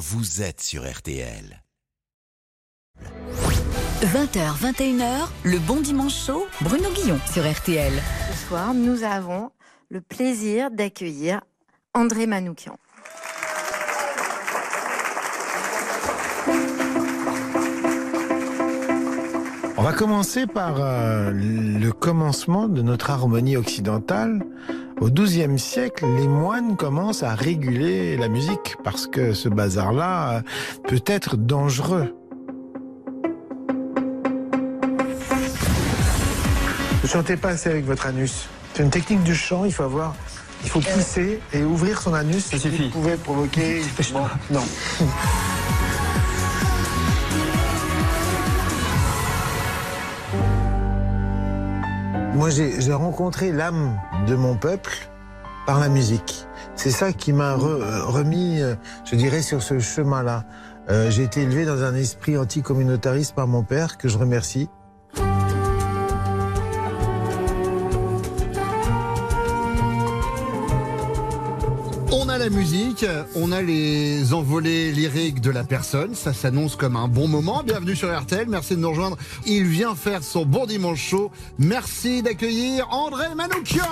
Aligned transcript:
vous 0.00 0.40
êtes 0.40 0.62
sur 0.62 0.90
RTL. 0.90 1.62
20h, 4.00 4.56
21h, 4.58 5.28
le 5.44 5.58
bon 5.58 5.82
dimanche 5.82 6.24
chaud, 6.24 6.46
Bruno 6.62 6.88
Guillon 6.94 7.18
sur 7.30 7.42
RTL. 7.42 7.92
Ce 8.30 8.46
soir, 8.46 8.72
nous 8.72 9.02
avons 9.02 9.50
le 9.90 10.00
plaisir 10.00 10.70
d'accueillir 10.70 11.42
André 11.92 12.26
Manoukian. 12.26 12.78
On 19.76 19.82
va 19.82 19.92
commencer 19.92 20.46
par 20.46 20.76
euh, 20.78 21.30
le 21.30 21.90
commencement 21.92 22.68
de 22.68 22.80
notre 22.80 23.10
harmonie 23.10 23.58
occidentale. 23.58 24.46
Au 25.00 25.08
XIIe 25.08 25.58
siècle, 25.58 26.04
les 26.04 26.28
moines 26.28 26.76
commencent 26.76 27.22
à 27.22 27.34
réguler 27.34 28.18
la 28.18 28.28
musique 28.28 28.76
parce 28.84 29.06
que 29.06 29.32
ce 29.32 29.48
bazar-là 29.48 30.30
euh, 30.30 30.40
peut 30.88 31.02
être 31.06 31.38
dangereux. 31.38 32.14
Ne 37.02 37.08
chantez 37.08 37.38
pas 37.38 37.48
assez 37.50 37.70
avec 37.70 37.86
votre 37.86 38.06
anus. 38.06 38.46
C'est 38.74 38.82
une 38.82 38.90
technique 38.90 39.22
du 39.22 39.34
chant, 39.34 39.64
il 39.64 39.72
faut 39.72 39.84
avoir, 39.84 40.14
il 40.64 40.68
faut 40.68 40.80
pousser 40.80 41.40
et 41.54 41.62
ouvrir 41.62 42.02
son 42.02 42.12
anus. 42.12 42.44
Ça 42.44 42.58
suffit. 42.58 42.84
Vous 42.84 42.90
pouvez 42.90 43.16
provoquer. 43.16 43.80
Bon, 44.12 44.26
non. 44.50 44.62
Moi, 52.40 52.48
j'ai 52.48 52.94
rencontré 52.94 53.52
l'âme 53.52 54.00
de 54.26 54.34
mon 54.34 54.56
peuple 54.56 55.10
par 55.66 55.78
la 55.78 55.90
musique. 55.90 56.46
C'est 56.74 56.90
ça 56.90 57.12
qui 57.12 57.34
m'a 57.34 57.54
re- 57.54 57.82
euh, 57.82 58.06
remis, 58.06 58.62
euh, 58.62 58.76
je 59.04 59.14
dirais, 59.14 59.42
sur 59.42 59.62
ce 59.62 59.78
chemin-là. 59.78 60.44
Euh, 60.88 61.10
j'ai 61.10 61.24
été 61.24 61.42
élevé 61.42 61.66
dans 61.66 61.84
un 61.84 61.94
esprit 61.94 62.38
anticommunautariste 62.38 63.34
par 63.34 63.46
mon 63.46 63.62
père, 63.62 63.98
que 63.98 64.08
je 64.08 64.16
remercie. 64.16 64.70
Musique, 72.50 73.06
on 73.34 73.52
a 73.52 73.62
les 73.62 74.34
envolées 74.34 74.92
lyriques 74.92 75.40
de 75.40 75.50
la 75.50 75.64
personne, 75.64 76.14
ça 76.14 76.32
s'annonce 76.32 76.76
comme 76.76 76.96
un 76.96 77.08
bon 77.08 77.28
moment. 77.28 77.62
Bienvenue 77.64 77.94
sur 77.96 78.16
RTL, 78.16 78.46
merci 78.48 78.74
de 78.74 78.80
nous 78.80 78.90
rejoindre. 78.90 79.16
Il 79.46 79.64
vient 79.64 79.94
faire 79.94 80.22
son 80.22 80.44
bon 80.44 80.66
dimanche 80.66 81.00
chaud. 81.00 81.30
Merci 81.58 82.22
d'accueillir 82.22 82.88
André 82.90 83.34
Manoukian. 83.34 83.84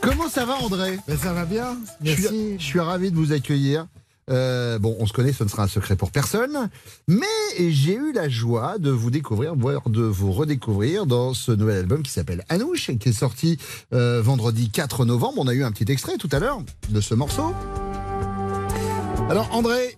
Comment 0.00 0.28
ça 0.28 0.44
va 0.44 0.54
André? 0.56 0.98
Ben, 1.08 1.16
ça 1.16 1.32
va 1.32 1.44
bien 1.44 1.76
je 2.02 2.12
suis, 2.12 2.22
Merci. 2.22 2.56
je 2.58 2.64
suis 2.64 2.80
ravi 2.80 3.10
de 3.10 3.16
vous 3.16 3.32
accueillir. 3.32 3.86
Euh, 4.30 4.78
bon, 4.78 4.96
on 4.98 5.06
se 5.06 5.12
connaît, 5.12 5.32
ce 5.32 5.44
ne 5.44 5.48
sera 5.48 5.64
un 5.64 5.68
secret 5.68 5.96
pour 5.96 6.10
personne. 6.10 6.68
Mais 7.08 7.26
j'ai 7.58 7.94
eu 7.94 8.12
la 8.12 8.28
joie 8.28 8.78
de 8.78 8.90
vous 8.90 9.10
découvrir, 9.10 9.54
voire 9.54 9.88
de 9.88 10.02
vous 10.02 10.32
redécouvrir 10.32 11.06
dans 11.06 11.34
ce 11.34 11.52
nouvel 11.52 11.78
album 11.78 12.02
qui 12.02 12.10
s'appelle 12.10 12.44
Anouche, 12.48 12.90
qui 12.98 13.08
est 13.08 13.12
sorti 13.12 13.58
euh, 13.92 14.20
vendredi 14.22 14.70
4 14.70 15.04
novembre. 15.04 15.34
On 15.38 15.48
a 15.48 15.54
eu 15.54 15.62
un 15.62 15.72
petit 15.72 15.90
extrait 15.90 16.16
tout 16.16 16.30
à 16.32 16.38
l'heure 16.38 16.60
de 16.88 17.00
ce 17.00 17.14
morceau. 17.14 17.54
Alors, 19.28 19.48
André, 19.52 19.96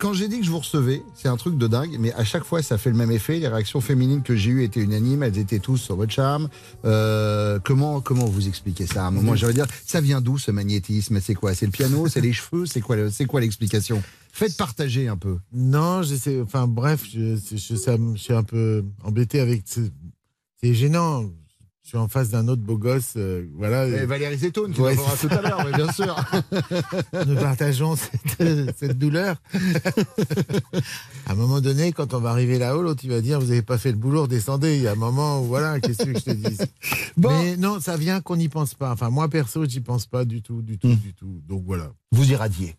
quand 0.00 0.12
j'ai 0.14 0.28
dit 0.28 0.38
que 0.40 0.44
je 0.46 0.50
vous 0.50 0.58
recevais, 0.58 1.02
c'est 1.14 1.28
un 1.28 1.36
truc 1.36 1.58
de 1.58 1.66
dingue, 1.66 1.96
mais 2.00 2.12
à 2.14 2.24
chaque 2.24 2.44
fois, 2.44 2.62
ça 2.62 2.78
fait 2.78 2.90
le 2.90 2.96
même 2.96 3.10
effet. 3.10 3.38
Les 3.38 3.48
réactions 3.48 3.80
féminines 3.80 4.22
que 4.22 4.34
j'ai 4.34 4.50
eues 4.50 4.62
étaient 4.64 4.80
unanimes, 4.80 5.22
elles 5.22 5.38
étaient 5.38 5.58
tous 5.58 5.76
sur 5.76 5.94
votre 5.96 6.12
charme. 6.12 6.48
Euh, 6.84 7.58
comment, 7.62 8.00
comment 8.00 8.24
vous 8.24 8.48
expliquez 8.48 8.86
ça? 8.86 9.04
À 9.04 9.08
un 9.08 9.10
moment 9.10 9.36
J'allais 9.36 9.52
dire, 9.54 9.66
ça 9.86 10.00
vient 10.00 10.20
d'où 10.20 10.38
ce 10.38 10.50
magnétisme? 10.50 11.20
C'est 11.20 11.34
quoi? 11.34 11.54
C'est 11.54 11.66
le 11.66 11.72
piano? 11.72 12.08
C'est 12.08 12.20
les 12.20 12.32
cheveux? 12.32 12.66
C'est 12.66 12.80
quoi, 12.80 12.96
c'est 13.10 13.26
quoi 13.26 13.40
l'explication? 13.40 14.02
Faites 14.32 14.56
partager 14.56 15.08
un 15.08 15.16
peu. 15.16 15.36
Non, 15.52 16.02
je 16.02 16.14
sais. 16.14 16.40
Enfin, 16.40 16.66
bref, 16.66 17.04
je, 17.12 17.36
je, 17.36 17.90
me- 17.96 18.16
je 18.16 18.22
suis 18.22 18.32
un 18.32 18.42
peu 18.42 18.84
embêté 19.04 19.40
avec. 19.40 19.64
ce- 19.66 19.80
C'est 20.62 20.72
gênant. 20.74 21.24
Je 21.90 21.96
suis 21.96 22.04
en 22.04 22.06
face 22.06 22.28
d'un 22.30 22.46
autre 22.46 22.62
beau 22.62 22.78
gosse. 22.78 23.14
euh, 23.16 23.44
voilà. 23.56 23.84
Et 23.88 24.06
Valérie 24.06 24.38
Zetoun, 24.38 24.72
qui 24.72 24.80
Ouais, 24.80 24.96
en 24.96 25.16
tout 25.16 25.26
à 25.34 25.42
l'heure, 25.42 25.66
bien 25.74 25.90
sûr. 25.90 26.14
Nous 27.26 27.34
partageons 27.34 27.96
cette, 27.96 28.76
cette 28.78 28.96
douleur. 28.96 29.34
à 31.26 31.32
un 31.32 31.34
moment 31.34 31.60
donné, 31.60 31.90
quand 31.90 32.14
on 32.14 32.20
va 32.20 32.30
arriver 32.30 32.58
là-haut, 32.60 32.82
l'autre, 32.82 33.00
il 33.02 33.10
va 33.10 33.20
dire 33.20 33.40
Vous 33.40 33.48
n'avez 33.48 33.62
pas 33.62 33.76
fait 33.76 33.90
le 33.90 33.96
boulot, 33.98 34.28
descendez. 34.28 34.76
Il 34.76 34.82
y 34.82 34.86
a 34.86 34.92
un 34.92 34.94
moment 34.94 35.40
où, 35.40 35.46
voilà, 35.46 35.80
qu'est-ce 35.80 36.04
que 36.04 36.14
je 36.16 36.22
te 36.24 36.30
dis? 36.30 36.58
Bon. 37.16 37.30
Mais 37.30 37.56
non, 37.56 37.80
ça 37.80 37.96
vient 37.96 38.20
qu'on 38.20 38.36
n'y 38.36 38.48
pense 38.48 38.74
pas. 38.74 38.92
Enfin, 38.92 39.10
moi, 39.10 39.28
perso, 39.28 39.64
j'y 39.64 39.80
pense 39.80 40.06
pas 40.06 40.24
du 40.24 40.42
tout, 40.42 40.62
du 40.62 40.78
tout, 40.78 40.86
Hmm. 40.86 40.94
du 40.94 41.12
tout. 41.12 41.42
Donc 41.48 41.64
voilà. 41.66 41.90
Vous 42.12 42.30
irradiez? 42.30 42.76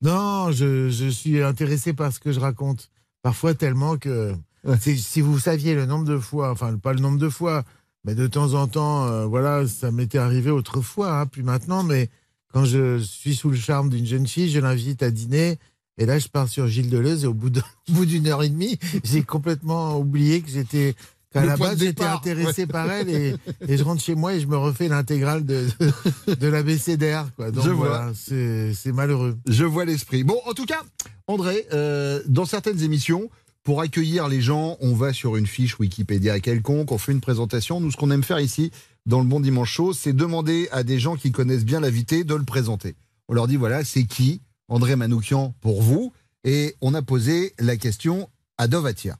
Non, 0.00 0.52
je, 0.52 0.90
je 0.90 1.08
suis 1.08 1.42
intéressé 1.42 1.92
par 1.92 2.12
ce 2.12 2.20
que 2.20 2.30
je 2.30 2.38
raconte. 2.38 2.88
Parfois 3.22 3.54
tellement 3.54 3.96
que 3.96 4.32
Ouais. 4.64 4.78
si 4.78 5.20
vous 5.20 5.40
saviez 5.40 5.74
le 5.74 5.86
nombre 5.86 6.04
de 6.06 6.18
fois, 6.18 6.50
enfin 6.52 6.78
pas 6.78 6.92
le 6.94 7.00
nombre 7.00 7.18
de 7.18 7.28
fois, 7.28 7.64
mais 8.04 8.14
de 8.14 8.26
temps 8.26 8.54
en 8.54 8.66
temps, 8.66 9.06
euh, 9.06 9.24
voilà, 9.26 9.66
ça 9.66 9.90
m'était 9.90 10.18
arrivé 10.18 10.50
autrefois, 10.50 11.20
hein, 11.20 11.26
puis 11.26 11.42
maintenant, 11.42 11.82
mais 11.82 12.10
quand 12.52 12.64
je 12.64 12.98
suis 12.98 13.34
sous 13.34 13.50
le 13.50 13.56
charme 13.56 13.88
d'une 13.88 14.06
jeune 14.06 14.26
fille, 14.26 14.50
je 14.50 14.60
l'invite 14.60 15.02
à 15.02 15.10
dîner. 15.10 15.58
Et 15.96 16.06
là, 16.06 16.18
je 16.18 16.28
pars 16.28 16.48
sur 16.48 16.66
Gilles 16.66 16.90
Deleuze 16.90 17.24
et 17.24 17.26
au 17.26 17.34
bout 17.34 17.50
d'une 18.06 18.26
heure 18.26 18.42
et 18.42 18.48
demie, 18.48 18.78
j'ai 19.04 19.22
complètement 19.22 19.98
oublié 19.98 20.40
que 20.40 20.50
j'étais 20.50 20.94
Le 21.34 21.46
la 21.46 21.56
base 21.56 21.78
j'étais 21.78 22.04
intéressé 22.04 22.66
par 22.66 22.90
elle 22.90 23.08
et, 23.08 23.34
et 23.68 23.76
je 23.76 23.82
rentre 23.84 24.02
chez 24.02 24.14
moi 24.14 24.34
et 24.34 24.40
je 24.40 24.46
me 24.46 24.56
refais 24.56 24.88
l'intégrale 24.88 25.44
de, 25.44 25.66
de, 26.28 26.34
de 26.34 26.46
l'ABCDR. 26.48 27.26
Donc 27.38 27.64
Je 27.64 27.70
voilà, 27.70 28.12
c'est 28.14 28.72
c'est 28.74 28.92
malheureux. 28.92 29.36
Je 29.46 29.64
vois 29.64 29.84
l'esprit. 29.84 30.24
Bon, 30.24 30.38
en 30.46 30.52
tout 30.52 30.66
cas, 30.66 30.82
André, 31.26 31.66
euh, 31.72 32.22
dans 32.26 32.44
certaines 32.44 32.82
émissions, 32.82 33.30
pour 33.64 33.80
accueillir 33.80 34.28
les 34.28 34.42
gens, 34.42 34.76
on 34.80 34.94
va 34.94 35.14
sur 35.14 35.36
une 35.36 35.46
fiche 35.46 35.80
Wikipédia 35.80 36.38
quelconque, 36.38 36.92
on 36.92 36.98
fait 36.98 37.12
une 37.12 37.22
présentation. 37.22 37.80
Nous, 37.80 37.90
ce 37.90 37.96
qu'on 37.96 38.10
aime 38.10 38.22
faire 38.22 38.38
ici, 38.38 38.70
dans 39.06 39.20
le 39.20 39.26
Bon 39.26 39.40
Dimanche 39.40 39.72
Chaud, 39.72 39.94
c'est 39.94 40.12
demander 40.12 40.68
à 40.70 40.82
des 40.82 40.98
gens 40.98 41.16
qui 41.16 41.32
connaissent 41.32 41.64
bien 41.64 41.80
l'invité 41.80 42.24
de 42.24 42.34
le 42.34 42.44
présenter. 42.44 42.94
On 43.28 43.34
leur 43.34 43.46
dit, 43.46 43.56
voilà, 43.56 43.82
c'est 43.82 44.04
qui 44.04 44.42
André 44.68 44.96
Manoukian 44.96 45.54
pour 45.62 45.80
vous 45.80 46.12
Et 46.44 46.74
on 46.82 46.92
a 46.92 47.00
posé 47.00 47.52
la 47.58 47.76
question 47.76 48.28
à 48.58 48.68
Dovatia. 48.68 49.16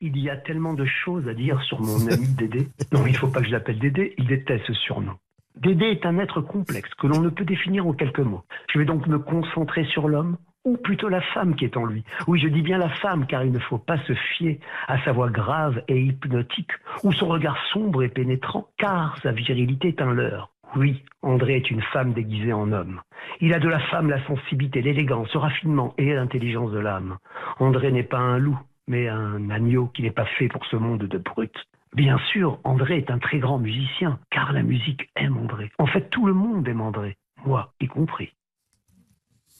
Il 0.00 0.16
y 0.16 0.30
a 0.30 0.36
tellement 0.36 0.74
de 0.74 0.86
choses 1.04 1.26
à 1.26 1.34
dire 1.34 1.60
sur 1.62 1.80
mon 1.80 2.06
ami 2.06 2.28
Dédé. 2.38 2.68
Non, 2.92 3.04
il 3.04 3.12
ne 3.12 3.18
faut 3.18 3.26
pas 3.26 3.40
que 3.40 3.46
je 3.46 3.52
l'appelle 3.52 3.80
Dédé, 3.80 4.14
il 4.16 4.28
déteste 4.28 4.64
ce 4.68 4.74
surnom. 4.74 5.14
Dédé 5.56 5.86
est 5.86 6.06
un 6.06 6.18
être 6.18 6.40
complexe 6.40 6.90
que 7.00 7.08
l'on 7.08 7.20
ne 7.20 7.30
peut 7.30 7.44
définir 7.44 7.84
en 7.84 7.92
quelques 7.92 8.20
mots. 8.20 8.44
Je 8.72 8.78
vais 8.78 8.84
donc 8.84 9.08
me 9.08 9.18
concentrer 9.18 9.84
sur 9.86 10.06
l'homme, 10.06 10.36
ou 10.64 10.76
plutôt 10.76 11.08
la 11.08 11.20
femme 11.20 11.54
qui 11.54 11.64
est 11.64 11.76
en 11.76 11.84
lui. 11.84 12.04
Oui, 12.26 12.38
je 12.40 12.48
dis 12.48 12.62
bien 12.62 12.78
la 12.78 12.88
femme, 12.88 13.26
car 13.26 13.44
il 13.44 13.52
ne 13.52 13.58
faut 13.58 13.78
pas 13.78 13.98
se 13.98 14.14
fier 14.14 14.60
à 14.86 15.02
sa 15.04 15.12
voix 15.12 15.30
grave 15.30 15.82
et 15.88 16.00
hypnotique, 16.00 16.72
ou 17.04 17.12
son 17.12 17.28
regard 17.28 17.58
sombre 17.72 18.02
et 18.02 18.08
pénétrant, 18.08 18.68
car 18.76 19.16
sa 19.22 19.32
virilité 19.32 19.88
est 19.88 20.02
un 20.02 20.12
leurre. 20.12 20.50
Oui, 20.76 21.02
André 21.22 21.56
est 21.56 21.70
une 21.70 21.80
femme 21.80 22.12
déguisée 22.12 22.52
en 22.52 22.72
homme. 22.72 23.00
Il 23.40 23.54
a 23.54 23.58
de 23.58 23.68
la 23.68 23.78
femme 23.78 24.10
la 24.10 24.24
sensibilité, 24.26 24.82
l'élégance, 24.82 25.32
le 25.32 25.40
raffinement 25.40 25.94
et 25.96 26.12
l'intelligence 26.12 26.72
de 26.72 26.78
l'âme. 26.78 27.16
André 27.58 27.90
n'est 27.90 28.02
pas 28.02 28.18
un 28.18 28.38
loup, 28.38 28.58
mais 28.86 29.08
un 29.08 29.48
agneau 29.48 29.86
qui 29.86 30.02
n'est 30.02 30.10
pas 30.10 30.26
fait 30.26 30.48
pour 30.48 30.66
ce 30.66 30.76
monde 30.76 31.04
de 31.04 31.18
brutes. 31.18 31.66
Bien 31.94 32.18
sûr, 32.30 32.58
André 32.64 32.98
est 32.98 33.10
un 33.10 33.18
très 33.18 33.38
grand 33.38 33.58
musicien, 33.58 34.18
car 34.30 34.52
la 34.52 34.62
musique 34.62 35.08
aime 35.16 35.38
André. 35.38 35.70
En 35.78 35.86
fait, 35.86 36.10
tout 36.10 36.26
le 36.26 36.34
monde 36.34 36.68
aime 36.68 36.82
André, 36.82 37.16
moi 37.46 37.72
y 37.80 37.86
compris. 37.86 38.34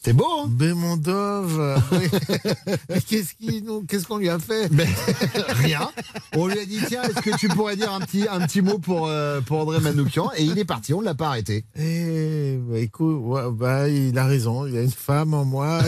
C'est 0.03 0.13
beau, 0.13 0.27
hein 0.39 0.51
Mais 0.59 0.73
mon 0.75 0.97
Dove, 0.97 1.59
euh, 1.61 1.77
mais 2.89 3.01
qu'est-ce 3.01 4.07
qu'on 4.07 4.19
lui 4.19 4.29
a 4.29 4.39
fait 4.39 4.69
Ben, 4.73 4.89
Rien. 5.49 5.91
On 6.37 6.47
lui 6.47 6.59
a 6.59 6.65
dit, 6.65 6.79
tiens, 6.87 7.03
est-ce 7.03 7.21
que 7.21 7.37
tu 7.37 7.49
pourrais 7.49 7.77
dire 7.77 7.93
un 7.93 8.01
petit, 8.01 8.27
un 8.31 8.41
petit 8.47 8.63
mot 8.63 8.79
pour, 8.79 9.09
euh, 9.09 9.41
pour 9.41 9.59
André 9.61 9.81
Manoukian 9.81 10.31
Et 10.37 10.45
il 10.45 10.57
est 10.59 10.65
parti, 10.65 10.95
on 10.95 11.01
ne 11.01 11.05
l'a 11.05 11.15
pas 11.15 11.29
arrêté. 11.29 11.65
Eh, 11.77 12.59
bah, 12.63 12.79
écoute, 12.79 13.17
ouais, 13.23 13.43
bah, 13.53 13.89
il 13.89 14.17
a 14.19 14.27
raison, 14.27 14.67
il 14.67 14.75
y 14.75 14.79
a 14.79 14.83
une 14.83 14.91
femme 14.91 15.35
en 15.35 15.45
moi. 15.45 15.81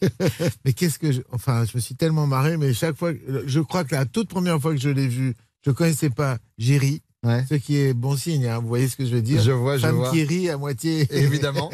mais 0.64 0.72
qu'est-ce 0.72 0.98
que 0.98 1.10
je, 1.12 1.20
enfin, 1.32 1.64
je 1.64 1.72
me 1.76 1.80
suis 1.80 1.96
tellement 1.96 2.26
marré, 2.26 2.56
mais 2.56 2.72
chaque 2.72 2.96
fois, 2.96 3.10
je 3.46 3.60
crois 3.60 3.84
que 3.84 3.94
la 3.94 4.06
toute 4.06 4.28
première 4.28 4.60
fois 4.60 4.72
que 4.74 4.80
je 4.80 4.90
l'ai 4.90 5.08
vu, 5.08 5.34
je 5.66 5.70
connaissais 5.72 6.10
pas, 6.10 6.38
j'ai 6.58 6.78
ri, 6.78 7.02
Ouais. 7.22 7.44
ce 7.50 7.54
qui 7.56 7.76
est 7.76 7.92
bon 7.92 8.16
signe, 8.16 8.46
hein, 8.46 8.60
vous 8.60 8.68
voyez 8.68 8.88
ce 8.88 8.96
que 8.96 9.04
je 9.04 9.14
veux 9.14 9.20
dire 9.20 9.42
Je 9.42 9.50
vois, 9.52 9.76
je 9.76 9.82
Femme 9.82 9.96
vois. 9.96 10.10
qui 10.10 10.24
rit 10.24 10.48
à 10.48 10.56
moitié. 10.56 11.06
Évidemment. 11.10 11.70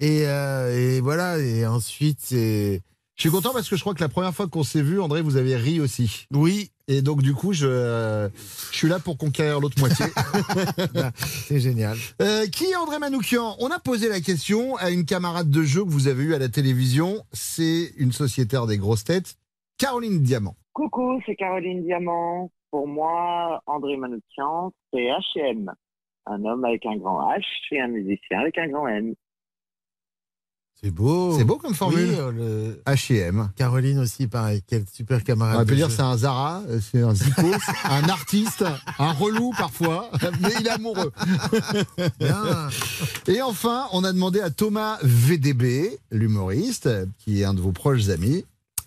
Et, 0.00 0.26
euh, 0.26 0.96
et 0.96 1.00
voilà, 1.00 1.38
et 1.38 1.66
ensuite, 1.66 2.18
c'est, 2.20 2.80
Je 3.16 3.20
suis 3.20 3.30
content 3.30 3.52
parce 3.52 3.68
que 3.68 3.76
je 3.76 3.82
crois 3.82 3.94
que 3.94 4.00
la 4.00 4.08
première 4.08 4.34
fois 4.34 4.48
qu'on 4.48 4.62
s'est 4.62 4.82
vu, 4.82 5.00
André, 5.00 5.20
vous 5.20 5.36
avez 5.36 5.56
ri 5.56 5.78
aussi. 5.80 6.26
oui, 6.32 6.70
Et 6.88 7.02
donc, 7.02 7.22
du 7.22 7.34
coup, 7.34 7.52
je, 7.52 7.66
euh, 7.66 8.28
je 8.72 8.76
suis 8.76 8.88
là 8.88 8.98
pour 8.98 9.18
conquérir 9.18 9.60
l'autre 9.60 9.78
moitié. 9.78 10.06
c'est 11.16 11.60
génial. 11.60 11.96
Euh, 12.22 12.46
qui 12.46 12.64
est 12.64 12.76
André 12.76 12.98
Manoukian? 12.98 13.56
On 13.60 13.68
a 13.70 13.78
posé 13.78 14.08
la 14.08 14.20
question 14.20 14.76
à 14.76 14.90
une 14.90 15.04
camarade 15.04 15.50
de 15.50 15.62
jeu 15.62 15.84
que 15.84 15.90
vous 15.90 16.08
avez 16.08 16.24
eue 16.24 16.34
à 16.34 16.38
la 16.38 16.48
télévision. 16.48 17.22
C'est 17.32 17.92
une 17.98 18.12
sociétaire 18.12 18.66
des 18.66 18.78
grosses 18.78 19.04
têtes, 19.04 19.36
Caroline 19.78 20.22
Diamant. 20.22 20.56
Coucou, 20.72 21.20
c'est 21.26 21.36
Caroline 21.36 21.82
Diamant. 21.84 22.50
Pour 22.70 22.88
moi, 22.88 23.60
André 23.66 23.96
Manoukian, 23.96 24.72
c'est 24.92 25.08
H&M. 25.08 25.70
Un 26.26 26.44
homme 26.44 26.64
avec 26.64 26.86
un 26.86 26.96
grand 26.96 27.20
H 27.32 27.42
et 27.72 27.80
un 27.80 27.88
musicien 27.88 28.40
avec 28.40 28.56
un 28.56 28.68
grand 28.68 28.86
M. 28.88 29.14
C'est 30.82 30.90
beau. 30.90 31.32
C'est 31.36 31.44
beau 31.44 31.56
comme 31.56 31.74
formule. 31.74 32.08
Oui, 32.08 32.34
le- 32.38 32.82
H&M. 32.86 33.50
Caroline 33.56 33.98
aussi, 33.98 34.26
pareil. 34.28 34.62
Quel 34.66 34.84
super 34.90 35.22
camarade. 35.22 35.58
On 35.60 35.66
peut 35.66 35.74
dire 35.74 35.90
c'est 35.90 36.00
un 36.00 36.16
Zara, 36.16 36.62
c'est 36.80 37.02
un 37.02 37.14
Zico, 37.14 37.42
un 37.84 38.08
artiste, 38.08 38.64
un 38.98 39.12
relou 39.12 39.52
parfois, 39.58 40.08
mais 40.40 40.48
il 40.58 40.66
est 40.66 40.70
amoureux. 40.70 41.12
Bien. 42.18 42.68
Et 43.28 43.42
enfin, 43.42 43.88
on 43.92 44.04
a 44.04 44.12
demandé 44.12 44.40
à 44.40 44.48
Thomas 44.48 44.98
VDB, 45.02 45.98
l'humoriste, 46.10 46.88
qui 47.18 47.42
est 47.42 47.44
un 47.44 47.52
de 47.52 47.60
vos 47.60 47.72
proches 47.72 48.08
amis, 48.08 48.46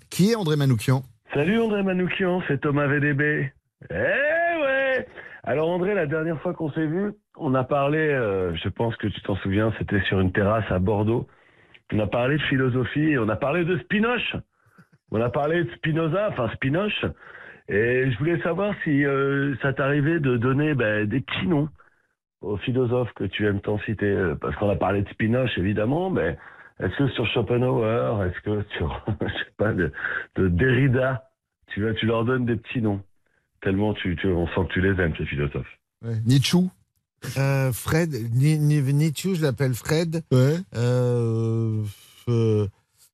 qui 0.09 0.31
est 0.31 0.35
André 0.35 0.55
Manoukian? 0.55 1.03
Salut 1.35 1.59
André 1.61 1.83
Manoukian, 1.83 2.41
c'est 2.47 2.59
Thomas 2.61 2.87
VDB. 2.87 3.51
Eh 3.91 3.93
ouais 3.93 5.07
Alors 5.43 5.69
André, 5.69 5.93
la 5.93 6.07
dernière 6.07 6.41
fois 6.41 6.53
qu'on 6.55 6.71
s'est 6.71 6.87
vu, 6.87 7.11
on 7.37 7.53
a 7.53 7.63
parlé, 7.63 7.99
euh, 7.99 8.55
je 8.55 8.69
pense 8.69 8.95
que 8.95 9.05
tu 9.07 9.21
t'en 9.21 9.35
souviens, 9.37 9.71
c'était 9.77 10.01
sur 10.07 10.19
une 10.19 10.31
terrasse 10.31 10.65
à 10.71 10.79
Bordeaux. 10.79 11.27
On 11.93 11.99
a 11.99 12.07
parlé 12.07 12.37
de 12.37 12.41
philosophie, 12.43 13.17
on 13.19 13.29
a 13.29 13.35
parlé 13.35 13.65
de 13.65 13.77
Spinoche. 13.79 14.35
On 15.11 15.21
a 15.21 15.29
parlé 15.29 15.63
de 15.63 15.69
Spinoza, 15.75 16.29
enfin 16.29 16.49
Spinoche. 16.55 17.05
Et 17.69 18.11
je 18.11 18.17
voulais 18.17 18.41
savoir 18.41 18.73
si 18.83 19.05
euh, 19.05 19.55
ça 19.61 19.73
t'arrivait 19.73 20.19
de 20.19 20.35
donner 20.37 20.73
ben, 20.73 21.05
des 21.07 21.21
petits 21.21 21.47
noms 21.47 21.69
aux 22.41 22.57
philosophes 22.57 23.13
que 23.13 23.23
tu 23.25 23.45
aimes 23.47 23.61
tant 23.61 23.77
citer. 23.79 24.07
euh, 24.07 24.35
Parce 24.35 24.55
qu'on 24.55 24.69
a 24.69 24.75
parlé 24.75 25.03
de 25.03 25.09
Spinoche, 25.09 25.55
évidemment, 25.57 26.09
mais 26.09 26.35
est-ce 26.79 26.95
que 26.97 27.07
sur 27.09 27.27
Schopenhauer, 27.27 28.23
est-ce 28.25 28.41
que 28.41 28.63
sur, 28.77 29.05
je 29.21 29.27
sais 29.27 29.53
pas, 29.57 29.71
de, 29.71 29.91
de 30.35 30.47
Derrida, 30.47 31.29
tu, 31.67 31.85
tu 31.99 32.05
leur 32.07 32.25
donnes 32.25 32.45
des 32.45 32.55
petits 32.57 32.81
noms 32.81 33.01
Tellement 33.61 33.93
tu, 33.93 34.15
tu, 34.17 34.27
on 34.27 34.47
sent 34.47 34.67
que 34.67 34.73
tu 34.73 34.81
les 34.81 34.99
aimes, 35.01 35.13
ces 35.17 35.25
philosophes. 35.25 35.77
Nietzsche. 36.25 36.57
Euh, 37.37 37.71
Fred, 37.73 38.29
Ni- 38.33 38.59
Ni- 38.59 38.81
Nietzsche, 38.93 39.35
je 39.35 39.41
l'appelle 39.41 39.73
Fred. 39.73 40.23
Ouais. 40.31 40.57
Euh, 40.75 41.81
euh, 42.29 42.67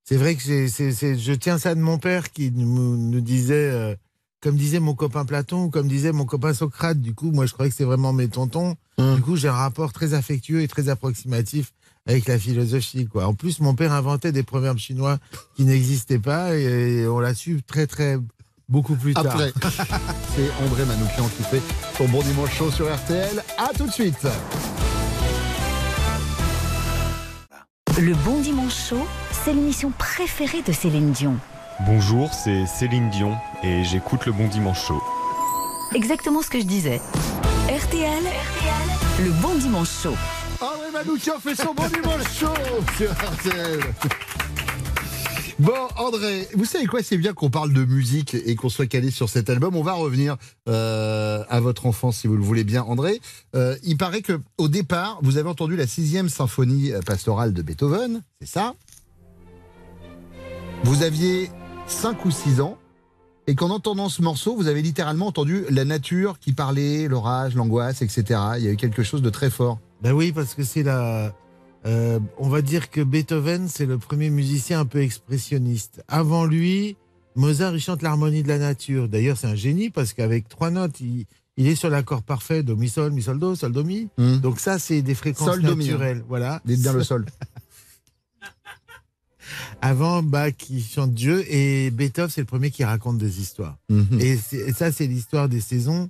c'est 0.03 0.17
vrai 0.17 0.35
que 0.35 0.41
c'est- 0.43 0.67
c'est- 0.67 0.91
c'est- 0.91 1.17
je 1.17 1.33
tiens 1.33 1.57
ça 1.57 1.75
de 1.75 1.79
mon 1.81 1.97
père 1.97 2.31
qui 2.31 2.51
nous, 2.51 2.97
nous 2.97 3.21
disait, 3.21 3.97
comme 4.41 4.55
disait 4.55 4.79
mon 4.79 4.93
copain 4.95 5.25
Platon, 5.25 5.65
ou 5.65 5.69
comme 5.69 5.87
disait 5.87 6.11
mon 6.11 6.25
copain 6.25 6.53
Socrate. 6.53 6.99
Du 7.01 7.13
coup, 7.13 7.31
moi, 7.31 7.45
je 7.45 7.53
croyais 7.53 7.69
que 7.69 7.75
c'est 7.75 7.83
vraiment 7.83 8.13
mes 8.13 8.27
tontons. 8.29 8.75
Hum. 8.97 9.15
Du 9.15 9.21
coup, 9.21 9.35
j'ai 9.35 9.47
un 9.47 9.53
rapport 9.53 9.93
très 9.93 10.13
affectueux 10.13 10.61
et 10.61 10.67
très 10.67 10.89
approximatif 10.89 11.71
avec 12.07 12.27
la 12.27 12.39
philosophie. 12.39 13.05
Quoi. 13.05 13.25
En 13.27 13.33
plus, 13.35 13.59
mon 13.59 13.75
père 13.75 13.91
inventait 13.93 14.31
des 14.31 14.43
proverbes 14.43 14.77
chinois 14.79 15.19
qui 15.55 15.63
n'existaient 15.65 16.17
pas 16.19 16.55
et 16.55 17.05
on 17.07 17.19
l'a 17.19 17.33
su 17.35 17.61
très, 17.61 17.85
très, 17.85 18.17
beaucoup 18.69 18.95
plus 18.95 19.13
tard. 19.13 19.25
Après, 19.27 19.51
c'est 20.35 20.63
André 20.63 20.85
Manoukian 20.85 21.27
qui 21.35 21.43
fait 21.43 21.61
son 21.97 22.07
bon 22.07 22.21
dimanche 22.21 22.55
chaud 22.55 22.71
sur 22.71 22.93
RTL. 22.93 23.43
À 23.57 23.73
tout 23.73 23.87
de 23.87 23.91
suite. 23.91 24.27
Le 27.99 28.13
Bon 28.23 28.39
Dimanche 28.39 28.87
Show, 28.89 29.05
c'est 29.31 29.51
l'émission 29.51 29.91
préférée 29.91 30.61
de 30.61 30.71
Céline 30.71 31.11
Dion. 31.11 31.35
Bonjour, 31.81 32.33
c'est 32.33 32.65
Céline 32.65 33.09
Dion 33.09 33.35
et 33.61 33.83
j'écoute 33.83 34.25
le 34.25 34.31
Bon 34.31 34.47
Dimanche 34.47 34.85
Show. 34.85 35.01
Exactement 35.93 36.41
ce 36.41 36.49
que 36.49 36.59
je 36.59 36.65
disais. 36.65 37.01
RTL, 37.67 38.23
le 39.25 39.31
Bon 39.41 39.53
Dimanche 39.55 39.89
Show. 40.01 40.15
André 40.61 40.91
Manoukian 40.93 41.39
fait 41.39 41.55
son 41.55 41.73
bon 41.73 41.87
dimanche 41.87 42.23
chaud 42.37 42.53
sur 42.97 43.11
RTL. 43.11 43.79
Bon, 45.59 45.73
André, 45.97 46.47
vous 46.53 46.63
savez 46.63 46.85
quoi 46.85 47.03
C'est 47.03 47.17
bien 47.17 47.33
qu'on 47.33 47.49
parle 47.49 47.73
de 47.73 47.83
musique 47.83 48.33
et 48.33 48.55
qu'on 48.55 48.69
soit 48.69 48.87
calé 48.87 49.11
sur 49.11 49.27
cet 49.27 49.49
album. 49.49 49.75
On 49.75 49.83
va 49.83 49.91
revenir 49.91 50.37
euh, 50.69 51.43
à 51.49 51.59
votre 51.59 51.85
enfance, 51.85 52.19
si 52.19 52.27
vous 52.27 52.37
le 52.37 52.43
voulez 52.43 52.63
bien, 52.63 52.83
André. 52.83 53.19
Euh, 53.57 53.75
il 53.83 53.97
paraît 53.97 54.21
que 54.21 54.39
au 54.57 54.69
départ, 54.69 55.19
vous 55.21 55.35
avez 55.35 55.49
entendu 55.49 55.75
la 55.75 55.85
sixième 55.85 56.29
symphonie 56.29 56.93
euh, 56.93 57.01
pastorale 57.01 57.53
de 57.53 57.61
Beethoven, 57.61 58.23
c'est 58.39 58.47
ça? 58.47 58.73
Vous 60.85 61.03
aviez 61.03 61.51
5 61.87 62.23
ou 62.23 62.31
6 62.31 62.61
ans, 62.61 62.77
et 63.45 63.55
qu'en 63.55 63.69
entendant 63.69 64.07
ce 64.07 64.21
morceau, 64.21 64.55
vous 64.55 64.67
avez 64.67 64.81
littéralement 64.81 65.27
entendu 65.27 65.65
la 65.69 65.83
nature 65.83 66.39
qui 66.39 66.53
parlait, 66.53 67.09
l'orage, 67.09 67.55
l'angoisse, 67.55 68.01
etc. 68.01 68.23
Il 68.59 68.63
y 68.63 68.67
a 68.69 68.71
eu 68.71 68.77
quelque 68.77 69.03
chose 69.03 69.21
de 69.21 69.29
très 69.29 69.49
fort. 69.49 69.79
Ben 70.01 70.13
oui, 70.13 70.31
parce 70.31 70.53
que 70.53 70.63
c'est 70.63 70.83
la. 70.83 71.33
Euh, 71.85 72.19
on 72.37 72.49
va 72.49 72.61
dire 72.61 72.89
que 72.89 73.01
Beethoven, 73.01 73.67
c'est 73.67 73.85
le 73.85 73.97
premier 73.97 74.29
musicien 74.29 74.81
un 74.81 74.85
peu 74.85 75.01
expressionniste. 75.01 76.03
Avant 76.07 76.45
lui, 76.45 76.97
Mozart, 77.35 77.73
il 77.75 77.79
chante 77.79 78.01
l'harmonie 78.01 78.43
de 78.43 78.47
la 78.49 78.57
nature. 78.57 79.07
D'ailleurs, 79.07 79.37
c'est 79.37 79.47
un 79.47 79.55
génie 79.55 79.89
parce 79.89 80.13
qu'avec 80.13 80.49
trois 80.49 80.71
notes, 80.71 80.99
il, 80.99 81.25
il 81.57 81.67
est 81.67 81.75
sur 81.75 81.89
l'accord 81.89 82.23
parfait 82.23 82.63
do 82.63 82.75
mi 82.75 82.89
sol, 82.89 83.11
mi 83.11 83.21
sol 83.21 83.39
do, 83.39 83.55
sol 83.55 83.71
do 83.71 83.83
mi. 83.83 84.09
Hmm. 84.17 84.37
Donc 84.37 84.59
ça, 84.59 84.79
c'est 84.79 85.01
des 85.01 85.15
fréquences 85.15 85.49
Sol, 85.49 85.61
do, 85.61 85.75
mi, 85.75 85.85
hein. 85.89 85.91
naturelles. 85.93 86.23
Voilà. 86.27 86.61
Dites 86.65 86.81
bien 86.81 86.93
le 86.93 87.03
sol. 87.03 87.25
Avant, 89.81 90.21
Bach, 90.21 90.53
il 90.69 90.83
chante 90.83 91.13
Dieu 91.13 91.45
et 91.51 91.91
Beethoven, 91.91 92.29
c'est 92.29 92.41
le 92.41 92.45
premier 92.45 92.71
qui 92.71 92.83
raconte 92.83 93.17
des 93.17 93.39
histoires. 93.39 93.77
Mhm. 93.89 94.19
Et, 94.19 94.37
et 94.53 94.73
ça, 94.73 94.91
c'est 94.91 95.07
l'histoire 95.07 95.47
des 95.47 95.61
saisons. 95.61 96.09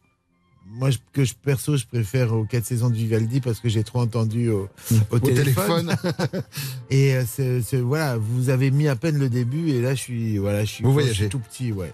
Moi, 0.71 0.91
je- 0.91 0.97
que 1.13 1.23
je, 1.25 1.33
perso, 1.33 1.77
je 1.77 1.85
préfère 1.85 2.33
aux 2.33 2.45
quatre 2.45 2.65
saisons 2.65 2.89
de 2.89 2.95
Vivaldi 2.95 3.41
parce 3.41 3.59
que 3.59 3.69
j'ai 3.69 3.83
trop 3.83 3.99
entendu 4.01 4.49
au, 4.49 4.69
au 5.11 5.15
Au 5.15 5.19
téléphone. 5.19 5.95
téléphone. 5.97 6.43
Et 6.91 7.15
euh, 7.15 7.61
voilà, 7.83 8.17
vous 8.17 8.49
avez 8.49 8.69
mis 8.71 8.87
à 8.87 8.95
peine 8.95 9.17
le 9.17 9.29
début 9.29 9.69
et 9.69 9.81
là, 9.81 9.95
je 9.95 9.99
suis, 9.99 10.37
voilà, 10.37 10.65
je 10.65 10.71
suis, 10.71 10.83
Vous 10.83 10.91
je 10.91 10.95
suis 10.97 11.03
voyagez. 11.03 11.29
tout 11.29 11.39
petit, 11.39 11.71
ouais. 11.71 11.91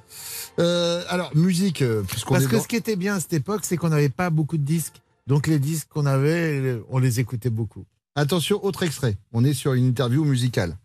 Euh, 0.60 1.04
alors, 1.10 1.36
musique, 1.36 1.82
euh, 1.82 2.04
puisqu'on 2.04 2.34
Parce 2.36 2.46
est 2.46 2.48
que 2.50 2.56
dans- 2.58 2.62
ce 2.64 2.68
qui 2.68 2.76
était 2.76 2.96
bien 2.96 3.16
à 3.16 3.20
cette 3.20 3.34
époque, 3.34 3.62
c'est 3.64 3.78
qu'on 3.78 3.90
n'avait 3.90 4.10
pas 4.10 4.30
beaucoup 4.30 4.58
de 4.58 4.64
disques. 4.66 5.02
Donc 5.28 5.48
les 5.48 5.58
disques 5.60 5.88
qu'on 5.90 6.06
avait, 6.06 6.78
on 6.90 7.00
les 7.00 7.20
écoutait 7.20 7.50
beaucoup. 7.50 7.86
Attention, 8.16 8.64
autre 8.64 8.84
extrait. 8.84 9.18
On 9.34 9.44
est 9.44 9.54
sur 9.54 9.74
une 9.74 9.86
interview 9.88 10.24
musicale. 10.24 10.78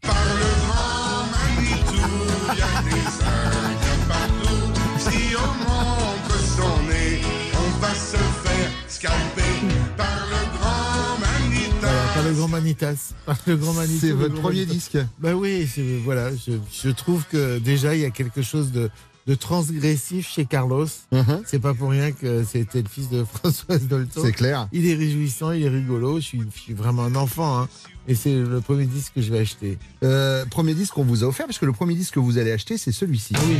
Grand 12.40 12.48
Manitas. 12.48 13.12
Le 13.46 13.56
grand 13.56 13.72
Manitou, 13.74 13.98
C'est 14.00 14.12
votre 14.12 14.34
premier 14.34 14.66
Manitas. 14.66 14.72
disque. 14.74 14.98
Bah 15.18 15.34
oui, 15.34 15.68
voilà, 16.04 16.30
je, 16.34 16.52
je 16.82 16.90
trouve 16.90 17.24
que 17.30 17.58
déjà 17.58 17.94
il 17.94 18.00
y 18.00 18.04
a 18.04 18.10
quelque 18.10 18.42
chose 18.42 18.72
de, 18.72 18.90
de 19.26 19.34
transgressif 19.34 20.28
chez 20.28 20.44
Carlos. 20.46 20.86
Mhm. 21.12 21.42
C'est 21.46 21.58
pas 21.60 21.74
pour 21.74 21.90
rien 21.90 22.12
que 22.12 22.42
c'était 22.44 22.82
le 22.82 22.88
fils 22.88 23.08
de 23.10 23.24
Françoise 23.34 23.82
Dolto. 23.86 24.22
C'est 24.24 24.32
clair. 24.32 24.68
Il 24.72 24.86
est 24.86 24.94
réjouissant, 24.94 25.52
il 25.52 25.62
est 25.62 25.68
rigolo. 25.68 26.16
Je 26.16 26.24
suis, 26.24 26.42
je 26.54 26.60
suis 26.60 26.74
vraiment 26.74 27.04
un 27.04 27.14
enfant, 27.14 27.60
hein. 27.60 27.68
Et 28.08 28.14
c'est 28.16 28.34
le 28.34 28.60
premier 28.60 28.86
disque 28.86 29.12
que 29.14 29.22
je 29.22 29.30
vais 29.30 29.38
acheter. 29.40 29.78
Euh, 30.02 30.44
premier 30.46 30.74
disque 30.74 30.94
qu'on 30.94 31.04
vous 31.04 31.22
a 31.22 31.26
offert, 31.28 31.46
parce 31.46 31.58
que 31.58 31.66
le 31.66 31.72
premier 31.72 31.94
disque 31.94 32.14
que 32.14 32.20
vous 32.20 32.38
allez 32.38 32.50
acheter, 32.50 32.76
c'est 32.78 32.92
celui-ci. 32.92 33.34
Ah 33.36 33.40
oui. 33.46 33.56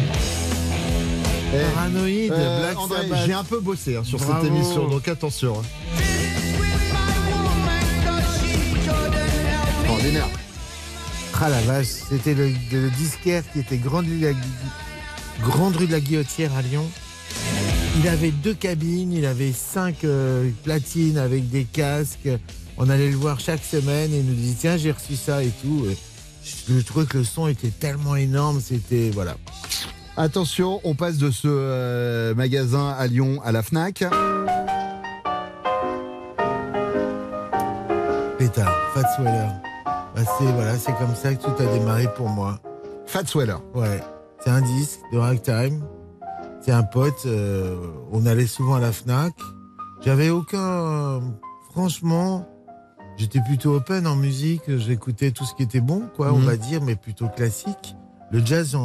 Eh, 1.53 1.75
Paranoïde, 1.75 2.33
euh, 2.33 2.61
Black 2.61 2.79
André, 2.79 3.03
Sabbath. 3.09 3.27
j'ai 3.27 3.33
un 3.33 3.45
peu 3.45 3.61
bossé 3.61 3.97
hein, 3.97 4.05
sur 4.05 4.19
Bravo. 4.19 4.45
cette 4.45 4.53
émission, 4.53 4.89
donc 4.89 5.07
attention. 5.09 5.61
hein. 5.61 6.20
Extraordinaire. 10.01 10.29
Ah 11.43 11.49
la 11.49 11.61
vache, 11.63 11.87
c'était 11.87 12.35
le, 12.35 12.49
le 12.73 12.91
disquaire 12.91 13.43
qui 13.53 13.61
était 13.61 13.77
Grande 13.77 14.07
rue, 14.07 14.19
de 14.19 14.27
la, 14.27 14.33
Gui- 14.33 14.39
Grande 15.43 15.77
rue 15.77 15.87
de 15.87 15.93
la 15.93 16.01
Guillotière 16.01 16.55
à 16.57 16.63
Lyon. 16.63 16.87
Il 17.99 18.09
avait 18.09 18.31
deux 18.31 18.55
cabines, 18.55 19.13
il 19.13 19.25
avait 19.27 19.53
cinq 19.53 20.05
euh, 20.05 20.49
platines 20.65 21.19
avec 21.19 21.49
des 21.51 21.65
casques. 21.65 22.29
On 22.79 22.89
allait 22.89 23.11
le 23.11 23.17
voir 23.17 23.41
chaque 23.41 23.63
semaine 23.65 24.13
et 24.13 24.19
il 24.21 24.25
nous 24.27 24.35
disait 24.35 24.57
tiens 24.59 24.77
j'ai 24.79 24.91
reçu 24.93 25.17
ça 25.17 25.43
et 25.43 25.51
tout. 25.63 25.87
Et 25.91 25.97
Je 26.69 26.81
trouvais 26.81 27.07
que 27.07 27.19
le 27.19 27.25
son 27.25 27.47
était 27.49 27.69
tellement 27.71 28.17
énorme, 28.17 28.61
c'était 28.61 29.11
voilà. 29.13 29.37
Attention, 30.17 30.81
on 30.85 30.95
passe 30.95 31.17
de 31.19 31.31
ce 31.31 31.47
euh, 31.49 32.35
magasin 32.35 32.89
à 32.99 33.07
Lyon 33.07 33.41
à 33.45 33.53
la 33.53 33.63
FNAC. 33.63 34.05
Pétard, 38.39 38.75
Fat 38.95 39.05
Sweller. 39.17 39.51
Bah, 40.15 40.23
c'est 40.39 40.45
voilà, 40.53 40.77
c'est 40.77 40.95
comme 40.97 41.15
ça 41.15 41.35
que 41.35 41.43
tout 41.43 41.63
a 41.63 41.67
démarré 41.67 42.13
pour 42.15 42.29
moi. 42.29 42.59
Fat 43.07 43.25
Sweller. 43.27 43.61
Ouais, 43.75 44.01
c'est 44.41 44.51
un 44.51 44.61
disque 44.61 45.01
de 45.13 45.19
ragtime. 45.19 45.85
C'est 46.61 46.73
un 46.73 46.83
pote. 46.83 47.25
euh, 47.27 47.77
on 48.13 48.27
allait 48.27 48.47
souvent 48.47 48.75
à 48.75 48.81
la 48.81 48.93
Fnac. 48.93 49.33
J'avais 50.03 50.31
aucun. 50.31 51.21
franchement, 51.71 52.49
j'étais 53.17 53.41
plutôt 53.41 53.75
open 53.77 54.07
en 54.07 54.17
musique. 54.17 54.63
J'écoutais 54.77 55.31
tout 55.31 55.45
ce 55.45 55.55
qui 55.55 55.63
était 55.63 55.81
bon, 55.81 56.03
quoi, 56.17 56.33
on 56.33 56.39
Mhm. 56.39 56.45
va 56.47 56.57
dire, 56.57 56.83
mais 56.83 56.97
plutôt 56.97 57.29
classique. 57.29 57.95
Le 58.33 58.45
jazz, 58.45 58.77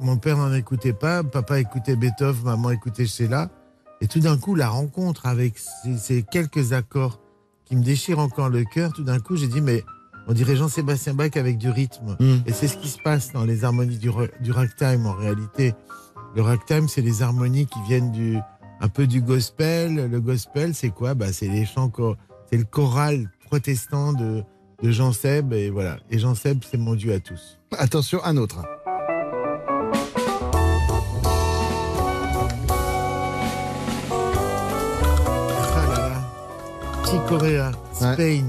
mon 0.00 0.16
père 0.18 0.36
n'en 0.36 0.52
écoutait 0.52 0.92
pas. 0.92 1.22
Papa 1.24 1.58
écoutait 1.58 1.96
Beethoven, 1.96 2.44
maman 2.44 2.70
écoutait 2.70 3.06
Sheila. 3.06 3.48
Et 4.00 4.06
tout 4.06 4.20
d'un 4.20 4.36
coup, 4.38 4.54
la 4.54 4.68
rencontre 4.68 5.26
avec 5.26 5.58
ces, 5.58 5.96
ces 5.96 6.22
quelques 6.22 6.72
accords 6.72 7.18
qui 7.64 7.74
me 7.76 7.82
déchirent 7.82 8.20
encore 8.20 8.48
le 8.48 8.64
cœur, 8.64 8.92
tout 8.92 9.02
d'un 9.02 9.18
coup, 9.18 9.34
j'ai 9.36 9.48
dit, 9.48 9.60
mais 9.60 9.82
on 10.28 10.32
dirait 10.34 10.54
Jean-Sébastien 10.56 11.14
Bach 11.14 11.30
avec 11.36 11.58
du 11.58 11.70
rythme. 11.70 12.16
Mm. 12.20 12.36
Et 12.46 12.52
c'est 12.52 12.68
ce 12.68 12.76
qui 12.76 12.88
se 12.88 12.98
passe 12.98 13.32
dans 13.32 13.44
les 13.44 13.64
harmonies 13.64 13.98
du, 13.98 14.10
ra- 14.10 14.26
du 14.40 14.52
ragtime 14.52 15.06
en 15.06 15.14
réalité. 15.14 15.74
Le 16.36 16.42
ragtime, 16.42 16.86
c'est 16.88 17.00
les 17.00 17.22
harmonies 17.22 17.66
qui 17.66 17.80
viennent 17.88 18.12
du 18.12 18.38
un 18.80 18.88
peu 18.88 19.06
du 19.06 19.20
gospel. 19.22 20.08
Le 20.10 20.20
gospel, 20.20 20.74
c'est 20.74 20.90
quoi? 20.90 21.14
Bah, 21.14 21.32
C'est 21.32 21.48
les 21.48 21.64
chants, 21.66 21.90
c'est 22.50 22.58
le 22.58 22.64
choral 22.64 23.28
protestant 23.46 24.12
de, 24.12 24.44
de 24.82 24.90
Jean 24.90 25.12
Seb 25.12 25.52
et 25.52 25.70
voilà. 25.70 25.96
Et 26.10 26.18
Jean 26.18 26.34
Seb, 26.34 26.62
c'est 26.70 26.76
mon 26.78 26.94
dieu 26.94 27.12
à 27.14 27.18
tous. 27.20 27.58
Attention, 27.78 28.20
un 28.24 28.36
autre. 28.36 28.62
Ah 38.00 38.10
Ouais. 38.10 38.42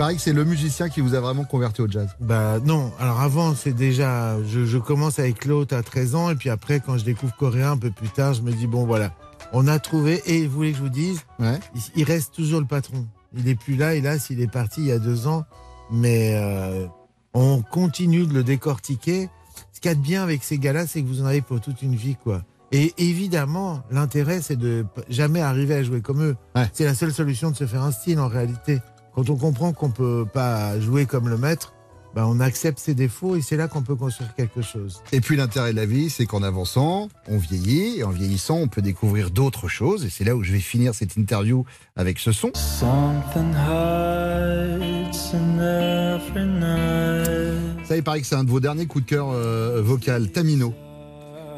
Pareil 0.00 0.16
que 0.16 0.22
c'est 0.22 0.32
le 0.32 0.46
musicien 0.46 0.88
qui 0.88 1.02
vous 1.02 1.14
a 1.14 1.20
vraiment 1.20 1.44
converti 1.44 1.82
au 1.82 1.86
jazz. 1.86 2.08
Bah 2.20 2.58
non, 2.64 2.90
alors 2.98 3.20
avant 3.20 3.54
c'est 3.54 3.74
déjà, 3.74 4.42
je, 4.44 4.64
je 4.64 4.78
commence 4.78 5.18
avec 5.18 5.44
l'autre 5.44 5.76
à 5.76 5.82
13 5.82 6.14
ans 6.14 6.30
et 6.30 6.36
puis 6.36 6.48
après 6.48 6.80
quand 6.80 6.96
je 6.96 7.04
découvre 7.04 7.36
coréen 7.36 7.72
un 7.72 7.76
peu 7.76 7.90
plus 7.90 8.08
tard, 8.08 8.32
je 8.32 8.40
me 8.40 8.50
dis 8.50 8.66
bon 8.66 8.86
voilà, 8.86 9.12
on 9.52 9.68
a 9.68 9.78
trouvé 9.78 10.22
et 10.24 10.46
vous 10.46 10.54
voulez 10.56 10.70
que 10.72 10.78
je 10.78 10.82
vous 10.84 10.88
dise, 10.88 11.20
Ouais. 11.38 11.60
il, 11.74 11.82
il 11.96 12.04
reste 12.04 12.32
toujours 12.34 12.60
le 12.60 12.66
patron. 12.66 13.06
Il 13.36 13.46
est 13.46 13.54
plus 13.54 13.76
là, 13.76 13.94
hélas, 13.94 14.30
il 14.30 14.40
est 14.40 14.50
parti 14.50 14.80
il 14.80 14.86
y 14.86 14.92
a 14.92 14.98
deux 14.98 15.26
ans, 15.26 15.44
mais 15.92 16.32
euh, 16.34 16.86
on 17.34 17.60
continue 17.60 18.24
de 18.26 18.32
le 18.32 18.42
décortiquer. 18.42 19.28
Ce 19.74 19.80
qu'il 19.80 19.90
y 19.90 19.92
a 19.92 19.94
de 19.96 20.00
bien 20.00 20.22
avec 20.22 20.44
ces 20.44 20.56
gars-là, 20.56 20.86
c'est 20.86 21.02
que 21.02 21.06
vous 21.08 21.20
en 21.20 21.26
avez 21.26 21.42
pour 21.42 21.60
toute 21.60 21.82
une 21.82 21.94
vie 21.94 22.16
quoi. 22.24 22.40
Et 22.72 22.94
évidemment, 22.96 23.82
l'intérêt 23.90 24.40
c'est 24.40 24.56
de 24.56 24.86
jamais 25.10 25.42
arriver 25.42 25.74
à 25.74 25.82
jouer 25.82 26.00
comme 26.00 26.22
eux. 26.22 26.36
Ouais. 26.56 26.70
C'est 26.72 26.84
la 26.86 26.94
seule 26.94 27.12
solution 27.12 27.50
de 27.50 27.56
se 27.56 27.66
faire 27.66 27.82
un 27.82 27.90
style 27.90 28.18
en 28.18 28.28
réalité. 28.28 28.78
Quand 29.14 29.28
on 29.28 29.36
comprend 29.36 29.72
qu'on 29.72 29.90
peut 29.90 30.26
pas 30.32 30.78
jouer 30.80 31.06
comme 31.06 31.28
le 31.28 31.36
maître, 31.36 31.74
ben 32.14 32.24
on 32.26 32.40
accepte 32.40 32.78
ses 32.78 32.94
défauts 32.94 33.36
et 33.36 33.42
c'est 33.42 33.56
là 33.56 33.68
qu'on 33.68 33.82
peut 33.82 33.94
construire 33.94 34.34
quelque 34.34 34.62
chose. 34.62 35.02
Et 35.12 35.20
puis 35.20 35.36
l'intérêt 35.36 35.72
de 35.72 35.76
la 35.76 35.86
vie, 35.86 36.10
c'est 36.10 36.26
qu'en 36.26 36.42
avançant, 36.42 37.08
on 37.28 37.38
vieillit, 37.38 37.98
et 37.98 38.04
en 38.04 38.10
vieillissant, 38.10 38.56
on 38.56 38.68
peut 38.68 38.82
découvrir 38.82 39.30
d'autres 39.30 39.68
choses. 39.68 40.04
Et 40.04 40.10
c'est 40.10 40.24
là 40.24 40.34
où 40.34 40.42
je 40.42 40.52
vais 40.52 40.60
finir 40.60 40.94
cette 40.94 41.16
interview 41.16 41.64
avec 41.96 42.18
ce 42.18 42.32
son. 42.32 42.50
Something 42.54 43.52
hurts 43.54 45.34
in 45.34 45.58
every 45.58 46.46
night. 46.46 47.86
Ça, 47.86 47.96
il 47.96 48.02
paraît 48.02 48.20
que 48.20 48.26
c'est 48.26 48.36
un 48.36 48.44
de 48.44 48.50
vos 48.50 48.60
derniers 48.60 48.86
coups 48.86 49.04
de 49.04 49.10
cœur 49.10 49.30
euh, 49.30 49.80
vocal, 49.82 50.30
Tamino. 50.30 50.74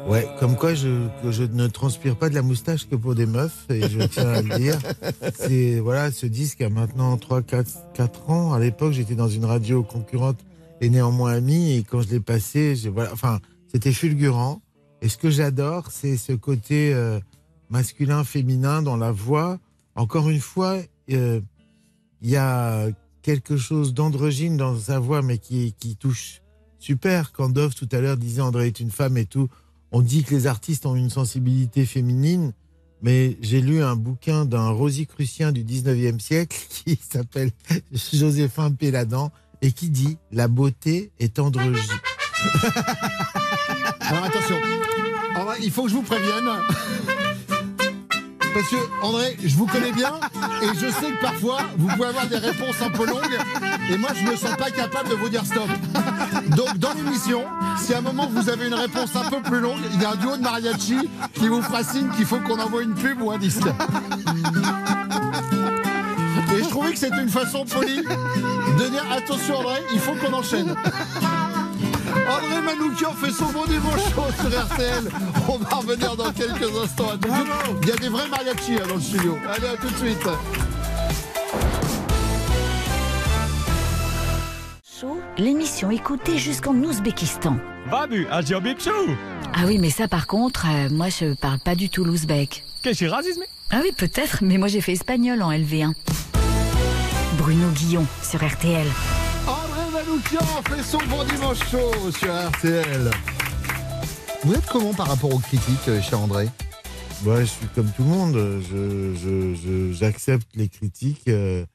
Ouais, 0.07 0.27
comme 0.39 0.55
quoi 0.57 0.73
je, 0.73 0.87
ne 1.53 1.67
transpire 1.67 2.17
pas 2.17 2.29
de 2.29 2.35
la 2.35 2.41
moustache 2.41 2.87
que 2.87 2.95
pour 2.95 3.15
des 3.15 3.25
meufs, 3.25 3.65
et 3.69 3.87
je 3.87 3.99
tiens 3.99 4.27
à 4.27 4.41
le 4.41 4.57
dire. 4.57 4.77
C'est, 5.35 5.79
voilà, 5.79 6.11
ce 6.11 6.25
disque 6.25 6.61
a 6.61 6.69
maintenant 6.69 7.15
3, 7.17 7.41
4, 7.41 7.93
4 7.93 8.29
ans. 8.29 8.53
À 8.53 8.59
l'époque, 8.59 8.91
j'étais 8.91 9.15
dans 9.15 9.29
une 9.29 9.45
radio 9.45 9.81
concurrente 9.81 10.39
et 10.81 10.89
néanmoins 10.89 11.33
amie, 11.33 11.77
et 11.77 11.83
quand 11.83 12.01
je 12.01 12.09
l'ai 12.09 12.19
passé, 12.19 12.75
voilà, 12.93 13.13
enfin, 13.13 13.39
c'était 13.71 13.93
fulgurant. 13.93 14.61
Et 15.01 15.09
ce 15.09 15.17
que 15.17 15.29
j'adore, 15.29 15.91
c'est 15.91 16.17
ce 16.17 16.33
côté 16.33 16.93
euh, 16.93 17.19
masculin, 17.69 18.23
féminin 18.23 18.81
dans 18.81 18.97
la 18.97 19.11
voix. 19.11 19.57
Encore 19.95 20.29
une 20.29 20.41
fois, 20.41 20.77
euh, 21.11 21.39
il 22.21 22.29
y 22.29 22.35
a 22.35 22.87
quelque 23.21 23.55
chose 23.55 23.93
d'androgyne 23.93 24.57
dans 24.57 24.77
sa 24.77 24.99
voix, 24.99 25.21
mais 25.21 25.37
qui, 25.37 25.73
qui 25.73 25.95
touche 25.95 26.41
super. 26.77 27.31
Quand 27.31 27.49
Dove 27.49 27.73
tout 27.73 27.87
à 27.91 27.99
l'heure 27.99 28.17
disait 28.17 28.41
André 28.41 28.67
est 28.67 28.79
une 28.79 28.91
femme 28.91 29.17
et 29.17 29.25
tout, 29.25 29.47
on 29.93 30.01
dit 30.01 30.23
que 30.23 30.33
les 30.33 30.47
artistes 30.47 30.85
ont 30.85 30.95
une 30.95 31.11
sensibilité 31.11 31.85
féminine, 31.85 32.51
mais 33.01 33.37
j'ai 33.41 33.61
lu 33.61 33.81
un 33.83 33.95
bouquin 33.95 34.43
d'un 34.43 34.69
rosicrucien 34.69 35.51
du 35.51 35.63
19e 35.63 36.19
siècle 36.19 36.57
qui 36.69 36.99
s'appelle 37.09 37.51
Joséphin 37.91 38.71
Péladan 38.71 39.31
et 39.61 39.71
qui 39.71 39.89
dit 39.89 40.17
La 40.31 40.47
beauté 40.47 41.11
est 41.19 41.39
androgyne. 41.39 41.79
Alors 44.01 44.23
attention, 44.25 44.57
En 45.35 45.45
vrai, 45.45 45.57
il 45.61 45.71
faut 45.71 45.83
que 45.83 45.89
je 45.89 45.95
vous 45.95 46.01
prévienne. 46.01 46.49
Parce 48.53 48.69
que, 48.69 48.75
André, 49.01 49.35
je 49.43 49.55
vous 49.55 49.65
connais 49.65 49.91
bien 49.91 50.13
et 50.61 50.67
je 50.75 50.87
sais 50.91 51.11
que 51.11 51.21
parfois, 51.21 51.57
vous 51.77 51.87
pouvez 51.87 52.07
avoir 52.07 52.27
des 52.27 52.37
réponses 52.37 52.81
un 52.81 52.89
peu 52.89 53.05
longues 53.05 53.37
et 53.89 53.97
moi, 53.97 54.09
je 54.15 54.29
me 54.29 54.35
sens 54.35 54.55
pas 54.57 54.69
capable 54.69 55.09
de 55.09 55.15
vous 55.15 55.29
dire 55.29 55.45
stop. 55.45 55.67
Donc, 56.55 56.77
dans 56.77 56.93
l'émission, 56.93 57.43
si 57.77 57.93
à 57.93 57.97
un 57.97 58.01
moment 58.01 58.27
vous 58.31 58.49
avez 58.49 58.67
une 58.67 58.73
réponse 58.75 59.15
un 59.15 59.29
peu 59.29 59.41
plus 59.41 59.59
longue, 59.59 59.79
il 59.93 60.01
y 60.01 60.05
a 60.05 60.11
un 60.11 60.15
duo 60.15 60.37
de 60.37 60.41
mariachi 60.41 61.09
qui 61.33 61.47
vous 61.47 61.61
fera 61.61 61.83
signe 61.83 62.09
qu'il 62.15 62.25
faut 62.25 62.39
qu'on 62.39 62.59
envoie 62.59 62.83
une 62.83 62.93
pub 62.93 63.21
ou 63.21 63.31
un 63.31 63.37
disque. 63.39 63.67
Et 66.55 66.63
je 66.63 66.69
trouvais 66.69 66.91
que 66.91 66.99
c'était 66.99 67.21
une 67.21 67.29
façon 67.29 67.65
polie 67.65 67.97
de 67.97 68.89
dire 68.89 69.05
attention, 69.11 69.57
André, 69.57 69.81
il 69.93 69.99
faut 69.99 70.13
qu'on 70.13 70.33
enchaîne. 70.33 70.75
André 72.29 72.61
Manoukian 72.61 73.13
fait 73.13 73.31
son 73.31 73.45
bon 73.51 73.65
dimanche 73.65 74.01
chaud 74.13 74.31
sur 74.39 74.65
RTL. 74.65 75.03
On 75.47 75.57
va 75.57 75.75
revenir 75.75 76.15
dans 76.15 76.31
quelques 76.31 76.75
instants. 76.83 77.09
À. 77.09 77.17
Il 77.81 77.87
y 77.87 77.91
a 77.91 77.95
des 77.95 78.09
vrais 78.09 78.27
mariachis 78.27 78.75
hein, 78.75 78.87
dans 78.87 78.95
le 78.95 79.01
studio. 79.01 79.37
Allez, 79.47 79.67
à 79.67 79.77
tout 79.77 79.89
de 79.89 79.97
suite. 79.97 80.27
L'émission 85.37 85.91
écoutée 85.91 86.37
jusqu'en 86.37 86.75
Ouzbékistan. 86.75 87.57
Babu. 87.91 88.27
Ah 88.31 89.63
oui, 89.65 89.77
mais 89.77 89.89
ça 89.89 90.07
par 90.07 90.27
contre, 90.27 90.65
euh, 90.67 90.89
moi 90.89 91.09
je 91.09 91.33
parle 91.35 91.59
pas 91.59 91.75
du 91.75 91.89
tout 91.89 92.05
l'ouzbek. 92.05 92.63
Qu'est-ce 92.83 93.03
que 93.03 93.09
racisme? 93.09 93.43
Ah 93.71 93.79
oui, 93.81 93.91
peut-être, 93.97 94.39
mais 94.41 94.57
moi 94.57 94.67
j'ai 94.67 94.81
fait 94.81 94.93
espagnol 94.93 95.41
en 95.41 95.51
LV1. 95.51 95.93
Bruno 97.37 97.67
Guillon 97.69 98.05
sur 98.21 98.45
RTL. 98.45 98.87
Manoukian 100.13 100.61
fait 100.67 100.83
bon 101.07 101.23
dimanche 101.23 101.57
chaud 101.71 102.11
sur 102.11 102.31
RTL. 102.49 103.09
Vous 104.43 104.53
êtes 104.53 104.65
comment 104.67 104.93
par 104.93 105.07
rapport 105.07 105.33
aux 105.33 105.39
critiques, 105.39 105.87
euh, 105.87 106.01
cher 106.03 106.19
André? 106.19 106.49
Moi, 107.23 107.39
je 107.39 107.45
suis 107.45 107.65
comme 107.73 107.87
tout 107.95 108.03
le 108.03 108.09
monde. 108.09 108.35
Je, 108.35 109.55
je- 109.55 109.91
j'accepte 109.91 110.47
les 110.55 110.69
critiques 110.69 111.27
euh, 111.29 111.65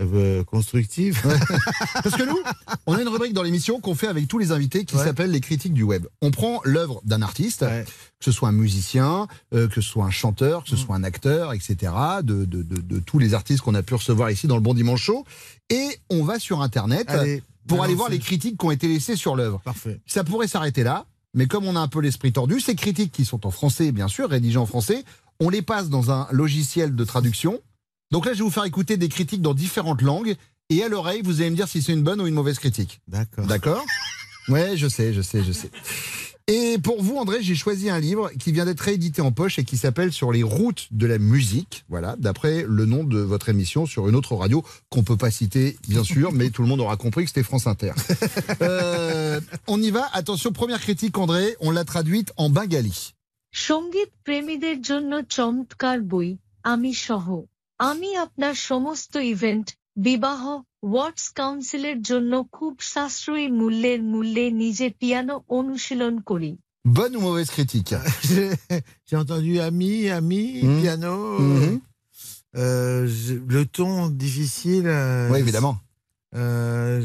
euh, 0.00 0.42
constructives. 0.44 1.20
Parce 2.02 2.16
que 2.16 2.22
nous, 2.24 2.38
on 2.86 2.94
a 2.94 3.02
une 3.02 3.08
rubrique 3.08 3.32
dans 3.32 3.42
l'émission 3.42 3.80
qu'on 3.80 3.94
fait 3.94 4.08
avec 4.08 4.26
tous 4.28 4.38
les 4.38 4.50
invités 4.52 4.84
qui 4.84 4.96
Ouais. 4.96 5.04
s'appelle 5.04 5.30
les 5.30 5.40
critiques 5.40 5.72
du 5.74 5.82
web. 5.82 6.06
On 6.22 6.30
prend 6.30 6.60
l'œuvre 6.64 7.00
d'un 7.04 7.22
artiste, 7.22 7.62
Ouais. 7.62 7.84
que 7.86 8.24
ce 8.24 8.32
soit 8.32 8.48
un 8.48 8.52
musicien, 8.52 9.28
euh, 9.54 9.68
que 9.68 9.76
ce 9.76 9.82
soit 9.82 10.04
un 10.04 10.10
chanteur, 10.10 10.64
que 10.64 10.70
ce 10.70 10.74
Mm. 10.74 10.78
soit 10.78 10.96
un 10.96 11.04
acteur, 11.04 11.52
etc., 11.52 11.92
de, 12.22 12.44
de- 12.44 12.62
de- 12.62 12.80
de 12.80 12.98
tous 13.00 13.18
les 13.18 13.34
artistes 13.34 13.60
qu'on 13.62 13.74
a 13.74 13.82
pu 13.82 13.94
recevoir 13.94 14.30
ici 14.30 14.46
dans 14.46 14.56
le 14.56 14.62
Bon 14.62 14.74
Dimanche 14.74 15.02
Show, 15.02 15.24
et 15.70 15.88
on 16.10 16.24
va 16.24 16.38
sur 16.38 16.60
Internet 16.60 17.08
Allez, 17.08 17.42
pour 17.68 17.82
aller 17.82 17.94
voir 17.94 18.08
les 18.10 18.18
critiques 18.18 18.58
qui 18.58 18.66
ont 18.66 18.70
été 18.70 18.88
laissées 18.88 19.16
sur 19.16 19.36
l'œuvre. 19.36 19.60
Parfait. 19.64 20.00
Ça 20.06 20.24
pourrait 20.24 20.48
s'arrêter 20.48 20.82
là, 20.82 21.06
mais 21.34 21.46
comme 21.46 21.64
on 21.66 21.76
a 21.76 21.80
un 21.80 21.88
peu 21.88 22.00
l'esprit 22.00 22.32
tordu, 22.32 22.60
ces 22.60 22.74
critiques 22.74 23.12
qui 23.12 23.24
sont 23.24 23.46
en 23.46 23.50
français, 23.50 23.92
bien 23.92 24.08
sûr, 24.08 24.28
rédigées 24.28 24.58
en 24.58 24.66
français, 24.66 25.04
on 25.40 25.48
les 25.48 25.62
passe 25.62 25.88
dans 25.88 26.10
un 26.10 26.26
logiciel 26.30 26.94
de 26.94 27.04
traduction. 27.04 27.60
Donc 28.13 28.25
là, 28.25 28.33
je 28.33 28.39
vais 28.39 28.43
vous 28.43 28.49
faire 28.49 28.65
écouter 28.65 28.97
des 28.97 29.09
critiques 29.09 29.41
dans 29.41 29.53
différentes 29.53 30.01
langues, 30.01 30.35
et 30.69 30.83
à 30.83 30.87
l'oreille, 30.87 31.21
vous 31.23 31.41
allez 31.41 31.49
me 31.49 31.55
dire 31.55 31.67
si 31.67 31.81
c'est 31.81 31.93
une 31.93 32.03
bonne 32.03 32.21
ou 32.21 32.27
une 32.27 32.33
mauvaise 32.33 32.59
critique. 32.59 33.01
D'accord. 33.07 33.45
D'accord 33.45 33.85
Ouais, 34.47 34.77
je 34.77 34.87
sais, 34.87 35.13
je 35.13 35.21
sais, 35.21 35.43
je 35.43 35.51
sais. 35.51 35.69
Et 36.47 36.79
pour 36.79 37.03
vous, 37.03 37.17
André, 37.17 37.43
j'ai 37.43 37.53
choisi 37.53 37.91
un 37.91 37.99
livre 37.99 38.31
qui 38.39 38.51
vient 38.51 38.65
d'être 38.65 38.79
réédité 38.79 39.21
en 39.21 39.31
poche 39.31 39.59
et 39.59 39.63
qui 39.63 39.77
s'appelle 39.77 40.11
Sur 40.11 40.31
les 40.31 40.41
routes 40.41 40.87
de 40.89 41.05
la 41.05 41.19
musique. 41.19 41.85
Voilà, 41.89 42.15
d'après 42.17 42.65
le 42.67 42.85
nom 42.87 43.03
de 43.03 43.19
votre 43.19 43.49
émission 43.49 43.85
sur 43.85 44.09
une 44.09 44.15
autre 44.15 44.33
radio 44.35 44.63
qu'on 44.89 45.03
peut 45.03 45.17
pas 45.17 45.29
citer, 45.29 45.77
bien 45.87 46.03
sûr, 46.03 46.31
mais 46.31 46.49
tout 46.49 46.63
le 46.63 46.67
monde 46.67 46.79
aura 46.79 46.97
compris 46.97 47.25
que 47.25 47.29
c'était 47.29 47.43
France 47.43 47.67
Inter. 47.67 47.91
Euh, 48.61 49.39
on 49.67 49.79
y 49.79 49.91
va. 49.91 50.09
Attention, 50.13 50.51
première 50.51 50.79
critique, 50.79 51.17
André. 51.19 51.55
On 51.59 51.69
l'a 51.69 51.85
traduite 51.85 52.33
en 52.37 52.49
bengali. 52.49 53.13
সঙ্গীত 53.51 54.09
প্রেমীদের 54.23 54.77
জন্য 54.81 55.11
চমৎকার 55.29 55.97
বই 56.01 56.29
আমি 56.63 56.93
সহ 56.93 57.25
আমি 57.89 58.09
আপনার 58.25 58.53
সমস্ত 58.71 59.13
ইভেন্ট 59.33 59.67
বিবাহ 60.07 60.41
ওয়ার্ডস 60.91 61.25
কাউন্সিলের 61.39 61.99
জন্য 62.01 62.33
খুব 62.57 62.73
সাশ্রয়ী 62.93 63.47
মূল্যের 63.59 63.99
মূল্যে 64.13 64.45
নিজে 64.61 64.87
পিয়ানো 64.99 65.35
অনুশীলন 65.59 66.15
করি 66.31 66.51
Bonne 66.97 67.15
ou 67.17 67.21
mauvaise 67.27 67.51
critique 67.57 67.93
J'ai 68.29 68.47
j'ai 69.07 69.17
entendu 69.23 69.53
ami, 69.69 69.91
ami, 70.19 70.43
Mhm. 70.63 70.77
piano. 70.81 71.13
Mhm. 71.39 71.75
euh, 72.61 73.01
je- 73.23 73.39
le 73.55 73.63
ton 73.77 73.91
difficile. 74.25 74.87
euh, 74.87 75.29
Oui, 75.31 75.39
évidemment. 75.45 75.75
euh, 76.41 76.95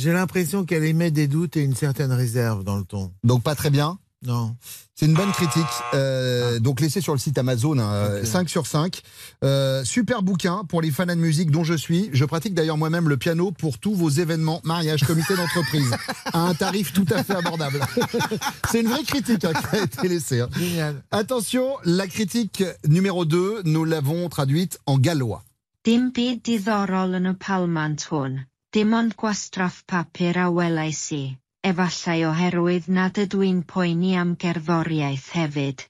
j'ai 0.00 0.12
l'impression 0.18 0.58
qu'elle 0.68 0.84
émet 0.92 1.10
des 1.20 1.28
doutes 1.34 1.54
et 1.58 1.62
une 1.70 1.76
certaine 1.84 2.12
réserve 2.24 2.60
dans 2.68 2.78
le 2.82 2.86
ton. 2.92 3.04
Donc 3.30 3.40
pas 3.48 3.56
très 3.60 3.70
bien. 3.78 3.88
non. 4.25 4.55
C'est 4.95 5.05
une 5.05 5.13
bonne 5.13 5.31
critique. 5.31 5.63
Euh, 5.93 6.59
Donc 6.59 6.81
laissez 6.81 6.99
sur 6.99 7.13
le 7.13 7.19
site 7.19 7.37
Amazon, 7.37 7.79
hein, 7.79 7.93
euh, 7.93 8.19
Ok. 8.21 8.25
5 8.27 8.49
sur 8.49 8.67
5. 8.67 9.01
Euh, 9.45 9.85
super 9.85 10.23
bouquin 10.23 10.63
pour 10.67 10.81
les 10.81 10.91
fans 10.91 11.05
de 11.05 11.13
musique 11.15 11.51
dont 11.51 11.63
je 11.63 11.73
suis. 11.73 12.09
Je 12.11 12.25
pratique 12.25 12.53
d'ailleurs 12.53 12.75
moi-même 12.77 13.07
le 13.07 13.15
piano 13.15 13.51
pour 13.51 13.79
tous 13.79 13.95
vos 13.95 14.09
événements, 14.09 14.59
mariage, 14.65 15.05
comité 15.05 15.37
d'entreprise, 15.37 15.95
à 16.33 16.39
un 16.39 16.53
tarif 16.53 16.91
tout 16.91 17.05
à 17.11 17.23
fait 17.23 17.35
abordable. 17.35 17.79
C'est 18.71 18.81
une 18.81 18.89
vraie 18.89 19.03
critique 19.03 19.45
hein, 19.45 19.53
qui 19.53 19.75
a 19.77 19.83
été 19.83 20.07
laissée. 20.09 20.41
hein. 20.41 20.49
Génial. 20.57 21.01
Attention, 21.11 21.77
la 21.85 22.07
critique 22.07 22.63
numéro 22.87 23.23
2, 23.23 23.61
nous 23.63 23.85
l'avons 23.85 24.27
traduite 24.27 24.79
en 24.85 24.97
gallois. 24.97 25.43
Dim 25.85 26.09
byd 26.13 26.41
diddorol 26.43 27.13
yn 27.15 27.29
y 27.31 27.35
palmant 27.39 28.03
hwn. 28.11 28.33
Dim 28.75 28.91
ond 28.93 29.13
gwastraff 29.17 29.85
papur 29.87 30.35
a 30.37 30.49
welais 30.51 31.05
i. 31.15 31.37
Efallai 31.63 32.23
oherwydd 32.25 32.87
nad 32.87 33.17
ydw 33.19 33.41
i'n 33.43 33.63
poeni 33.67 34.13
am 34.17 34.35
gerddoriaeth 34.39 35.27
hefyd. 35.35 35.81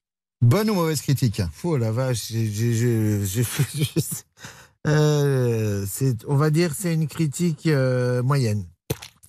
Bonne 0.41 0.69
ou 0.71 0.75
mauvaise 0.75 1.01
critique 1.01 1.41
Oh 1.63 1.77
la 1.77 1.91
vache, 1.91 2.31
j'ai- 2.31 3.43
fait- 3.43 4.25
Euh, 4.87 5.85
on 6.27 6.35
va 6.37 6.49
dire, 6.49 6.73
c'est 6.75 6.93
une 6.93 7.07
critique 7.07 7.67
euh, 7.67 8.23
moyenne. 8.23 8.65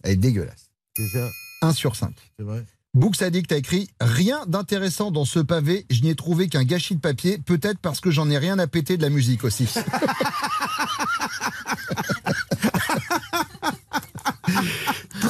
Elle 0.05 0.13
est 0.13 0.17
dégueulasse. 0.17 0.71
C'est 0.97 1.09
ça. 1.09 1.29
1 1.63 1.73
sur 1.73 1.97
5. 1.97 2.15
C'est 2.39 2.45
vrai. 2.45 2.65
Books 2.95 3.21
Addict 3.23 3.51
a 3.53 3.57
écrit 3.57 3.91
Rien 4.01 4.47
d'intéressant 4.47 5.11
dans 5.11 5.25
ce 5.25 5.41
pavé, 5.41 5.87
je 5.91 6.03
n'y 6.03 6.11
ai 6.11 6.15
trouvé 6.15 6.49
qu'un 6.49 6.65
gâchis 6.65 6.95
de 6.95 7.01
papier, 7.01 7.39
peut-être 7.39 7.79
parce 7.81 8.01
que 8.01 8.11
j'en 8.11 8.31
ai 8.31 8.39
rien 8.39 8.59
à 8.61 8.67
péter 8.67 8.97
de 8.97 9.03
la 9.03 9.11
musique 9.11 9.45
aussi. 9.45 9.69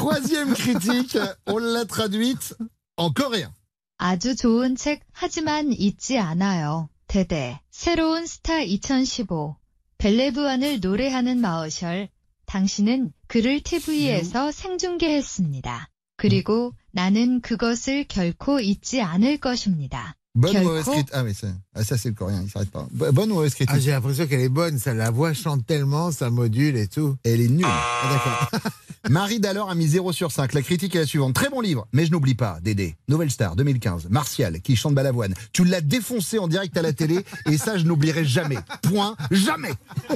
Troisième 0.00 0.54
critique, 0.54 1.18
on 1.44 1.58
l'a 1.58 1.84
traduite 1.84 2.54
en 2.96 3.12
coréen. 3.12 3.52
아주 3.98 4.34
좋은 4.34 4.74
책 4.74 5.02
하지만 5.12 5.74
잊지 5.74 6.18
않아요. 6.18 6.88
대대 7.06 7.60
새로운 7.70 8.24
스타 8.24 8.62
2015 8.62 9.58
벨레브완을 9.98 10.80
노래하는 10.80 11.42
마어셜 11.42 12.08
당신은 12.46 13.12
그를 13.26 13.60
TV에서 13.60 14.50
생중계했습니다. 14.52 15.90
그리고 16.16 16.72
나는 16.92 17.42
그것을 17.42 18.06
결코 18.08 18.58
잊지 18.58 19.02
않을 19.02 19.36
것입니다. 19.36 20.16
Bonne 20.36 20.56
ou 20.58 20.62
mauvaise 20.62 20.84
critique 20.84 21.08
Ah, 21.12 21.22
mais 21.24 21.32
ah, 21.74 21.82
ça, 21.84 21.98
c'est 21.98 22.08
le 22.10 22.14
coréen, 22.14 22.42
il 22.44 22.50
s'arrête 22.50 22.70
pas. 22.70 22.86
Bo- 22.92 23.10
Bonne 23.12 23.32
ou 23.32 23.34
mauvaise 23.34 23.54
critique? 23.54 23.74
Ah, 23.74 23.80
j'ai 23.80 23.90
l'impression 23.90 24.26
qu'elle 24.28 24.40
est 24.40 24.48
bonne. 24.48 24.78
Ça, 24.78 24.94
la 24.94 25.10
voix 25.10 25.32
chante 25.32 25.66
tellement, 25.66 26.12
ça 26.12 26.30
module 26.30 26.76
et 26.76 26.86
tout. 26.86 27.16
Elle 27.24 27.40
est 27.40 27.48
nulle. 27.48 27.66
Ah, 27.68 28.08
d'accord. 28.12 28.70
Marie 29.10 29.40
Dallor 29.40 29.68
a 29.70 29.74
mis 29.74 29.88
0 29.88 30.12
sur 30.12 30.30
5. 30.30 30.52
La 30.52 30.62
critique 30.62 30.94
est 30.94 31.00
la 31.00 31.06
suivante. 31.06 31.34
Très 31.34 31.48
bon 31.48 31.60
livre, 31.60 31.88
mais 31.92 32.06
je 32.06 32.12
n'oublie 32.12 32.34
pas, 32.36 32.58
Dédé. 32.62 32.94
Nouvelle 33.08 33.30
Star 33.30 33.56
2015. 33.56 34.08
Martial, 34.10 34.60
qui 34.60 34.76
chante 34.76 34.94
Balavoine. 34.94 35.34
Tu 35.52 35.64
l'as 35.64 35.80
défoncé 35.80 36.38
en 36.38 36.46
direct 36.46 36.76
à 36.76 36.82
la 36.82 36.92
télé, 36.92 37.24
et 37.46 37.58
ça, 37.58 37.76
je 37.76 37.84
n'oublierai 37.84 38.24
jamais. 38.24 38.58
Point. 38.82 39.16
Jamais. 39.32 39.72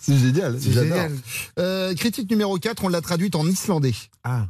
C'est 0.00 0.18
génial. 0.18 0.58
C'est 0.60 0.72
j'adore. 0.72 0.92
génial. 0.96 1.12
Euh, 1.58 1.94
critique 1.94 2.30
numéro 2.30 2.58
4, 2.58 2.84
on 2.84 2.88
l'a 2.88 3.00
traduite 3.00 3.34
en 3.34 3.46
islandais. 3.46 3.94
Ah. 4.22 4.46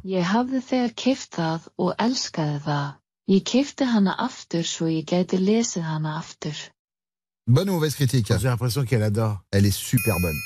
Ég 3.27 3.41
keypti 3.41 3.85
hana 3.89 4.13
aftur 4.21 4.61
svo 4.61 4.85
ég 4.85 5.07
gæti 5.09 5.39
lesið 5.41 5.81
hana 5.81 6.11
aftur. 6.19 6.53
Bonne 7.47 7.71
ou 7.71 7.73
mauvaise 7.73 7.95
critique? 7.95 8.31
J'ai 8.37 8.47
l'impression 8.47 8.85
qu'elle 8.85 9.01
adore. 9.01 9.41
Elle 9.51 9.65
est 9.65 9.71
super 9.71 10.13
bonne. 10.21 10.37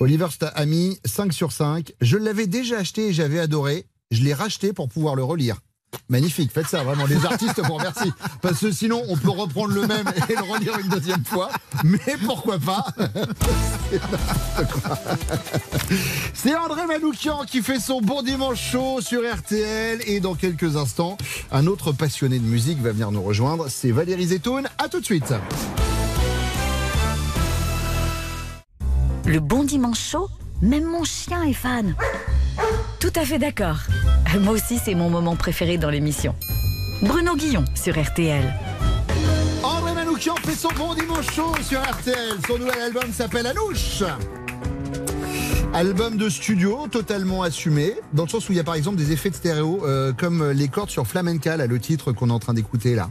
Oliver 0.00 0.26
Sta 0.32 0.48
a 0.48 0.66
mis 0.66 0.98
5 1.04 1.32
sur 1.32 1.52
5. 1.52 1.92
Je 2.00 2.16
l'avais 2.16 2.48
déjà 2.48 2.78
acheté 2.78 3.08
et 3.08 3.12
j'avais 3.12 3.38
adoré. 3.38 3.86
Je 4.10 4.24
l'ai 4.24 4.34
racheté 4.34 4.72
pour 4.72 4.88
pouvoir 4.88 5.14
le 5.14 5.22
relire. 5.22 5.60
Magnifique, 6.08 6.52
faites 6.52 6.68
ça, 6.68 6.84
vraiment. 6.84 7.04
Les 7.06 7.24
artistes 7.26 7.60
vous 7.64 7.74
remercient. 7.74 8.12
Parce 8.40 8.60
que 8.60 8.70
sinon, 8.70 9.02
on 9.08 9.16
peut 9.16 9.30
reprendre 9.30 9.74
le 9.74 9.86
même 9.86 10.06
et 10.28 10.34
le 10.34 10.42
relire 10.42 10.78
une 10.78 10.88
deuxième 10.88 11.24
fois. 11.24 11.48
Mais 11.82 12.16
pourquoi 12.24 12.58
pas? 12.58 12.86
C'est 16.32 16.54
André 16.54 16.86
Manoukian 16.86 17.44
qui 17.44 17.60
fait 17.60 17.80
son 17.80 18.00
bon 18.00 18.22
dimanche 18.22 18.60
chaud 18.60 19.00
sur 19.00 19.22
RTL. 19.22 20.00
Et 20.06 20.20
dans 20.20 20.34
quelques 20.34 20.76
instants, 20.76 21.18
un 21.50 21.66
autre 21.66 21.90
passionné 21.90 22.38
de 22.38 22.44
musique 22.44 22.80
va 22.80 22.92
venir 22.92 23.10
nous 23.10 23.22
rejoindre. 23.22 23.66
C'est 23.68 23.90
Valérie 23.90 24.26
Zetoun. 24.26 24.68
À 24.78 24.88
tout 24.88 25.00
de 25.00 25.04
suite. 25.04 25.34
Le 29.24 29.40
bon 29.40 29.64
dimanche 29.64 29.98
chaud, 29.98 30.28
même 30.62 30.84
mon 30.84 31.02
chien 31.02 31.42
est 31.42 31.52
fan. 31.52 31.96
Tout 33.06 33.20
à 33.20 33.24
fait 33.24 33.38
d'accord. 33.38 33.78
Moi 34.40 34.54
aussi, 34.54 34.80
c'est 34.84 34.96
mon 34.96 35.08
moment 35.08 35.36
préféré 35.36 35.78
dans 35.78 35.90
l'émission. 35.90 36.34
Bruno 37.02 37.36
Guillon 37.36 37.64
sur 37.76 37.96
RTL. 37.96 38.52
André 39.62 39.94
Manoukian 39.94 40.34
fait 40.44 40.56
son 40.56 40.70
bon 40.76 40.92
dimanche 40.92 41.32
chaud 41.32 41.52
sur 41.62 41.80
RTL. 41.80 42.36
Son 42.48 42.58
nouvel 42.58 42.80
album 42.80 43.12
s'appelle 43.12 43.46
Anouche. 43.46 44.02
Album 45.72 46.16
de 46.16 46.28
studio 46.28 46.88
totalement 46.90 47.44
assumé, 47.44 47.94
dans 48.12 48.24
le 48.24 48.28
sens 48.28 48.48
où 48.48 48.52
il 48.52 48.56
y 48.56 48.60
a 48.60 48.64
par 48.64 48.74
exemple 48.74 48.96
des 48.96 49.12
effets 49.12 49.30
de 49.30 49.36
stéréo, 49.36 49.86
euh, 49.86 50.12
comme 50.12 50.50
les 50.50 50.66
cordes 50.66 50.90
sur 50.90 51.06
Flamenca, 51.06 51.56
là, 51.56 51.68
le 51.68 51.78
titre 51.78 52.10
qu'on 52.10 52.30
est 52.30 52.32
en 52.32 52.40
train 52.40 52.54
d'écouter 52.54 52.96
là. 52.96 53.10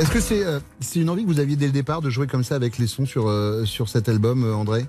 Est-ce 0.00 0.10
que 0.10 0.20
c'est 0.20 0.46
euh, 0.46 0.60
c'est 0.80 0.98
une 0.98 1.10
envie 1.10 1.24
que 1.24 1.28
vous 1.28 1.40
aviez 1.40 1.56
dès 1.56 1.66
le 1.66 1.72
départ 1.72 2.00
de 2.00 2.08
jouer 2.08 2.26
comme 2.26 2.42
ça 2.42 2.54
avec 2.54 2.78
les 2.78 2.86
sons 2.86 3.04
sur, 3.04 3.28
euh, 3.28 3.66
sur 3.66 3.90
cet 3.90 4.08
album, 4.08 4.44
euh, 4.44 4.54
André? 4.54 4.86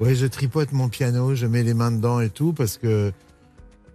Ouais, 0.00 0.14
je 0.14 0.24
tripote 0.24 0.72
mon 0.72 0.88
piano, 0.88 1.34
je 1.34 1.46
mets 1.46 1.62
les 1.62 1.74
mains 1.74 1.90
dedans 1.90 2.18
et 2.18 2.30
tout, 2.30 2.54
parce 2.54 2.78
que 2.78 3.12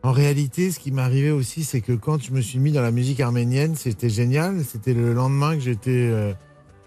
en 0.04 0.12
réalité, 0.12 0.70
ce 0.70 0.80
qui 0.80 0.94
arrivé 0.96 1.32
aussi, 1.32 1.64
c'est 1.64 1.82
que 1.82 1.94
quand 1.94 2.22
je 2.22 2.32
me 2.32 2.40
suis 2.40 2.60
mis 2.60 2.72
dans 2.72 2.84
la 2.84 2.92
musique 2.92 3.20
arménienne, 3.20 3.76
c'était 3.76 4.12
génial. 4.12 4.64
C'était 4.64 4.94
le 4.94 5.12
lendemain 5.12 5.56
que 5.56 5.62
j'étais, 5.62 6.36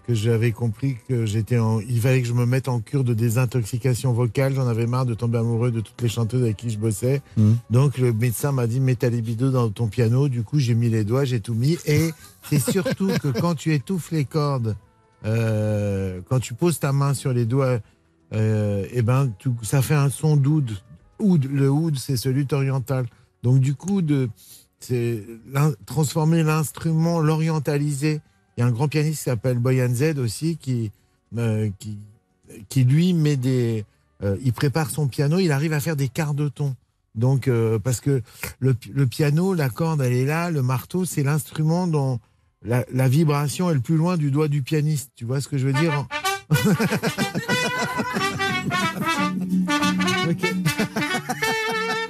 que 0.05 0.13
j'avais 0.13 0.51
compris 0.51 0.97
que 1.07 1.25
j'étais, 1.25 1.57
en... 1.59 1.79
il 1.79 1.99
fallait 2.01 2.21
que 2.21 2.27
je 2.27 2.33
me 2.33 2.45
mette 2.45 2.67
en 2.67 2.81
cure 2.81 3.03
de 3.03 3.13
désintoxication 3.13 4.11
vocale. 4.11 4.53
J'en 4.53 4.67
avais 4.67 4.85
marre 4.85 5.05
de 5.05 5.13
tomber 5.13 5.37
amoureux 5.37 5.71
de 5.71 5.79
toutes 5.79 6.01
les 6.01 6.09
chanteuses 6.09 6.43
avec 6.43 6.57
qui 6.57 6.69
je 6.69 6.77
bossais. 6.77 7.21
Mhm. 7.37 7.57
Donc 7.69 7.97
le 7.97 8.11
médecin 8.11 8.51
m'a 8.51 8.67
dit 8.67 8.79
mets 8.79 8.95
ta 8.95 9.09
libido 9.09 9.49
dans 9.49 9.69
ton 9.69 9.87
piano. 9.87 10.27
Du 10.27 10.43
coup, 10.43 10.59
j'ai 10.59 10.75
mis 10.75 10.89
les 10.89 11.03
doigts, 11.03 11.23
j'ai 11.23 11.39
tout 11.39 11.53
mis. 11.53 11.77
Et 11.85 12.11
c'est 12.49 12.59
surtout 12.59 13.07
que 13.21 13.29
quand 13.29 13.55
tu 13.55 13.73
étouffes 13.73 14.11
les 14.11 14.25
cordes, 14.25 14.75
euh, 15.25 16.19
quand 16.27 16.39
tu 16.39 16.53
poses 16.53 16.79
ta 16.79 16.91
main 16.91 17.13
sur 17.13 17.31
les 17.31 17.45
doigts, 17.45 17.79
euh, 18.33 18.85
eh 18.91 19.01
ben, 19.01 19.31
ça 19.61 19.81
fait 19.81 19.95
un 19.95 20.09
son 20.09 20.35
d'oud. 20.35 20.69
Oud, 21.19 21.45
le 21.45 21.69
oud, 21.69 21.97
c'est 21.97 22.17
ce 22.17 22.27
luth 22.27 22.51
oriental. 22.51 23.05
Donc 23.43 23.59
du 23.59 23.75
coup, 23.75 24.01
de, 24.01 24.29
c'est 24.79 25.23
transformer 25.85 26.43
l'instrument, 26.43 27.19
l'orientaliser. 27.19 28.19
Il 28.55 28.61
y 28.61 28.63
a 28.63 28.67
un 28.67 28.71
grand 28.71 28.87
pianiste 28.87 29.19
qui 29.19 29.23
s'appelle 29.23 29.59
Boyan 29.59 29.93
Z 29.93 30.19
aussi, 30.19 30.57
qui, 30.57 30.91
euh, 31.37 31.69
qui, 31.79 31.97
qui 32.69 32.83
lui 32.83 33.13
met 33.13 33.35
des, 33.35 33.85
euh, 34.23 34.37
il 34.43 34.53
prépare 34.53 34.89
son 34.89 35.07
piano, 35.07 35.39
il 35.39 35.51
arrive 35.51 35.73
à 35.73 35.79
faire 35.79 35.95
des 35.95 36.07
quarts 36.07 36.33
de 36.33 36.49
ton. 36.49 36.75
Donc 37.15 37.47
euh, 37.47 37.79
parce 37.79 37.99
que 37.99 38.21
le, 38.59 38.75
le 38.91 39.07
piano, 39.07 39.53
la 39.53 39.69
corde, 39.69 40.01
elle 40.01 40.13
est 40.13 40.25
là, 40.25 40.51
le 40.51 40.61
marteau, 40.61 41.05
c'est 41.05 41.23
l'instrument 41.23 41.87
dont 41.87 42.19
la, 42.63 42.85
la 42.91 43.07
vibration 43.07 43.69
est 43.69 43.75
le 43.75 43.81
plus 43.81 43.97
loin 43.97 44.17
du 44.17 44.31
doigt 44.31 44.47
du 44.47 44.61
pianiste. 44.61 45.11
Tu 45.15 45.25
vois 45.25 45.41
ce 45.41 45.47
que 45.47 45.57
je 45.57 45.67
veux 45.67 45.73
dire 45.73 46.07
Ok. 50.29 50.53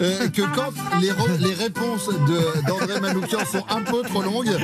euh, 0.00 0.28
que 0.28 0.42
quand 0.54 0.72
les, 1.00 1.54
réponses 1.54 2.10
d'André 2.66 3.00
Manoukian 3.00 3.44
sont 3.50 3.64
un 3.68 3.82
peu 3.82 4.02
trop 4.02 4.22
longues, 4.22 4.56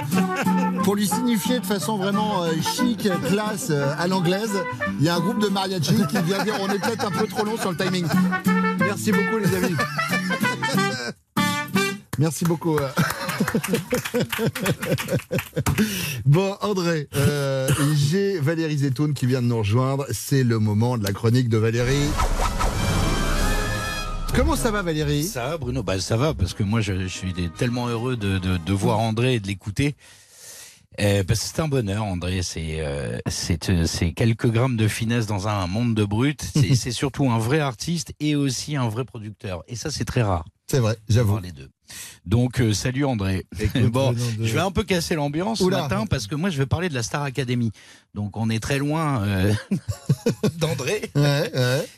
pour 0.84 0.96
lui 0.96 1.06
signifier 1.06 1.60
de 1.60 1.66
façon 1.66 1.96
vraiment 1.96 2.42
euh, 2.42 2.52
chic, 2.76 3.08
classe, 3.28 3.68
euh, 3.70 3.94
à 3.98 4.06
l'anglaise, 4.06 4.52
il 4.98 5.04
y 5.04 5.08
a 5.08 5.16
un 5.16 5.20
groupe 5.20 5.40
de 5.40 5.48
mariachi 5.48 5.94
qui 6.08 6.22
vient 6.22 6.42
dire 6.44 6.54
on 6.60 6.68
est 6.68 6.78
peut-être 6.78 7.06
un 7.06 7.10
peu 7.10 7.26
trop 7.26 7.44
long 7.44 7.56
sur 7.56 7.70
le 7.70 7.76
timing. 7.76 8.06
Merci 8.78 9.12
beaucoup 9.12 9.38
les 9.38 9.54
amis. 9.54 9.76
Merci 12.18 12.44
beaucoup. 12.44 12.78
Bon, 16.26 16.56
André, 16.60 17.08
j'ai 17.94 18.38
Valérie 18.38 18.78
Zetoun 18.78 19.14
qui 19.14 19.26
vient 19.26 19.42
de 19.42 19.46
nous 19.46 19.58
rejoindre. 19.58 20.06
C'est 20.12 20.44
le 20.44 20.58
moment 20.58 20.98
de 20.98 21.04
la 21.04 21.12
chronique 21.12 21.48
de 21.48 21.58
Valérie. 21.58 22.08
Comment 24.34 24.56
ça 24.56 24.70
va, 24.70 24.80
Valérie? 24.80 25.24
Ça 25.24 25.48
va, 25.48 25.58
Bruno 25.58 25.82
bah, 25.82 26.00
Ça 26.00 26.16
va, 26.16 26.32
parce 26.32 26.54
que 26.54 26.62
moi, 26.62 26.80
je, 26.80 27.02
je 27.02 27.06
suis 27.06 27.34
tellement 27.58 27.88
heureux 27.88 28.16
de, 28.16 28.38
de, 28.38 28.56
de 28.56 28.72
voir 28.72 28.98
André 28.98 29.34
et 29.34 29.40
de 29.40 29.46
l'écouter. 29.46 29.94
Euh, 31.00 31.22
parce 31.24 31.40
que 31.40 31.46
c'est 31.46 31.60
un 31.60 31.68
bonheur, 31.68 32.04
André. 32.04 32.42
C'est 32.42 32.80
euh, 32.80 33.18
euh, 33.28 34.10
quelques 34.16 34.50
grammes 34.50 34.76
de 34.76 34.88
finesse 34.88 35.26
dans 35.26 35.48
un 35.48 35.66
monde 35.66 35.94
de 35.94 36.04
brut. 36.04 36.42
C'est 36.54 36.74
c'est 36.74 36.92
surtout 36.92 37.30
un 37.30 37.38
vrai 37.38 37.60
artiste 37.60 38.14
et 38.20 38.34
aussi 38.34 38.76
un 38.76 38.88
vrai 38.88 39.04
producteur. 39.04 39.64
Et 39.68 39.76
ça, 39.76 39.90
c'est 39.90 40.04
très 40.04 40.22
rare. 40.22 40.44
C'est 40.66 40.80
vrai, 40.80 40.96
j'avoue. 41.08 41.38
les 41.38 41.52
deux. 41.52 41.68
Donc, 42.26 42.60
euh, 42.60 42.72
salut 42.72 43.04
André. 43.04 43.46
bon, 43.90 44.14
je 44.40 44.52
vais 44.52 44.60
un 44.60 44.70
peu 44.70 44.84
casser 44.84 45.14
l'ambiance 45.14 45.58
ce 45.58 45.64
matin 45.64 46.06
parce 46.06 46.26
que 46.26 46.34
moi, 46.34 46.50
je 46.50 46.58
vais 46.58 46.66
parler 46.66 46.88
de 46.88 46.94
la 46.94 47.02
Star 47.02 47.22
Academy. 47.22 47.72
Donc, 48.14 48.36
on 48.36 48.50
est 48.50 48.60
très 48.60 48.78
loin 48.78 49.22
euh, 49.24 49.52
d'André. 50.58 51.10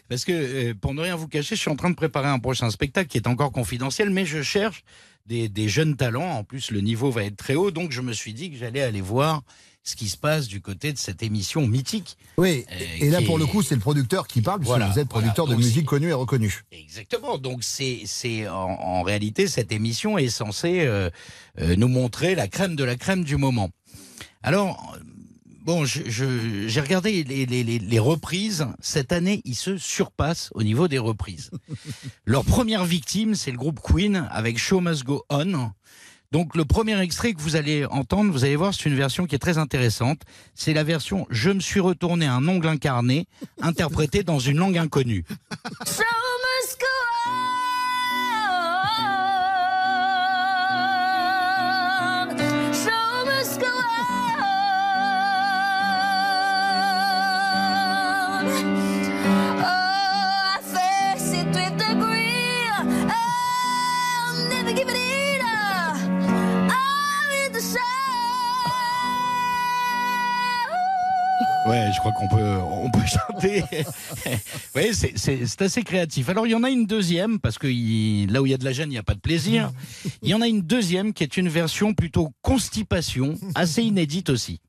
Parce 0.09 0.25
que, 0.25 0.33
euh, 0.33 0.75
pour 0.75 0.95
ne 0.95 1.03
rien 1.03 1.17
vous 1.17 1.29
cacher, 1.29 1.57
je 1.57 1.61
suis 1.61 1.71
en 1.71 1.77
train 1.77 1.91
de 1.91 1.97
préparer 1.97 2.29
un 2.29 2.39
prochain 2.39 2.71
spectacle 2.71 3.09
qui 3.09 3.19
est 3.19 3.29
encore 3.29 3.53
confidentiel, 3.53 4.11
mais 4.11 4.25
je 4.25 4.43
cherche 4.43 4.85
des, 5.27 5.49
des 5.49 5.69
jeunes 5.69 5.97
talents. 5.97 6.31
En 6.31 6.45
plus, 6.45 6.71
le 6.71 6.81
niveau 6.81 7.11
va 7.11 7.25
être 7.25 7.37
très 7.37 7.55
haut. 7.55 7.71
Donc, 7.71 7.91
je 7.91 8.01
me 8.01 8.13
suis 8.13 8.33
dit 8.33 8.51
que 8.51 8.57
j'allais 8.57 8.83
aller 8.83 9.01
voir 9.01 9.43
ce 9.87 9.97
qui 9.97 10.09
se 10.09 10.17
passe 10.17 10.49
du 10.49 10.63
côté 10.63 10.93
de 10.95 10.99
cette 10.99 11.23
émission 11.23 11.67
mythique. 11.67 12.17
Oui, 12.39 12.65
Euh, 12.73 12.75
et 13.01 13.11
là 13.11 13.21
pour 13.21 13.39
le 13.39 13.45
coup, 13.47 13.63
c'est 13.63 13.75
le 13.75 13.81
producteur 13.83 14.27
qui 14.27 14.41
parle, 14.41 14.61
puisque 14.61 14.69
Voilà, 14.71 14.89
vous 14.89 14.99
êtes 14.99 15.09
producteur 15.09 15.45
voilà. 15.45 15.61
de 15.61 15.65
musique 15.65 15.85
connu 15.87 16.09
et 16.09 16.13
reconnu. 16.15 16.65
Exactement. 16.73 17.37
Donc 17.39 17.63
c'est 17.63 18.49
en, 18.49 18.53
en 18.55 19.03
réalité 19.03 19.47
cette 19.47 19.73
émission 19.73 20.17
est 20.17 20.31
censée 20.31 20.81
euh, 20.87 21.11
euh, 21.61 21.77
nous 21.77 21.89
montrer 21.89 22.35
la 22.35 22.49
crème 22.49 22.77
de 22.77 22.85
la 22.85 22.97
crème 22.97 23.25
du 23.25 23.37
moment. 23.37 23.69
Alors 24.43 24.97
bon, 25.65 25.85
je- 25.85 26.03
je- 26.09 26.67
j'ai 26.67 26.81
regardé 26.81 27.23
les, 27.25 27.45
les- 27.47 27.63
les- 27.65 27.79
les 27.79 27.99
reprises. 27.99 28.67
Cette 28.81 29.13
année, 29.13 29.43
ils 29.45 29.55
se 29.55 29.77
surpassent 29.77 30.49
au 30.55 30.63
niveau 30.63 30.89
des 30.89 30.99
reprises. 30.99 31.51
Leur 32.25 32.45
première 32.45 32.85
victime, 32.87 33.35
c'est 33.35 33.51
le 33.51 33.59
groupe 33.59 33.81
Queen 33.83 34.27
avec 34.31 34.59
Show 34.59 34.81
Must 34.81 35.05
Go 35.05 35.25
On. 35.29 35.71
Donc 36.35 36.57
le 36.57 36.65
premier 36.65 37.01
extrait 37.01 37.33
que 37.33 37.41
vous 37.41 37.55
allez 37.55 37.87
entendre, 37.87 38.33
vous 38.33 38.43
allez 38.43 38.57
voir, 38.57 38.75
c'est 38.75 38.87
une 38.87 38.97
version 38.97 39.25
qui 39.25 39.37
est 39.37 39.39
très 39.39 39.57
intéressante. 39.57 40.23
C'est 40.57 40.75
la 40.75 40.83
version 40.83 41.29
Je 41.31 41.51
me 41.51 41.61
suis 41.61 41.79
retourné 41.79 42.27
un 42.27 42.49
ongle 42.49 42.67
incarné, 42.67 43.29
interprétée 43.63 44.25
dans 44.25 44.41
une 44.41 44.57
langue 44.57 44.77
inconnue. 44.77 45.25
Ouais, 71.67 71.91
je 71.95 71.99
crois 72.01 72.13
qu'on 72.13 72.29
peut, 72.29 72.57
on 72.71 72.91
peut 72.91 73.01
chanter. 73.07 73.65
ouais, 74.75 74.91
c'est- 74.93 75.63
assez 75.63 75.83
créatif. 75.83 76.29
Alors, 76.29 76.47
il 76.47 76.51
y 76.51 76.55
en 76.55 76.63
a 76.63 76.71
une 76.71 76.87
deuxième, 76.87 77.39
parce 77.41 77.59
que 77.59 77.67
il- 77.67 78.31
là 78.31 78.43
où 78.43 78.47
il 78.47 78.51
y 78.51 78.55
a 78.55 78.59
de 78.59 78.65
la 78.65 78.73
gêne, 78.73 78.89
il 78.91 78.93
n'y 78.95 78.99
a 78.99 79.03
pas 79.03 79.15
de 79.15 79.21
plaisir. 79.21 79.73
Il 80.23 80.29
y 80.29 80.35
en 80.35 80.41
a 80.43 80.47
une 80.49 80.61
deuxième 80.63 81.13
qui 81.13 81.23
est 81.23 81.37
une 81.37 81.49
version 81.49 81.95
plutôt 81.95 82.31
constipation, 82.43 83.35
assez 83.55 83.83
inédite 83.83 84.29
aussi. 84.31 84.61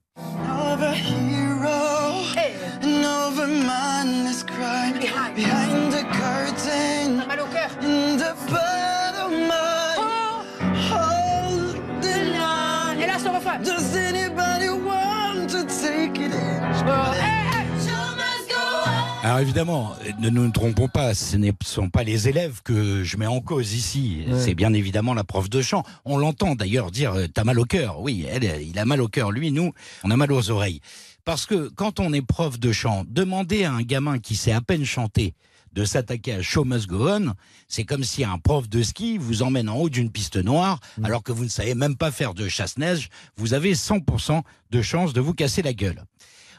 Alors 19.36 19.44
évidemment, 19.44 19.94
ne 20.20 20.30
nous 20.30 20.50
trompons 20.50 20.88
pas, 20.88 21.14
ce 21.14 21.36
ne 21.36 21.52
sont 21.66 21.90
pas 21.90 22.04
les 22.04 22.30
élèves 22.30 22.62
que 22.64 23.04
je 23.04 23.18
mets 23.18 23.28
en 23.28 23.42
cause 23.42 23.74
ici. 23.74 24.24
Ouais. 24.30 24.40
C'est 24.40 24.56
bien 24.56 24.72
évidemment 24.72 25.14
la 25.14 25.26
prof 25.26 25.50
de 25.50 25.62
chant. 25.62 25.84
On 26.06 26.18
l'entend 26.18 26.56
d'ailleurs 26.56 26.90
dire 26.90 27.16
euh, 27.16 27.28
t'as 27.28 27.44
mal 27.44 27.60
au 27.60 27.66
cœur. 27.66 28.00
Oui, 28.00 28.26
elle, 28.32 28.46
il 28.62 28.80
a 28.80 28.86
mal 28.86 29.02
au 29.02 29.10
cœur. 29.10 29.32
Lui, 29.34 29.52
nous, 29.52 29.74
on 30.06 30.12
a 30.12 30.16
mal 30.16 30.32
aux 30.32 30.52
oreilles. 30.52 30.80
Parce 31.26 31.46
que 31.46 31.68
quand 31.68 32.00
on 32.00 32.14
est 32.14 32.22
prof 32.22 32.58
de 32.62 32.72
chant, 32.72 33.04
demander 33.10 33.66
à 33.66 33.74
un 33.74 33.82
gamin 33.82 34.20
qui 34.20 34.38
sait 34.38 34.54
à 34.54 34.62
peine 34.62 34.86
chanter 34.86 35.34
de 35.74 35.84
s'attaquer 35.84 36.36
à 36.36 36.42
Show 36.42 36.64
Must 36.64 36.88
Go 36.88 37.10
On, 37.10 37.34
c'est 37.68 37.84
comme 37.84 38.06
si 38.06 38.24
un 38.24 38.38
prof 38.38 38.70
de 38.70 38.82
ski 38.84 39.18
vous 39.18 39.44
emmène 39.44 39.68
en 39.68 39.76
haut 39.76 39.90
d'une 39.90 40.12
piste 40.12 40.38
noire 40.38 40.80
alors 41.04 41.24
que 41.24 41.34
vous 41.34 41.44
ne 41.44 41.50
savez 41.50 41.76
même 41.76 41.98
pas 41.98 42.12
faire 42.12 42.36
de 42.36 42.48
chasse-neige. 42.48 43.10
Vous 43.36 43.54
avez 43.54 43.74
100% 43.74 44.44
de 44.72 44.82
chance 44.82 45.12
de 45.12 45.20
vous 45.20 45.34
casser 45.34 45.62
la 45.62 45.74
gueule. 45.74 46.06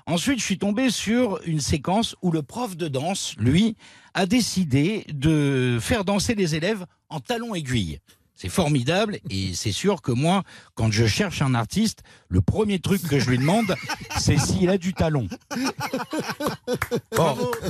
Ensuite, 0.08 0.38
je 0.38 0.44
suis 0.44 0.58
tombé 0.58 0.90
sur 0.90 1.40
une 1.44 1.58
séquence 1.58 2.14
où 2.22 2.30
le 2.30 2.42
prof 2.42 2.76
de 2.76 2.86
danse, 2.86 3.34
lui, 3.38 3.76
a 4.14 4.26
décidé 4.26 5.04
de 5.12 5.78
faire 5.80 6.04
danser 6.04 6.36
les 6.36 6.54
élèves 6.54 6.86
en 7.08 7.18
talons 7.18 7.56
aiguilles. 7.56 7.98
C'est 8.36 8.48
formidable 8.48 9.18
et 9.30 9.52
c'est 9.54 9.72
sûr 9.72 10.02
que 10.02 10.12
moi, 10.12 10.44
quand 10.74 10.92
je 10.92 11.06
cherche 11.06 11.42
un 11.42 11.54
artiste, 11.54 12.02
le 12.28 12.40
premier 12.40 12.78
truc 12.78 13.02
que 13.02 13.18
je 13.18 13.30
lui 13.30 13.38
demande, 13.38 13.74
c'est 14.18 14.38
s'il 14.38 14.68
a 14.70 14.78
du 14.78 14.92
talon. 14.92 15.26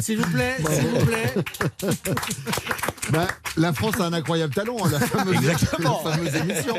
S'il 0.01 0.19
vous 0.19 0.31
plaît, 0.31 0.57
s'il 0.71 0.89
vous 0.89 1.07
plaît. 1.07 1.35
Bah, 3.13 3.29
la 3.57 3.73
France 3.73 4.01
a 4.01 4.07
un 4.07 4.13
incroyable 4.13 4.53
talent, 4.53 4.77
hein, 4.85 4.89
la 4.91 4.99
fameuse, 4.99 5.37
Exactement. 5.37 6.01
la 6.05 6.11
fameuse 6.11 6.35
émission. 6.35 6.75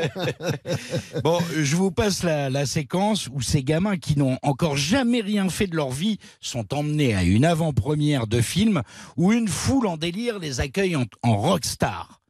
Bon, 1.24 1.38
je 1.56 1.74
vous 1.74 1.90
passe 1.90 2.22
la, 2.22 2.50
la 2.50 2.66
séquence 2.66 3.28
où 3.32 3.40
ces 3.40 3.64
gamins 3.64 3.96
qui 3.96 4.18
n'ont 4.18 4.38
encore 4.42 4.76
jamais 4.76 5.22
rien 5.22 5.48
fait 5.48 5.66
de 5.66 5.74
leur 5.74 5.90
vie 5.90 6.18
sont 6.42 6.74
emmenés 6.74 7.14
à 7.14 7.22
une 7.22 7.46
avant-première 7.46 8.26
de 8.26 8.42
film 8.42 8.82
où 9.16 9.32
une 9.32 9.48
foule 9.48 9.86
en 9.86 9.96
délire 9.96 10.38
les 10.38 10.60
accueille 10.60 10.96
en, 10.96 11.04
en 11.22 11.36
rockstar. 11.38 12.20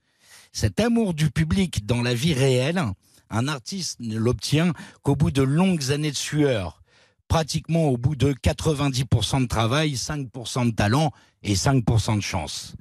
Cet 0.52 0.78
amour 0.78 1.12
du 1.12 1.30
public 1.30 1.84
dans 1.84 2.02
la 2.02 2.14
vie 2.14 2.34
réelle, 2.34 2.80
un 3.30 3.48
artiste 3.48 3.96
ne 3.98 4.16
l'obtient 4.16 4.74
qu'au 5.02 5.16
bout 5.16 5.32
de 5.32 5.42
longues 5.42 5.90
années 5.90 6.12
de 6.12 6.16
sueur, 6.16 6.77
pratiquement 7.28 7.88
au 7.88 7.96
bout 7.96 8.16
de 8.16 8.32
90% 8.32 9.42
de 9.42 9.46
travail, 9.46 9.94
5% 9.94 10.66
de 10.66 10.74
talent 10.74 11.12
et 11.42 11.54
5% 11.54 12.16
de 12.16 12.22
chance. 12.22 12.74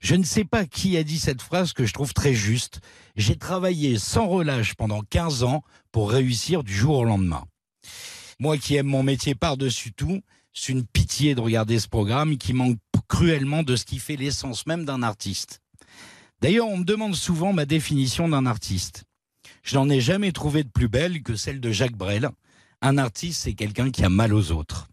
Je 0.00 0.16
ne 0.16 0.24
sais 0.24 0.44
pas 0.44 0.66
qui 0.66 0.96
a 0.96 1.04
dit 1.04 1.18
cette 1.18 1.42
phrase 1.42 1.72
que 1.72 1.86
je 1.86 1.92
trouve 1.92 2.12
très 2.12 2.34
juste. 2.34 2.80
J'ai 3.14 3.36
travaillé 3.36 3.98
sans 3.98 4.26
relâche 4.26 4.74
pendant 4.74 5.02
15 5.02 5.44
ans 5.44 5.62
pour 5.92 6.10
réussir 6.10 6.64
du 6.64 6.74
jour 6.74 6.96
au 6.96 7.04
lendemain. 7.04 7.44
Moi 8.40 8.58
qui 8.58 8.74
aime 8.74 8.86
mon 8.86 9.04
métier 9.04 9.36
par-dessus 9.36 9.92
tout, 9.92 10.20
c'est 10.52 10.72
une 10.72 10.84
pitié 10.84 11.36
de 11.36 11.40
regarder 11.40 11.78
ce 11.78 11.86
programme 11.86 12.36
qui 12.36 12.52
manque 12.52 12.78
cruellement 13.06 13.62
de 13.62 13.76
ce 13.76 13.84
qui 13.84 13.98
fait 13.98 14.16
l'essence 14.16 14.66
même 14.66 14.84
d'un 14.84 15.02
artiste. 15.02 15.60
D'ailleurs, 16.40 16.66
on 16.66 16.78
me 16.78 16.84
demande 16.84 17.14
souvent 17.14 17.52
ma 17.52 17.66
définition 17.66 18.28
d'un 18.28 18.46
artiste. 18.46 19.04
Je 19.62 19.76
n'en 19.76 19.88
ai 19.88 20.00
jamais 20.00 20.32
trouvé 20.32 20.64
de 20.64 20.68
plus 20.68 20.88
belle 20.88 21.22
que 21.22 21.36
celle 21.36 21.60
de 21.60 21.70
Jacques 21.70 21.96
Brel. 21.96 22.30
Un 22.84 22.98
artiste, 22.98 23.42
c'est 23.44 23.52
quelqu'un 23.52 23.90
qui 23.90 24.04
a 24.04 24.08
mal 24.08 24.34
aux 24.34 24.50
autres. 24.50 24.88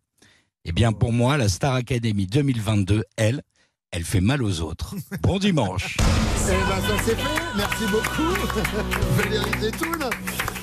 Eh 0.64 0.72
bien, 0.72 0.94
pour 0.94 1.12
moi, 1.12 1.38
la 1.38 1.50
Star 1.50 1.74
Academy 1.74 2.28
2022, 2.28 3.04
elle, 3.18 3.42
elle 3.90 4.04
fait 4.04 4.22
mal 4.22 4.44
aux 4.44 4.62
autres. 4.62 4.94
Bon 5.24 5.40
dimanche. 5.40 5.98
Eh 5.98 6.52
ben, 6.52 6.82
ça 6.82 7.04
c'est 7.04 7.16
fait. 7.16 7.42
Merci 7.58 7.86
beaucoup, 7.92 8.32
Valérie 9.18 9.60
Zetoun. 9.60 10.04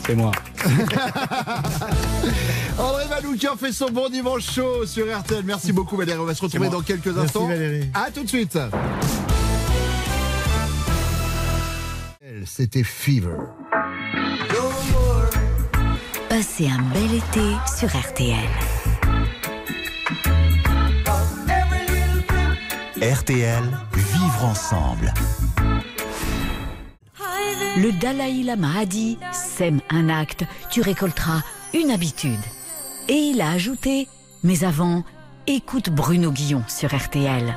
C'est 0.06 0.14
moi. 0.14 0.30
André 2.78 3.08
Manoukian 3.08 3.56
fait 3.56 3.72
son 3.72 3.90
bon 3.90 4.08
dimanche 4.08 4.48
chaud 4.48 4.86
sur 4.86 5.06
RTL. 5.06 5.42
Merci 5.44 5.72
beaucoup, 5.72 5.96
Valérie. 5.96 6.20
On 6.20 6.26
va 6.26 6.34
se 6.34 6.42
retrouver 6.42 6.68
dans 6.68 6.82
quelques 6.82 7.06
Merci, 7.06 7.20
instants. 7.22 7.48
Valérie. 7.48 7.90
À 7.92 8.12
tout 8.12 8.22
de 8.22 8.28
suite. 8.28 8.56
C'était 12.44 12.84
Fever. 12.84 13.38
Passez 16.37 16.68
un 16.68 16.83
bel 16.92 17.14
été 17.14 17.57
sur 17.79 17.88
RTL. 17.88 18.37
RTL, 23.01 23.64
vivre 23.94 24.44
ensemble. 24.44 25.14
Le 27.79 27.90
Dalai 27.99 28.42
Lama 28.42 28.81
a 28.81 28.85
dit 28.85 29.16
Sème 29.33 29.81
un 29.88 30.11
acte, 30.11 30.44
tu 30.70 30.83
récolteras 30.83 31.40
une 31.72 31.90
habitude. 31.90 32.44
Et 33.09 33.14
il 33.14 33.40
a 33.40 33.53
ajouté 33.53 34.07
Mais 34.42 34.62
avant, 34.62 35.05
écoute 35.46 35.88
Bruno 35.88 36.33
Guillon 36.33 36.64
sur 36.68 36.94
RTL. 36.94 37.57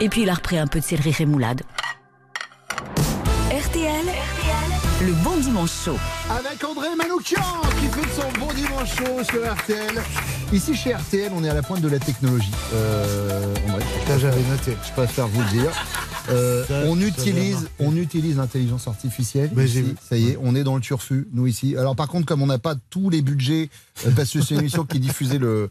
Et 0.00 0.10
puis 0.10 0.24
il 0.24 0.28
a 0.28 0.34
repris 0.34 0.58
un 0.58 0.66
peu 0.66 0.80
de 0.80 0.84
céleri 0.84 1.12
rémoulade. 1.12 1.62
Le 5.06 5.12
bon 5.24 5.36
dimanche 5.38 5.70
chaud. 5.84 5.98
Avec 6.30 6.62
André 6.64 6.88
Manoukian 6.96 7.40
qui 7.80 7.86
fait 7.86 8.20
son 8.20 8.38
bon 8.38 8.52
dimanche 8.52 8.94
chaud 8.96 9.24
sur 9.24 9.52
RTL. 9.52 10.00
Ici 10.52 10.74
chez 10.74 10.94
RTL, 10.94 11.32
on 11.34 11.42
est 11.44 11.48
à 11.48 11.54
la 11.54 11.62
pointe 11.62 11.80
de 11.80 11.88
la 11.88 11.98
technologie. 11.98 12.52
Euh, 12.74 13.54
André, 13.68 13.82
Ça, 14.06 14.18
j'avais 14.18 14.42
noté. 14.48 14.76
je 14.86 14.92
préfère 14.92 15.26
vous 15.28 15.40
le 15.40 15.48
dire. 15.48 15.70
Euh, 16.30 16.64
Ça, 16.66 16.82
on 16.86 17.00
utilise, 17.00 17.68
on 17.80 17.96
utilise 17.96 18.36
l'intelligence 18.36 18.86
artificielle. 18.86 19.50
Mais 19.56 19.64
ici. 19.64 19.74
j'ai 19.74 19.82
vu. 19.82 19.94
Ça 20.08 20.16
y 20.16 20.30
est, 20.30 20.38
on 20.40 20.54
est 20.54 20.62
dans 20.62 20.76
le 20.76 20.80
turfu, 20.82 21.26
nous 21.32 21.46
ici. 21.48 21.76
Alors 21.76 21.96
par 21.96 22.06
contre, 22.08 22.26
comme 22.26 22.42
on 22.42 22.46
n'a 22.46 22.58
pas 22.58 22.74
tous 22.90 23.10
les 23.10 23.22
budgets, 23.22 23.70
euh, 24.06 24.10
parce 24.14 24.30
que 24.30 24.40
c'est 24.40 24.54
une 24.54 24.60
émission 24.60 24.84
qui 24.84 24.98
est 24.98 25.00
diffusée 25.00 25.38
le, 25.38 25.68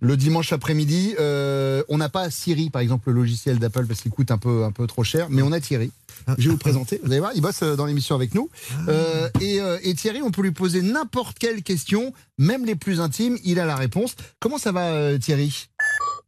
le 0.00 0.16
dimanche 0.16 0.52
après-midi, 0.52 1.14
euh, 1.18 1.82
on 1.88 1.98
n'a 1.98 2.08
pas 2.08 2.30
Siri, 2.30 2.70
par 2.70 2.82
exemple, 2.82 3.10
le 3.10 3.16
logiciel 3.16 3.58
d'Apple, 3.58 3.86
parce 3.86 4.00
qu'il 4.02 4.12
coûte 4.12 4.30
un 4.30 4.38
peu, 4.38 4.62
un 4.64 4.70
peu 4.72 4.86
trop 4.86 5.02
cher, 5.04 5.26
mais 5.30 5.42
on 5.42 5.50
a 5.52 5.58
Thierry. 5.60 5.90
Je 6.36 6.44
vais 6.48 6.50
vous 6.50 6.58
présenter. 6.58 7.00
Vous 7.02 7.10
allez 7.10 7.20
voir, 7.20 7.32
il 7.34 7.40
bosse 7.40 7.62
euh, 7.62 7.76
dans 7.76 7.86
l'émission 7.86 8.14
avec 8.14 8.34
nous. 8.34 8.50
Euh, 8.88 9.28
et, 9.40 9.60
euh, 9.60 9.78
et 9.82 9.94
Thierry, 9.94 10.22
on 10.22 10.30
peut 10.30 10.42
lui 10.42 10.52
poser 10.52 10.82
n'importe 10.82 11.38
quelle 11.38 11.62
question, 11.62 12.12
même 12.36 12.64
les 12.64 12.74
plus 12.74 13.00
intimes, 13.00 13.38
il 13.44 13.60
a 13.60 13.66
la 13.66 13.76
réponse. 13.76 14.14
Comment 14.40 14.58
ça 14.58 14.72
va, 14.72 14.90
euh, 14.90 15.18
Thierry? 15.18 15.68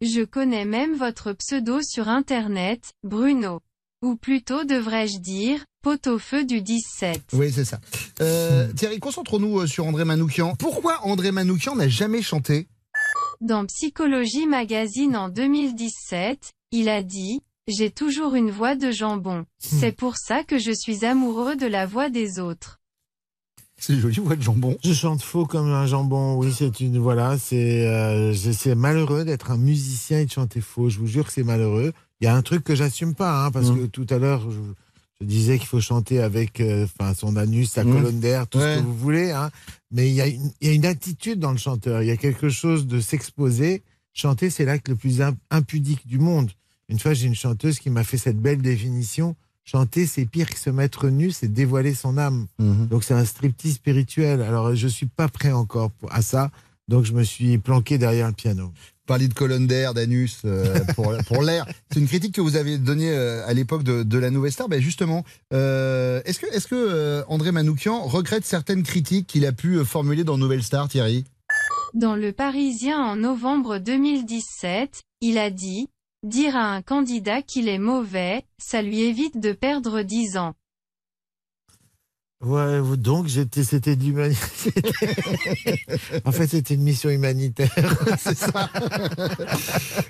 Je 0.01 0.23
connais 0.23 0.65
même 0.65 0.97
votre 0.97 1.33
pseudo 1.35 1.83
sur 1.83 2.09
internet, 2.09 2.93
Bruno. 3.03 3.61
Ou 4.03 4.17
plutôt 4.17 4.65
devrais-je 4.65 5.19
dire, 5.19 5.63
pot-au-feu 5.83 6.45
du 6.45 6.63
17. 6.63 7.21
Oui, 7.35 7.53
c'est 7.53 7.67
ça. 7.67 7.81
Euh, 8.23 8.73
Thierry, 8.73 8.99
concentrons-nous 8.99 9.61
euh, 9.61 9.67
sur 9.67 9.87
André 9.87 10.07
Manoukian. 10.07 10.55
Pourquoi 10.57 11.05
André 11.05 11.33
Manoukian 11.33 11.77
n'a 11.77 11.89
jamais 11.89 12.23
chanté? 12.23 12.67
Dans 13.43 13.67
Psychologie 13.67 14.47
Magazine 14.47 15.17
en 15.17 15.29
2017, 15.29 16.53
il 16.73 16.89
a 16.89 17.03
dit 17.03 17.41
J'ai 17.69 17.91
toujours 17.91 18.35
une 18.35 18.51
voix 18.51 18.75
de 18.75 18.91
jambon. 18.91 19.45
C'est 19.59 19.93
pour 19.93 20.17
ça 20.17 20.43
que 20.45 20.59
je 20.59 20.73
suis 20.73 21.05
amoureux 21.05 21.57
de 21.57 21.67
la 21.67 21.87
voix 21.87 22.11
des 22.11 22.39
autres. 22.41 22.81
C'est 23.79 23.99
joli, 23.99 24.17
voix 24.21 24.37
de 24.37 24.43
jambon. 24.43 24.77
Je 24.85 24.93
chante 24.93 25.23
faux 25.23 25.47
comme 25.47 25.69
un 25.71 25.87
jambon. 25.87 26.37
Oui, 26.37 26.53
c'est 26.57 26.81
une 26.81 26.99
voilà, 26.99 27.39
c'est 27.39 27.87
euh, 27.87 28.35
c'est 28.35 28.75
malheureux 28.75 29.25
d'être 29.25 29.51
un 29.51 29.57
musicien 29.57 30.19
et 30.21 30.27
de 30.27 30.31
chanter 30.31 30.61
faux. 30.61 30.91
Je 30.91 30.99
vous 30.99 31.07
jure 31.07 31.27
que 31.27 31.33
c'est 31.33 31.45
malheureux. 31.45 31.93
Il 32.21 32.25
y 32.25 32.29
a 32.29 32.35
un 32.35 32.43
truc 32.43 32.63
que 32.65 32.75
j'assume 32.75 33.15
pas, 33.15 33.47
hein, 33.47 33.51
parce 33.51 33.71
Mm. 33.71 33.77
que 33.81 33.87
tout 33.87 34.07
à 34.11 34.19
l'heure 34.19 34.51
je, 34.51 34.59
je 35.23 35.27
disais 35.27 35.57
qu'il 35.59 35.67
faut 35.67 35.81
chanter 35.81 36.21
avec, 36.21 36.61
euh, 36.61 36.85
enfin, 36.85 37.15
son 37.15 37.37
anus, 37.37 37.71
sa 37.71 37.85
Mm. 37.85 37.93
colonne 37.95 38.21
d'air, 38.21 38.47
tout 38.49 38.59
Ouais. 38.59 38.75
ce 38.77 38.81
que 38.81 38.85
vous 38.85 38.95
voulez, 38.97 39.31
hein. 39.31 39.51
Mais 39.91 40.09
il 40.09 40.15
y 40.15 40.21
a 40.21 40.27
une, 40.27 40.51
il 40.61 40.69
y 40.69 40.71
a 40.71 40.75
une 40.75 40.85
attitude 40.87 41.39
dans 41.39 41.53
le 41.53 41.57
chanteur. 41.59 42.03
Il 42.03 42.07
y 42.09 42.11
a 42.11 42.17
quelque 42.19 42.51
chose 42.51 42.87
de 42.87 43.01
s'exposer. 43.01 43.83
Chanter, 44.13 44.51
c'est 44.51 44.67
l'acte 44.67 44.89
le 44.89 44.97
plus 44.97 45.23
im- 45.23 45.37
impudique 45.51 46.07
du 46.07 46.19
monde. 46.19 46.51
Une 46.91 46.99
fois, 46.99 47.15
j'ai 47.15 47.29
une 47.29 47.37
chanteuse 47.37 47.79
qui 47.79 47.89
m'a 47.89 48.03
fait 48.03 48.19
cette 48.19 48.39
belle 48.39 48.61
définition. 48.61 49.37
Chanter, 49.65 50.07
c'est 50.07 50.25
pire 50.25 50.51
que 50.51 50.59
se 50.59 50.71
mettre 50.71 51.09
nu, 51.09 51.31
c'est 51.31 51.47
dévoiler 51.47 51.95
son 51.95 52.19
âme. 52.19 52.47
Mhm. 52.59 52.89
Donc 52.89 53.05
c'est 53.05 53.15
un 53.15 53.25
striptease 53.25 53.75
spirituel. 53.75 54.43
Alors 54.43 54.75
je 54.75 54.89
suis 54.89 55.07
pas 55.07 55.29
prêt 55.29 55.53
encore 55.53 55.93
à 56.11 56.23
ça, 56.23 56.51
donc 56.89 57.05
je 57.05 57.13
me 57.13 57.23
suis 57.23 57.59
planqué 57.59 57.97
derrière 57.97 58.27
le 58.27 58.33
piano. 58.33 58.73
Parler 59.07 59.29
de 59.29 59.35
colonne 59.35 59.69
d'air, 59.69 59.95
d'anus 59.95 60.43
euh, 60.45 60.81
pour, 60.97 61.17
pour 61.29 61.43
l'air. 61.43 61.67
C'est 61.93 62.01
une 62.01 62.09
critique 62.09 62.35
que 62.35 62.41
vous 62.41 62.57
avez 62.57 62.79
donnée 62.79 63.13
euh, 63.13 63.47
à 63.47 63.55
l'époque 63.55 63.85
de, 63.85 64.03
de 64.03 64.19
la 64.19 64.31
Nouvelle 64.31 64.51
Star. 64.51 64.69
Ben 64.69 64.81
justement, 64.81 65.25
euh, 65.53 66.21
est-ce 66.25 66.41
que, 66.41 66.47
est-ce 66.47 66.67
que 66.67 66.75
euh, 66.75 67.23
André 67.29 67.53
Manoukian 67.53 68.03
regrette 68.03 68.45
certaines 68.45 68.83
critiques 68.83 69.29
qu'il 69.29 69.47
a 69.47 69.53
pu 69.53 69.85
formuler 69.85 70.25
dans 70.25 70.39
Nouvelle 70.39 70.65
Star, 70.65 70.89
Thierry? 70.89 71.25
Dans 71.95 72.17
Le 72.17 72.33
Parisien 72.33 72.99
en 72.99 73.15
novembre 73.17 73.79
2017, 73.79 75.03
il 75.21 75.39
a 75.39 75.51
dit 75.51 75.89
«Dire 76.23 76.55
à 76.57 76.75
un 76.75 76.83
candidat 76.83 77.41
qu'il 77.43 77.69
est 77.69 77.79
mauvais, 77.79 78.45
ça 78.59 78.83
lui 78.83 79.01
évite 79.01 79.41
de 79.41 79.53
perdre 79.53 80.03
10 80.03 80.37
ans. 80.37 80.55
Ouais, 82.43 82.81
vous- 82.81 82.97
donc 82.97 83.27
j'étais, 83.27 83.65
c'était 83.65 83.97
de 83.97 84.03
l'humanité. 84.05 84.73
en 86.25 86.33
fait, 86.33 86.47
c'était 86.47 86.75
une 86.75 86.83
mission 86.83 87.11
humanitaire. 87.11 87.71
C'est 88.19 88.37
ça. 88.37 88.71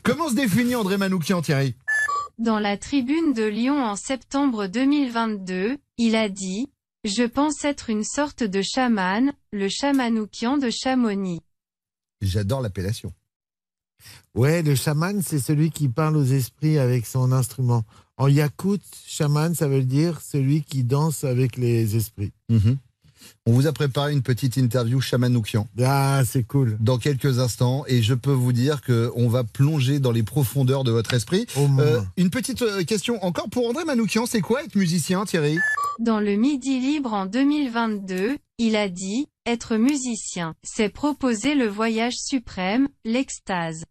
Comment 0.05 0.29
se 0.29 0.35
définit 0.35 0.77
André 0.77 0.96
Manoukian, 0.96 1.42
Thierry» 1.42 1.75
Dans 2.38 2.59
la 2.61 2.77
tribune 2.79 3.33
de 3.33 3.44
Lyon 3.44 3.85
en 3.85 3.96
septembre 3.96 4.66
2022, 4.68 5.77
il 5.99 6.14
a 6.16 6.29
dit 6.29 6.70
«Je 7.05 7.25
pense 7.25 7.64
être 7.64 7.90
une 7.90 8.05
sorte 8.05 8.42
de 8.44 8.62
chaman, 8.62 9.33
le 9.53 9.68
chamanoukian 9.68 10.57
de 10.57 10.70
Chamonix. 10.70 11.40
J'adore 12.23 12.61
l'appellation. 12.62 13.12
Ouais, 14.35 14.63
le 14.63 14.75
chaman, 14.75 15.23
c'est 15.23 15.39
celui 15.39 15.71
qui 15.71 15.89
parle 15.89 16.17
aux 16.17 16.25
esprits 16.25 16.79
avec 16.79 17.07
son 17.07 17.33
instrument. 17.33 17.85
En 18.17 18.29
yakout, 18.29 18.81
chaman, 19.07 19.55
ça 19.55 19.67
veut 19.69 19.83
dire 19.83 20.21
celui 20.21 20.63
qui 20.63 20.85
danse 20.85 21.25
avec 21.25 21.57
les 21.57 21.97
esprits. 21.97 22.33
Mhm. 22.49 22.77
On 23.47 23.53
vous 23.53 23.67
a 23.67 23.73
préparé 23.73 24.13
une 24.13 24.23
petite 24.23 24.57
interview 24.57 25.01
chamanoukian. 25.01 25.69
Ah, 25.83 26.23
c'est 26.25 26.43
cool. 26.43 26.79
Dans 26.81 26.97
quelques 26.97 27.39
instants, 27.39 27.85
et 27.87 28.03
je 28.03 28.15
peux 28.15 28.33
vous 28.33 28.53
dire 28.53 28.81
que 28.81 29.11
on 29.15 29.29
va 29.29 29.45
plonger 29.45 29.99
dans 29.99 30.11
les 30.13 30.23
profondeurs 30.23 30.85
de 30.85 30.91
votre 30.91 31.13
esprit. 31.13 31.47
Oh, 31.57 31.69
Euh, 31.79 32.01
une 32.17 32.31
petite 32.31 32.63
euh, 32.63 32.83
question 32.85 33.23
encore 33.23 33.51
pour 33.51 33.69
André 33.69 33.85
Manoukian, 33.85 34.25
c'est 34.27 34.41
quoi 34.41 34.65
être 34.65 34.75
musicien, 34.75 35.25
Thierry» 35.27 35.59
Dans 35.99 36.19
le 36.21 36.37
Midi 36.37 36.81
Libre 36.81 37.13
en 37.13 37.27
2022, 37.27 38.39
il 38.59 38.77
a 38.77 38.89
dit 38.89 39.27
«Être 39.46 39.76
musicien, 39.76 40.55
c'est 40.62 40.90
proposer 40.90 41.55
le 41.55 41.66
voyage 41.66 42.16
suprême, 42.18 42.88
l'extase. 43.05 43.85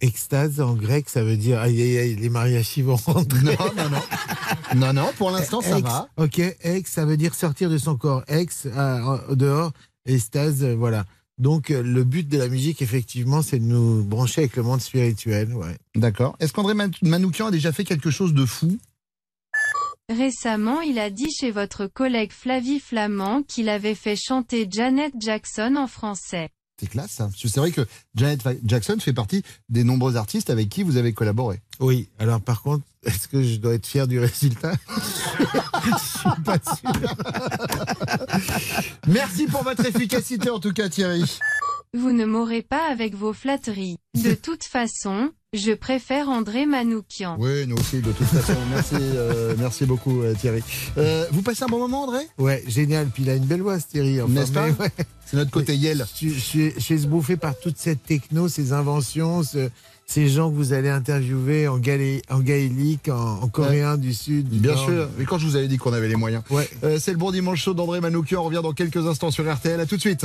Extase 0.00 0.60
en 0.60 0.74
grec, 0.74 1.08
ça 1.08 1.22
veut 1.22 1.36
dire 1.36 1.60
aïe 1.60 1.80
aïe 1.80 1.98
aïe, 1.98 2.16
les 2.16 2.28
mariachis 2.30 2.82
vont 2.82 2.96
rentrer. 3.06 3.42
Non, 3.44 3.72
non, 3.76 3.90
non. 3.90 4.02
Non, 4.76 4.92
non, 4.92 5.12
pour 5.18 5.30
l'instant, 5.30 5.60
ça 5.60 5.78
Ex, 5.78 5.82
va. 5.88 6.08
Ok, 6.16 6.38
ex, 6.62 6.90
ça 6.90 7.04
veut 7.04 7.16
dire 7.16 7.34
sortir 7.34 7.70
de 7.70 7.78
son 7.78 7.96
corps. 7.96 8.24
Ex, 8.26 8.66
euh, 8.66 9.18
au 9.28 9.36
dehors, 9.36 9.72
extase, 10.04 10.64
euh, 10.64 10.74
voilà. 10.74 11.04
Donc, 11.38 11.70
euh, 11.70 11.82
le 11.82 12.02
but 12.04 12.26
de 12.28 12.38
la 12.38 12.48
musique, 12.48 12.82
effectivement, 12.82 13.40
c'est 13.40 13.58
de 13.60 13.64
nous 13.64 14.02
brancher 14.02 14.42
avec 14.42 14.56
le 14.56 14.62
monde 14.62 14.80
spirituel. 14.80 15.54
Ouais. 15.54 15.76
D'accord. 15.94 16.34
Est-ce 16.40 16.52
qu'André 16.52 16.74
Man- 16.74 16.92
Manoukian 17.02 17.46
a 17.46 17.50
déjà 17.50 17.70
fait 17.72 17.84
quelque 17.84 18.10
chose 18.10 18.34
de 18.34 18.44
fou? 18.46 18.78
Récemment 20.10 20.80
il 20.80 20.98
a 20.98 21.08
dit 21.08 21.30
chez 21.30 21.52
votre 21.52 21.86
collègue 21.86 22.32
Flavie 22.32 22.80
Flamand 22.80 23.44
qu'il 23.44 23.68
avait 23.68 23.94
fait 23.94 24.16
chanter 24.16 24.66
Janet 24.68 25.14
Jackson 25.20 25.76
en 25.76 25.86
français. 25.86 26.48
C'est 26.80 26.88
classe, 26.88 27.22
que 27.40 27.48
C'est 27.48 27.60
vrai 27.60 27.70
que 27.70 27.86
Janet 28.16 28.40
Jackson 28.64 28.96
fait 28.98 29.12
partie 29.12 29.44
des 29.68 29.84
nombreux 29.84 30.16
artistes 30.16 30.50
avec 30.50 30.68
qui 30.68 30.82
vous 30.82 30.96
avez 30.96 31.12
collaboré. 31.12 31.60
Oui, 31.78 32.08
alors 32.18 32.40
par 32.40 32.62
contre, 32.62 32.84
est-ce 33.04 33.28
que 33.28 33.40
je 33.40 33.56
dois 33.58 33.74
être 33.74 33.86
fier 33.86 34.08
du 34.08 34.18
résultat? 34.18 34.72
Je 35.84 35.98
suis 35.98 36.42
pas 36.44 36.58
sûr. 36.58 36.92
Merci 39.06 39.46
pour 39.46 39.62
votre 39.62 39.86
efficacité, 39.86 40.50
en 40.50 40.58
tout 40.58 40.72
cas, 40.72 40.88
Thierry. 40.88 41.38
Vous 41.94 42.12
ne 42.12 42.24
m'aurez 42.24 42.62
pas 42.62 42.90
avec 42.90 43.14
vos 43.14 43.32
flatteries. 43.32 43.96
De 44.14 44.34
toute 44.34 44.64
façon, 44.64 45.30
je 45.52 45.72
préfère 45.72 46.28
André 46.28 46.64
Manoukian. 46.64 47.36
Oui, 47.40 47.66
nous 47.66 47.74
aussi, 47.76 48.00
de 48.00 48.12
toute 48.12 48.26
façon. 48.28 48.52
Merci, 48.72 48.94
euh, 49.00 49.54
merci 49.58 49.84
beaucoup, 49.84 50.22
euh, 50.22 50.32
Thierry. 50.34 50.62
Euh, 50.96 51.26
vous 51.32 51.42
passez 51.42 51.64
un 51.64 51.66
bon 51.66 51.80
moment, 51.80 52.04
André? 52.04 52.20
Ouais, 52.38 52.62
génial. 52.68 53.08
Puis 53.08 53.24
il 53.24 53.30
a 53.30 53.34
une 53.34 53.44
belle 53.46 53.62
voix, 53.62 53.80
ce 53.80 53.88
Thierry. 53.88 54.20
Enfin, 54.22 54.32
N'est-ce 54.32 54.52
pas? 54.52 54.68
ouais. 54.68 54.90
C'est 55.26 55.36
notre 55.36 55.50
côté 55.50 55.74
Yel. 55.74 56.06
Je, 56.20 56.28
je 56.28 56.38
suis- 56.38 56.70
je 56.76 56.78
suis 56.78 56.94
esbouffé 56.94 57.36
par 57.36 57.58
toute 57.58 57.78
cette 57.78 58.04
techno, 58.04 58.46
ces 58.46 58.72
inventions, 58.72 59.42
ce- 59.42 59.70
ces 60.06 60.28
gens 60.28 60.50
que 60.50 60.54
vous 60.56 60.72
allez 60.72 60.88
interviewer 60.88 61.66
en, 61.66 61.78
galé- 61.78 62.22
en 62.30 62.38
gaélique, 62.38 63.08
en, 63.08 63.40
en 63.42 63.48
coréen 63.48 63.96
du 63.96 64.14
Sud. 64.14 64.48
du 64.48 64.60
Bien 64.60 64.74
Nord. 64.74 64.84
sûr. 64.84 65.08
Mais 65.18 65.24
quand 65.24 65.38
je 65.38 65.46
vous 65.48 65.56
avais 65.56 65.66
dit 65.68 65.78
qu'on 65.78 65.92
avait 65.92 66.08
les 66.08 66.16
moyens. 66.16 66.44
Ouais. 66.50 66.68
Euh, 66.84 66.98
c'est 67.00 67.10
le 67.10 67.18
bon 67.18 67.32
dimanche 67.32 67.60
chaud 67.60 67.74
d'André 67.74 68.00
Manoukian. 68.00 68.40
On 68.40 68.44
revient 68.44 68.60
dans 68.62 68.72
quelques 68.72 69.04
instants 69.04 69.32
sur 69.32 69.52
RTL. 69.52 69.80
À 69.80 69.86
tout 69.86 69.96
de 69.96 70.00
suite. 70.00 70.24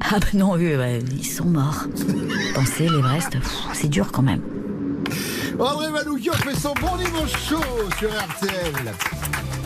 Ah 0.00 0.18
ben 0.20 0.38
non, 0.38 0.56
eux, 0.56 0.78
ouais, 0.78 1.00
ils 1.12 1.26
sont 1.26 1.44
morts. 1.44 1.86
Penser 2.54 2.88
l'Everest, 2.88 3.36
c'est 3.74 3.88
dur 3.88 4.10
quand 4.12 4.22
même. 4.22 4.42
André 5.58 5.90
Manoukian 5.90 6.34
fait 6.34 6.54
son 6.54 6.72
bon 6.74 6.96
dimanche 6.96 7.32
chaud 7.32 7.56
sur 7.98 8.08
RTL. 8.10 8.94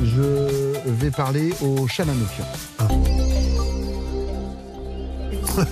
Je 0.02 0.90
vais 0.90 1.10
parler 1.10 1.52
au 1.60 1.86
Chamanoukian. 1.86 2.46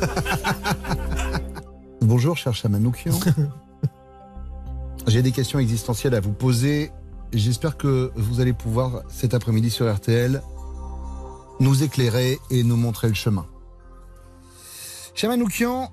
Bonjour, 2.03 2.37
cher 2.37 2.55
Chamanoukian. 2.55 3.19
J'ai 5.07 5.23
des 5.23 5.33
questions 5.33 5.59
existentielles 5.59 6.15
à 6.15 6.21
vous 6.21 6.33
poser. 6.33 6.93
J'espère 7.33 7.77
que 7.77 8.13
vous 8.15 8.41
allez 8.41 8.53
pouvoir, 8.53 9.03
cet 9.09 9.33
après-midi 9.35 9.71
sur 9.71 9.93
RTL, 9.93 10.43
nous 11.61 11.83
éclairer 11.83 12.39
et 12.51 12.63
nous 12.63 12.77
montrer 12.77 13.09
le 13.09 13.15
chemin. 13.15 13.47
Chamanoukian, 15.21 15.93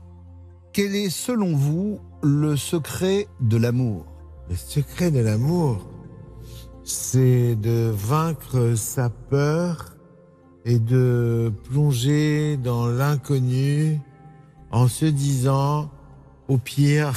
quel 0.72 0.96
est 0.96 1.10
selon 1.10 1.54
vous 1.54 2.00
le 2.24 2.56
secret 2.56 3.28
de 3.42 3.58
l'amour? 3.58 4.06
Le 4.50 4.56
secret 4.56 5.12
de 5.12 5.20
l'amour, 5.20 5.86
c'est 6.86 7.58
de 7.58 7.92
vaincre 7.94 8.76
sa 8.78 9.10
peur 9.10 9.98
et 10.64 10.80
de 10.80 11.52
plonger 11.70 12.56
dans 12.56 12.88
l'inconnu 12.88 14.00
en 14.72 14.88
se 14.88 15.04
disant, 15.04 15.92
au 16.48 16.58
pire, 16.58 17.12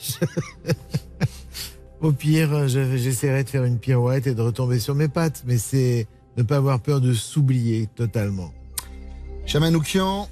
je- 0.00 0.24
au 2.00 2.12
pire, 2.12 2.68
je- 2.68 2.96
j'essaierai 2.96 3.42
de 3.42 3.48
faire 3.48 3.64
une 3.64 3.80
pirouette 3.80 4.28
et 4.28 4.36
de 4.36 4.42
retomber 4.42 4.78
sur 4.78 4.94
mes 4.94 5.08
pattes, 5.08 5.42
mais 5.48 5.58
c'est 5.58 6.06
ne 6.36 6.44
pas 6.44 6.58
avoir 6.58 6.78
peur 6.78 7.00
de 7.00 7.12
s'oublier 7.12 7.88
totalement. 7.96 8.52
Chamanoukian, 9.46 10.28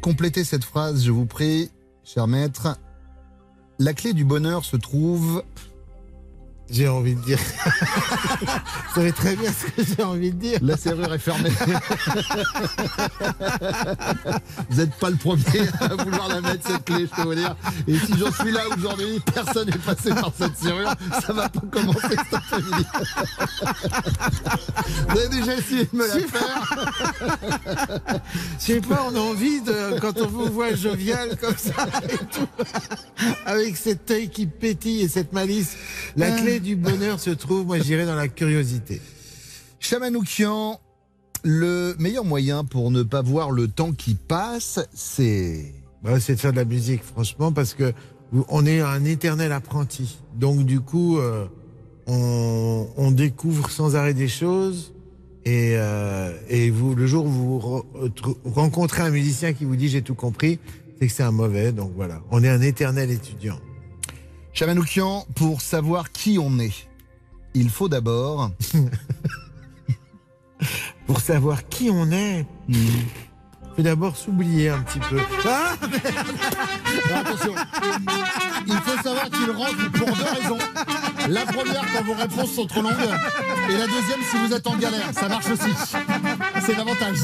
complétez 0.00 0.44
cette 0.44 0.64
phrase, 0.64 1.04
je 1.04 1.10
vous 1.10 1.26
prie, 1.26 1.70
cher 2.04 2.26
maître. 2.26 2.78
La 3.78 3.94
clé 3.94 4.12
du 4.12 4.24
bonheur 4.24 4.64
se 4.64 4.76
trouve 4.76 5.42
J'ai 6.70 6.86
envie 6.86 7.14
de 7.14 7.20
dire. 7.20 7.38
Vous 8.88 8.94
savez 8.94 9.12
très 9.12 9.36
bien 9.36 9.50
ce 9.50 9.66
que 9.70 9.82
j'ai 9.96 10.02
envie 10.02 10.32
de 10.32 10.36
dire. 10.36 10.58
La 10.60 10.76
serrure 10.76 11.14
est 11.14 11.18
fermée. 11.18 11.48
vous 14.68 14.76
n'êtes 14.76 14.94
pas 14.96 15.08
le 15.08 15.16
premier 15.16 15.42
à 15.80 15.88
vouloir 16.02 16.28
la 16.28 16.42
mettre, 16.42 16.68
cette 16.68 16.84
clé, 16.84 17.06
je 17.10 17.14
peux 17.14 17.28
vous 17.28 17.34
dire. 17.34 17.56
Et 17.86 17.98
si 17.98 18.18
j'en 18.18 18.30
suis 18.32 18.52
là 18.52 18.62
aujourd'hui, 18.76 19.20
personne 19.32 19.70
n'est 19.70 19.78
passé 19.78 20.10
par 20.10 20.30
cette 20.36 20.58
serrure, 20.58 20.92
ça 21.24 21.32
va 21.32 21.48
pas 21.48 21.62
commencer 21.70 22.00
cet 22.08 22.34
après-midi. 22.34 22.86
Vous 25.08 25.18
avez 25.18 25.28
déjà 25.28 25.54
essayé 25.56 25.88
de 25.90 25.96
me 25.96 26.06
la 26.06 26.18
faire 26.26 26.76
Je 28.58 28.64
sais 28.64 28.80
pas, 28.80 29.06
on 29.10 29.16
a 29.16 29.20
envie 29.20 29.62
de, 29.62 29.98
quand 30.00 30.20
on 30.20 30.26
vous 30.26 30.46
voit 30.52 30.74
jovial 30.74 31.36
comme 31.40 31.56
ça 31.56 31.86
et 32.04 32.18
tout, 32.26 32.48
avec 33.46 33.76
cet 33.76 34.10
œil 34.10 34.28
qui 34.28 34.46
pétille 34.46 35.02
et 35.02 35.08
cette 35.08 35.32
malice, 35.32 35.76
la 36.16 36.32
clé 36.32 36.57
du 36.58 36.76
bonheur 36.76 37.20
se 37.20 37.30
trouve, 37.30 37.66
moi 37.66 37.78
j'irais 37.78 38.06
dans 38.06 38.14
la 38.14 38.28
curiosité. 38.28 39.00
Chamanoukian, 39.80 40.80
le 41.44 41.94
meilleur 41.98 42.24
moyen 42.24 42.64
pour 42.64 42.90
ne 42.90 43.02
pas 43.02 43.22
voir 43.22 43.50
le 43.50 43.68
temps 43.68 43.92
qui 43.92 44.14
passe, 44.14 44.80
c'est. 44.92 45.74
Bah, 46.02 46.20
c'est 46.20 46.34
de 46.34 46.40
faire 46.40 46.52
de 46.52 46.56
la 46.58 46.64
musique, 46.64 47.02
franchement, 47.02 47.52
parce 47.52 47.74
que 47.74 47.92
on 48.48 48.66
est 48.66 48.80
un 48.80 49.04
éternel 49.04 49.52
apprenti. 49.52 50.18
Donc 50.34 50.64
du 50.64 50.80
coup, 50.80 51.18
euh, 51.18 51.46
on, 52.06 53.10
découvre 53.10 53.70
sans 53.70 53.96
arrêt 53.96 54.14
des 54.14 54.28
choses. 54.28 54.92
Et, 55.44 55.74
euh, 55.76 56.32
le 56.50 57.06
jour 57.06 57.24
où 57.24 57.28
vous 57.28 57.58
re- 57.58 57.84
re- 57.94 58.36
rencontrez 58.44 59.02
un 59.02 59.10
musicien 59.10 59.52
qui 59.52 59.64
vous 59.64 59.76
dit 59.76 59.88
j'ai 59.88 60.02
tout 60.02 60.14
compris, 60.14 60.58
c'est 60.98 61.06
que 61.06 61.12
c'est 61.12 61.22
un 61.22 61.32
mauvais. 61.32 61.72
Donc 61.72 61.92
voilà, 61.96 62.20
on 62.30 62.42
est 62.44 62.48
un 62.48 62.60
éternel 62.60 63.10
étudiant. 63.10 63.58
Chamanoukian, 64.58 65.24
pour 65.36 65.60
savoir 65.60 66.10
qui 66.10 66.36
on 66.36 66.58
est, 66.58 66.88
il 67.54 67.70
faut 67.70 67.88
d'abord. 67.88 68.50
pour 71.06 71.20
savoir 71.20 71.68
qui 71.68 71.90
on 71.90 72.10
est, 72.10 72.44
il 72.68 73.04
faut 73.76 73.82
d'abord 73.82 74.16
s'oublier 74.16 74.70
un 74.70 74.80
petit 74.80 74.98
peu. 74.98 75.20
Ah 75.46 75.76
attention, 77.20 77.54
il 78.66 78.74
faut 78.74 79.00
savoir 79.00 79.30
qu'il 79.30 79.48
rentre 79.52 79.92
pour 79.92 80.08
deux 80.08 80.24
raisons. 80.24 80.58
La 81.28 81.46
première, 81.46 81.84
quand 81.94 82.04
vos 82.04 82.14
réponses 82.14 82.52
sont 82.52 82.66
trop 82.66 82.82
longues. 82.82 82.94
Et 83.70 83.74
la 83.74 83.86
deuxième, 83.86 84.20
si 84.28 84.38
vous 84.44 84.52
êtes 84.52 84.66
en 84.66 84.76
galère. 84.76 85.12
Ça 85.12 85.28
marche 85.28 85.50
aussi. 85.50 85.70
C'est 86.66 86.76
l'avantage. 86.76 87.18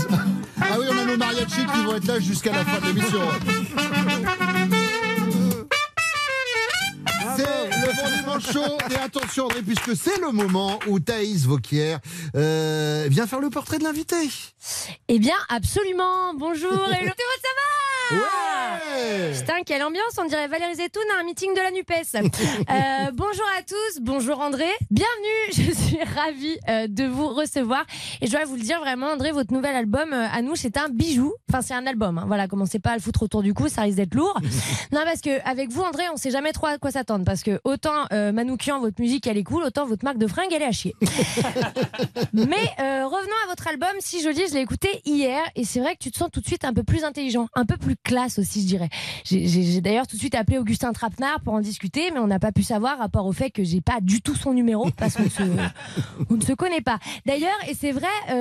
Ah 0.60 0.76
oui, 0.78 0.86
on 0.88 0.98
a 0.98 1.04
nos 1.04 1.16
mariachis 1.16 1.66
qui 1.66 1.84
vont 1.84 1.96
être 1.96 2.06
là 2.06 2.20
jusqu'à 2.20 2.52
la 2.52 2.64
fin 2.64 2.80
de 2.80 2.86
l'émission. 2.86 3.22
Et 8.90 8.96
attention, 8.96 9.44
André, 9.46 9.62
puisque 9.62 9.96
c'est 9.96 10.20
le 10.20 10.30
moment 10.30 10.78
où 10.86 11.00
Thaïs 11.00 11.44
Vauquier 11.46 11.96
euh, 12.36 13.06
vient 13.10 13.26
faire 13.26 13.40
le 13.40 13.50
portrait 13.50 13.78
de 13.78 13.84
l'invité. 13.84 14.28
Eh 15.08 15.18
bien, 15.18 15.36
absolument. 15.48 16.34
Bonjour. 16.34 16.72
Et 16.72 17.04
le 17.04 17.10
ça 17.10 17.50
va 17.56 17.93
Ouais 18.10 19.32
Putain, 19.38 19.62
quelle 19.64 19.82
ambiance. 19.82 20.18
On 20.18 20.24
dirait 20.26 20.46
Valérie 20.48 20.74
Zetoun 20.74 21.02
à 21.16 21.20
un 21.20 21.24
meeting 21.24 21.50
de 21.54 21.60
la 21.60 21.70
NUPES. 21.70 22.30
Euh, 22.70 23.10
bonjour 23.12 23.44
à 23.58 23.62
tous. 23.62 24.00
Bonjour 24.00 24.40
André. 24.40 24.66
Bienvenue. 24.90 25.52
Je 25.52 25.70
suis 25.72 25.98
ravie 26.02 26.56
euh, 26.68 26.86
de 26.88 27.04
vous 27.04 27.28
recevoir. 27.28 27.84
Et 28.20 28.26
je 28.26 28.32
dois 28.32 28.44
vous 28.44 28.56
le 28.56 28.62
dire 28.62 28.80
vraiment, 28.80 29.08
André, 29.08 29.32
votre 29.32 29.52
nouvel 29.52 29.76
album, 29.76 30.12
euh, 30.12 30.26
à 30.32 30.40
nous, 30.42 30.56
c'est 30.56 30.76
un 30.76 30.88
bijou. 30.88 31.34
Enfin, 31.50 31.60
c'est 31.62 31.74
un 31.74 31.86
album. 31.86 32.18
hein. 32.18 32.24
Voilà, 32.26 32.48
commencez 32.48 32.78
pas 32.78 32.90
à 32.92 32.94
le 32.96 33.00
foutre 33.00 33.22
autour 33.22 33.42
du 33.42 33.52
cou. 33.54 33.68
Ça 33.68 33.82
risque 33.82 33.96
d'être 33.98 34.14
lourd. 34.14 34.38
non, 34.92 35.00
parce 35.04 35.20
que 35.20 35.40
avec 35.48 35.70
vous, 35.70 35.82
André, 35.82 36.04
on 36.12 36.16
sait 36.16 36.30
jamais 36.30 36.52
trop 36.52 36.66
à 36.66 36.78
quoi 36.78 36.90
s'attendre. 36.90 37.24
Parce 37.24 37.42
que 37.42 37.60
autant 37.64 38.06
Manoukian, 38.10 38.80
votre 38.80 39.00
musique, 39.00 39.26
elle 39.26 39.36
est 39.38 39.44
cool, 39.44 39.62
autant 39.64 39.86
votre 39.86 40.04
marque 40.04 40.18
de 40.18 40.26
fringues, 40.26 40.52
elle 40.52 40.62
est 40.62 40.66
à 40.66 40.72
chier. 40.72 40.94
Mais 42.32 42.64
revenons 42.78 43.36
à 43.44 43.48
votre 43.48 43.68
album, 43.68 43.90
Si 44.00 44.22
Joli, 44.22 44.42
je 44.48 44.54
l'ai 44.54 44.60
écouté 44.60 44.88
hier 45.04 45.40
et 45.54 45.64
c'est 45.64 45.80
vrai 45.80 45.94
que 45.94 46.00
tu 46.02 46.10
te 46.10 46.18
sens 46.18 46.30
tout 46.32 46.40
de 46.40 46.46
suite 46.46 46.64
un 46.64 46.72
peu 46.72 46.82
plus 46.82 47.04
intelligent, 47.04 47.48
un 47.54 47.64
peu 47.66 47.76
plus 47.76 47.93
classe 48.02 48.38
aussi, 48.38 48.62
je 48.62 48.66
dirais. 48.66 48.88
J'ai- 49.24 49.80
d'ailleurs 49.80 50.06
tout 50.06 50.16
de 50.16 50.20
suite 50.20 50.34
appelé 50.34 50.58
Augustin 50.58 50.92
Trapenard 50.92 51.40
pour 51.40 51.54
en 51.54 51.60
discuter, 51.60 52.10
mais 52.12 52.18
on 52.20 52.26
n'a 52.26 52.38
pas 52.38 52.52
pu 52.52 52.62
savoir, 52.62 52.98
rapport 52.98 53.26
au 53.26 53.32
fait 53.32 53.50
que 53.50 53.64
j'ai 53.64 53.80
pas 53.80 53.98
du 54.00 54.20
tout 54.22 54.34
son 54.34 54.52
numéro 54.52 54.88
parce 54.96 55.14
qu'on 55.16 55.22
ne 55.44 56.36
ne 56.36 56.42
se 56.42 56.52
connaît 56.52 56.80
pas. 56.80 56.98
D'ailleurs, 57.26 57.56
et 57.68 57.74
c'est 57.74 57.92
vrai, 57.92 58.06
euh, 58.30 58.34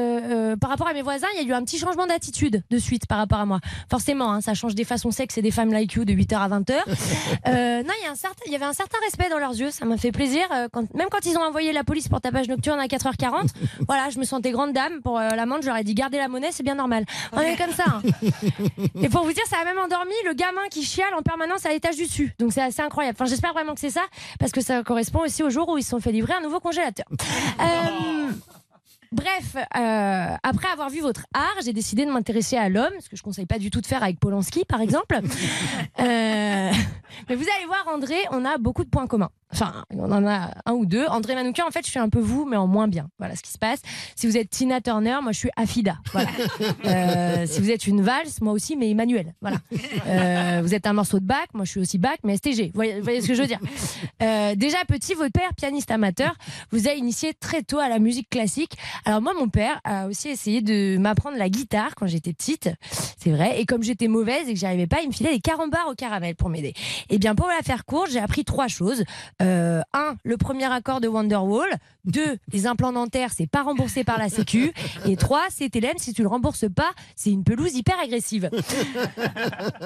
euh, 0.53 0.55
par 0.57 0.69
rapport 0.69 0.87
à 0.87 0.93
mes 0.93 1.01
voisins, 1.01 1.27
il 1.35 1.41
y 1.41 1.45
a 1.45 1.47
eu 1.47 1.53
un 1.53 1.63
petit 1.63 1.77
changement 1.77 2.07
d'attitude 2.07 2.63
de 2.69 2.77
suite 2.77 3.05
par 3.07 3.17
rapport 3.17 3.39
à 3.39 3.45
moi. 3.45 3.59
Forcément, 3.89 4.31
hein, 4.31 4.41
ça 4.41 4.53
change 4.53 4.75
des 4.75 4.83
façons 4.83 5.11
sexes 5.11 5.37
et 5.37 5.41
des 5.41 5.51
femmes 5.51 5.71
like 5.71 5.93
you 5.93 6.05
de 6.05 6.13
8h 6.13 6.35
à 6.37 6.47
20h. 6.49 6.73
Euh, 7.47 7.83
non, 7.83 7.89
il 8.01 8.05
y, 8.05 8.07
a 8.07 8.11
un 8.11 8.15
certain, 8.15 8.41
il 8.45 8.51
y 8.53 8.55
avait 8.55 8.65
un 8.65 8.73
certain 8.73 8.97
respect 9.03 9.29
dans 9.29 9.37
leurs 9.37 9.51
yeux, 9.53 9.69
ça 9.69 9.85
m'a 9.85 9.97
fait 9.97 10.11
plaisir. 10.11 10.43
quand, 10.71 10.85
même 10.95 11.07
quand 11.11 11.25
ils 11.25 11.37
ont 11.37 11.41
envoyé 11.41 11.73
la 11.73 11.83
police 11.83 12.07
pour 12.07 12.21
tapage 12.21 12.47
nocturne 12.47 12.79
à 12.79 12.85
4h40, 12.87 13.49
voilà, 13.87 14.09
je 14.09 14.17
me 14.19 14.23
sentais 14.23 14.51
grande 14.51 14.71
dame. 14.73 15.01
Pour 15.03 15.19
l'amende, 15.19 15.61
je 15.61 15.67
leur 15.67 15.77
ai 15.77 15.83
dit 15.83 15.93
gardez 15.93 16.17
la 16.17 16.27
monnaie, 16.29 16.51
c'est 16.51 16.63
bien 16.63 16.75
normal. 16.75 17.05
On 17.33 17.41
est 17.41 17.57
comme 17.57 17.73
ça. 17.73 17.83
hein. 17.87 18.01
Et 19.01 19.09
pour 19.09 19.23
vous 19.25 19.33
dire, 19.33 19.42
ça 19.49 19.57
a 19.61 19.65
même 19.65 19.77
endormi 19.77 20.13
le 20.25 20.33
gamin 20.33 20.67
qui 20.69 20.83
chiale 20.83 21.13
en 21.13 21.21
permanence 21.21 21.65
à 21.65 21.69
l'étage 21.69 21.95
du 21.95 22.05
dessus. 22.05 22.33
Donc 22.39 22.53
c'est 22.53 22.61
assez 22.61 22.81
incroyable. 22.81 23.17
Enfin, 23.19 23.29
j'espère 23.29 23.53
vraiment 23.53 23.73
que 23.73 23.79
c'est 23.79 23.89
ça, 23.89 24.03
parce 24.39 24.51
que 24.51 24.61
ça 24.61 24.83
correspond 24.83 25.21
aussi 25.21 25.43
au 25.43 25.49
jour 25.49 25.69
où 25.69 25.77
ils 25.77 25.83
se 25.83 25.89
sont 25.89 25.99
fait 25.99 26.11
livrer 26.11 26.33
un 26.33 26.41
nouveau 26.41 26.59
congélateur. 26.59 27.05
Euh, 27.59 28.31
Bref, 29.13 29.55
euh, 29.55 30.35
après 30.41 30.67
avoir 30.69 30.89
vu 30.89 31.01
votre 31.01 31.27
art, 31.35 31.55
j'ai 31.63 31.71
décidé 31.71 32.03
de 32.03 32.11
m'intéresser 32.11 32.57
à 32.57 32.67
l'homme, 32.67 32.93
ce 32.99 33.09
que 33.09 33.15
je 33.15 33.21
conseille 33.21 33.45
pas 33.45 33.59
du 33.59 33.69
tout 33.69 33.79
de 33.79 33.85
faire 33.85 34.01
avec 34.01 34.19
Polanski, 34.19 34.65
par 34.65 34.81
exemple. 34.81 35.19
Euh, 35.99 36.71
mais 37.29 37.35
vous 37.35 37.45
allez 37.55 37.65
voir, 37.65 37.87
André, 37.87 38.15
on 38.31 38.43
a 38.45 38.57
beaucoup 38.57 38.83
de 38.83 38.89
points 38.89 39.07
communs. 39.07 39.29
Enfin, 39.53 39.85
on 39.91 40.11
en 40.11 40.25
a 40.27 40.51
un 40.65 40.73
ou 40.73 40.85
deux. 40.85 41.05
André 41.07 41.35
Manoukian, 41.35 41.67
en 41.67 41.71
fait, 41.71 41.85
je 41.85 41.91
suis 41.91 41.99
un 41.99 42.09
peu 42.09 42.19
vous, 42.19 42.45
mais 42.45 42.57
en 42.57 42.67
moins 42.67 42.87
bien. 42.87 43.07
Voilà 43.19 43.35
ce 43.35 43.43
qui 43.43 43.51
se 43.51 43.59
passe. 43.59 43.79
Si 44.15 44.25
vous 44.27 44.35
êtes 44.35 44.49
Tina 44.49 44.81
Turner, 44.81 45.19
moi, 45.21 45.31
je 45.31 45.37
suis 45.37 45.49
Afida. 45.55 45.97
Voilà. 46.11 46.29
Euh, 46.85 47.45
si 47.47 47.61
vous 47.61 47.69
êtes 47.71 47.87
une 47.87 48.01
valse, 48.01 48.41
moi 48.41 48.51
aussi, 48.53 48.75
mais 48.75 48.89
Emmanuel. 48.89 49.33
Voilà. 49.41 49.57
Euh, 50.07 50.61
vous 50.63 50.73
êtes 50.73 50.85
un 50.85 50.93
morceau 50.93 51.19
de 51.19 51.25
bac, 51.25 51.47
moi, 51.53 51.65
je 51.65 51.71
suis 51.71 51.79
aussi 51.79 51.97
bac, 51.97 52.19
mais 52.23 52.35
STG. 52.37 52.67
Vous 52.67 52.71
voyez, 52.73 52.97
vous 52.97 53.03
voyez 53.03 53.21
ce 53.21 53.27
que 53.27 53.33
je 53.33 53.41
veux 53.41 53.47
dire 53.47 53.59
Euh, 54.21 54.55
Déjà 54.55 54.77
petit, 54.87 55.13
votre 55.13 55.31
père, 55.31 55.53
pianiste 55.55 55.91
amateur, 55.91 56.35
vous 56.71 56.87
a 56.87 56.93
initié 56.93 57.33
très 57.33 57.63
tôt 57.63 57.79
à 57.79 57.89
la 57.89 57.99
musique 57.99 58.29
classique. 58.29 58.73
Alors 59.05 59.21
moi, 59.21 59.33
mon 59.37 59.47
père 59.49 59.79
a 59.83 60.07
aussi 60.07 60.29
essayé 60.29 60.61
de 60.61 60.97
m'apprendre 60.97 61.37
la 61.37 61.49
guitare 61.49 61.95
quand 61.95 62.07
j'étais 62.07 62.33
petite, 62.33 62.69
c'est 63.17 63.31
vrai. 63.31 63.59
Et 63.61 63.65
comme 63.65 63.83
j'étais 63.83 64.07
mauvaise 64.07 64.47
et 64.47 64.53
que 64.53 64.59
j'arrivais 64.59 64.87
pas, 64.87 65.01
il 65.01 65.07
me 65.07 65.13
filait 65.13 65.33
des 65.33 65.41
carambars 65.41 65.87
au 65.89 65.95
caramel 65.95 66.35
pour 66.35 66.49
m'aider. 66.49 66.73
Et 67.09 67.17
bien 67.17 67.35
pour 67.35 67.47
la 67.47 67.61
faire 67.63 67.85
courte, 67.85 68.11
j'ai 68.11 68.19
appris 68.19 68.43
trois 68.45 68.67
choses. 68.67 69.03
Euh, 69.43 69.81
un, 69.93 70.15
le 70.23 70.37
premier 70.37 70.71
accord 70.71 71.01
de 71.01 71.07
Wonderwall. 71.07 71.69
Deux, 72.05 72.37
les 72.51 72.67
implants 72.67 72.91
dentaires, 72.91 73.31
c'est 73.35 73.47
pas 73.47 73.63
remboursé 73.63 74.03
par 74.03 74.17
la 74.17 74.27
Sécu. 74.29 74.73
Et 75.05 75.15
trois, 75.15 75.43
c'est 75.49 75.73
LM, 75.73 75.93
si 75.97 76.13
tu 76.13 76.21
le 76.21 76.27
rembourses 76.27 76.65
pas, 76.73 76.91
c'est 77.15 77.29
une 77.31 77.43
pelouse 77.45 77.73
hyper 77.75 77.97
agressive. 77.99 78.49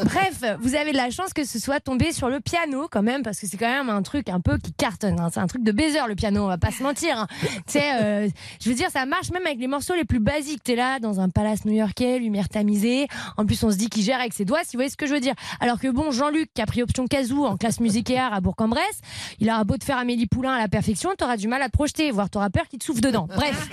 Bref, 0.04 0.44
vous 0.62 0.76
avez 0.76 0.92
de 0.92 0.98
la 0.98 1.10
chance 1.12 1.34
que 1.34 1.44
ce 1.46 1.60
soit 1.60 1.80
tombé 1.80 2.12
sur 2.12 2.30
le 2.30 2.40
piano 2.40 2.88
quand 2.92 3.04
même, 3.04 3.22
parce 3.24 3.40
que 3.40 3.48
c'est 3.48 3.58
quand 3.58 3.70
même 3.70 3.90
un 3.90 4.02
truc 4.02 4.30
un 4.30 4.40
peu 4.40 4.58
qui 4.58 4.74
cartonne. 4.74 5.20
hein. 5.20 5.30
C'est 5.32 5.40
un 5.40 5.48
truc 5.48 5.64
de 5.64 5.72
baiser 5.72 6.00
le 6.08 6.16
piano, 6.16 6.44
on 6.44 6.48
va 6.48 6.58
pas 6.58 6.72
se 6.72 6.82
mentir. 6.84 7.18
hein. 7.20 7.28
Euh, 7.76 8.30
je 8.62 8.70
veux 8.70 8.76
dire, 8.76 8.90
ça 8.90 9.06
marche 9.06 9.32
même 9.32 9.46
avec 9.46 9.60
les 9.60 9.68
morceaux 9.68 9.96
les 9.96 10.06
plus 10.06 10.20
basiques. 10.20 10.64
T'es 10.64 10.76
là 10.76 11.00
dans 11.00 11.20
un 11.20 11.30
palace 11.30 11.66
new-yorkais, 11.66 12.20
lumière 12.20 12.50
tamisée. 12.50 13.08
En 13.38 13.46
plus, 13.46 13.64
on 13.64 13.72
se 13.72 13.78
dit 13.78 13.90
qu'il 13.90 14.04
gère 14.04 14.20
avec 14.20 14.34
ses 14.34 14.46
doigts, 14.46 14.62
si 14.64 14.76
vous 14.76 14.80
voyez 14.80 14.90
ce 14.90 14.98
que 14.98 15.08
je 15.08 15.14
veux 15.14 15.20
dire. 15.20 15.34
Alors 15.60 15.80
que 15.80 15.88
bon, 15.88 16.12
Jean-Luc, 16.12 16.50
qui 16.54 16.62
a 16.62 16.66
pris 16.66 16.82
option 16.82 17.06
casou 17.08 17.46
en 17.46 17.58
classe 17.58 17.80
musique 17.80 18.10
et 18.10 18.18
art 18.18 18.34
à 18.34 18.42
Bourg-en-Bresse, 18.42 19.02
il 19.40 19.50
aura 19.50 19.64
beau 19.64 19.78
te 19.78 19.84
faire 19.84 19.98
Amélie 19.98 20.28
Poulain 20.28 20.54
à 20.54 20.60
la 20.60 20.68
perfection, 20.68 21.12
t'auras 21.18 21.38
du 21.38 21.48
mal 21.48 21.62
à 21.62 21.68
te 21.68 21.72
projeter, 21.72 22.07
voire 22.12 22.30
t'auras 22.30 22.50
peur 22.50 22.68
qu'il 22.68 22.80
te 22.80 22.86
souffle 22.86 23.02
dedans. 23.02 23.28
Bref. 23.36 23.70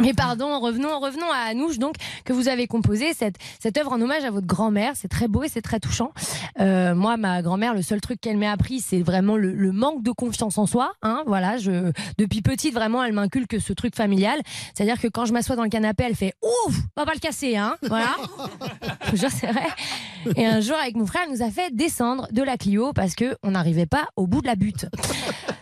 Mais 0.00 0.14
pardon, 0.14 0.60
revenons, 0.60 0.98
revenons 1.00 1.30
à 1.32 1.48
Anouche, 1.50 1.78
donc, 1.78 1.96
que 2.24 2.32
vous 2.32 2.48
avez 2.48 2.66
composé 2.66 3.14
cette, 3.14 3.36
cette 3.60 3.76
œuvre 3.78 3.92
en 3.92 4.00
hommage 4.00 4.24
à 4.24 4.30
votre 4.30 4.46
grand-mère. 4.46 4.92
C'est 4.94 5.08
très 5.08 5.28
beau 5.28 5.42
et 5.42 5.48
c'est 5.48 5.62
très 5.62 5.80
touchant. 5.80 6.12
Euh, 6.60 6.94
moi, 6.94 7.16
ma 7.16 7.42
grand-mère, 7.42 7.74
le 7.74 7.82
seul 7.82 8.00
truc 8.00 8.20
qu'elle 8.20 8.36
m'a 8.36 8.50
appris, 8.50 8.80
c'est 8.80 9.02
vraiment 9.02 9.36
le, 9.36 9.52
le 9.52 9.72
manque 9.72 10.02
de 10.02 10.10
confiance 10.10 10.58
en 10.58 10.66
soi. 10.66 10.92
Hein, 11.02 11.22
voilà, 11.26 11.56
je, 11.56 11.92
depuis 12.18 12.42
petite, 12.42 12.74
vraiment, 12.74 13.02
elle 13.02 13.12
m'inculque 13.12 13.60
ce 13.60 13.72
truc 13.72 13.94
familial. 13.94 14.40
C'est-à-dire 14.74 15.00
que 15.00 15.08
quand 15.08 15.24
je 15.24 15.32
m'assois 15.32 15.56
dans 15.56 15.64
le 15.64 15.68
canapé, 15.70 16.04
elle 16.06 16.14
fait 16.14 16.34
Ouf, 16.42 16.76
on 16.96 17.00
va 17.00 17.06
pas 17.06 17.14
le 17.14 17.20
casser, 17.20 17.56
hein. 17.56 17.76
Voilà. 17.82 18.14
Je 19.12 19.26
c'est 19.28 19.46
vrai. 19.46 19.66
Et 20.36 20.46
un 20.46 20.60
jour, 20.60 20.76
avec 20.76 20.96
mon 20.96 21.06
frère, 21.06 21.22
elle 21.26 21.32
nous 21.32 21.42
a 21.42 21.50
fait 21.50 21.74
descendre 21.74 22.28
de 22.32 22.42
la 22.42 22.56
Clio 22.56 22.92
parce 22.92 23.14
que 23.14 23.36
on 23.42 23.52
n'arrivait 23.52 23.86
pas 23.86 24.08
au 24.16 24.26
bout 24.26 24.40
de 24.40 24.46
la 24.46 24.56
butte. 24.56 24.86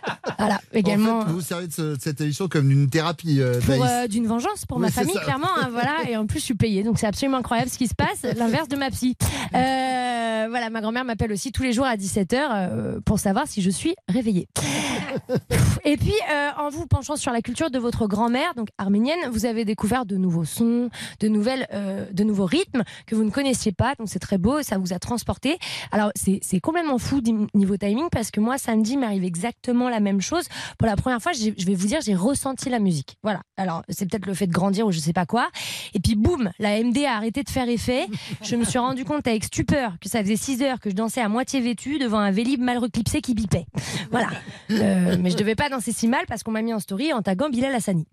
Voilà, 0.38 0.60
également. 0.72 1.20
En 1.20 1.22
fait, 1.22 1.28
vous 1.28 1.34
vous 1.34 1.40
servez 1.40 1.66
de, 1.68 1.72
ce- 1.72 1.94
de 1.94 2.00
cette 2.00 2.20
émission 2.20 2.48
comme 2.48 2.68
d'une 2.68 2.88
thérapie, 2.90 3.40
euh, 3.40 3.60
pour 3.60 3.84
euh, 3.84 4.08
d'une 4.08 4.26
vengeance 4.26 4.66
pour 4.66 4.78
Oui, 4.78 4.82
ma 4.84 4.90
famille 4.90 5.14
clairement 5.22 5.46
hein, 5.56 5.68
voilà 5.70 6.08
et 6.10 6.16
en 6.16 6.26
plus 6.26 6.40
je 6.40 6.44
suis 6.46 6.54
payée 6.54 6.82
donc 6.82 6.98
c'est 6.98 7.06
absolument 7.06 7.38
incroyable 7.38 7.70
ce 7.70 7.78
qui 7.78 7.86
se 7.86 7.94
passe 7.94 8.22
l'inverse 8.36 8.66
de 8.68 8.76
ma 8.76 8.90
psy 8.90 9.16
Euh, 9.54 10.46
voilà, 10.48 10.70
ma 10.70 10.80
grand-mère 10.80 11.04
m'appelle 11.04 11.30
aussi 11.32 11.52
tous 11.52 11.62
les 11.62 11.72
jours 11.72 11.84
à 11.86 11.96
17h 11.96 13.00
pour 13.02 13.18
savoir 13.20 13.46
si 13.46 13.62
je 13.62 13.70
suis 13.70 13.94
réveillée. 14.08 14.48
Et 15.84 15.96
puis, 15.96 16.14
euh, 16.32 16.48
en 16.58 16.70
vous 16.70 16.86
penchant 16.86 17.16
sur 17.16 17.32
la 17.32 17.42
culture 17.42 17.70
de 17.70 17.78
votre 17.78 18.06
grand-mère, 18.06 18.54
donc 18.54 18.68
arménienne, 18.78 19.18
vous 19.30 19.46
avez 19.46 19.64
découvert 19.64 20.06
de 20.06 20.16
nouveaux 20.16 20.44
sons, 20.44 20.88
de, 21.20 21.28
nouvelles, 21.28 21.66
euh, 21.72 22.06
de 22.12 22.24
nouveaux 22.24 22.44
rythmes 22.46 22.82
que 23.06 23.14
vous 23.14 23.24
ne 23.24 23.30
connaissiez 23.30 23.72
pas. 23.72 23.94
Donc, 23.98 24.08
c'est 24.08 24.18
très 24.18 24.38
beau, 24.38 24.62
ça 24.62 24.78
vous 24.78 24.92
a 24.92 24.98
transporté. 24.98 25.58
Alors, 25.90 26.10
c'est 26.16 26.60
complètement 26.60 26.98
fou 26.98 27.20
niveau 27.54 27.76
timing 27.76 28.06
parce 28.10 28.30
que 28.30 28.40
moi, 28.40 28.58
samedi, 28.58 28.96
m'arrive 28.96 29.24
exactement 29.24 29.88
la 29.92 30.00
même 30.00 30.20
chose. 30.20 30.44
Pour 30.78 30.88
la 30.88 30.96
première 30.96 31.22
fois, 31.22 31.32
je 31.32 31.50
vais 31.64 31.74
vous 31.74 31.86
dire, 31.86 32.00
j'ai 32.04 32.14
ressenti 32.14 32.68
la 32.68 32.78
musique. 32.78 33.16
Voilà. 33.22 33.42
Alors, 33.56 33.82
c'est 33.88 34.10
peut-être 34.10 34.26
le 34.26 34.34
fait 34.34 34.46
de 34.46 34.52
grandir 34.52 34.86
ou 34.86 34.92
je 34.92 34.98
sais 34.98 35.12
pas 35.12 35.26
quoi. 35.26 35.48
Et 35.94 36.00
puis, 36.00 36.16
boum, 36.16 36.50
la 36.58 36.82
MD 36.82 37.04
a 37.04 37.16
arrêté 37.16 37.42
de 37.42 37.50
faire 37.50 37.68
effet. 37.68 38.06
Je 38.42 38.56
me 38.56 38.64
suis 38.64 38.78
rendu 38.78 39.04
compte 39.04 39.26
avec 39.26 39.44
stupeur 39.44 39.92
que 40.00 40.08
ça 40.08 40.20
faisait 40.22 40.36
6 40.36 40.62
heures 40.62 40.80
que 40.80 40.90
je 40.90 40.94
dansais 40.94 41.20
à 41.20 41.28
moitié 41.28 41.60
vêtue 41.60 41.98
devant 41.98 42.18
un 42.18 42.30
vélib 42.30 42.60
mal 42.60 42.78
reclipsé 42.78 43.20
qui 43.20 43.34
bipait. 43.34 43.66
Voilà. 44.10 44.28
Euh, 44.70 45.16
mais 45.20 45.30
je 45.30 45.36
devais 45.36 45.54
pas 45.54 45.68
danser 45.68 45.92
si 45.92 46.08
mal 46.08 46.24
parce 46.26 46.42
qu'on 46.42 46.50
m'a 46.50 46.62
mis 46.62 46.74
en 46.74 46.78
story 46.78 47.12
en 47.12 47.22
taguant 47.22 47.50
Bilal 47.50 47.74
Hassani. 47.74 48.06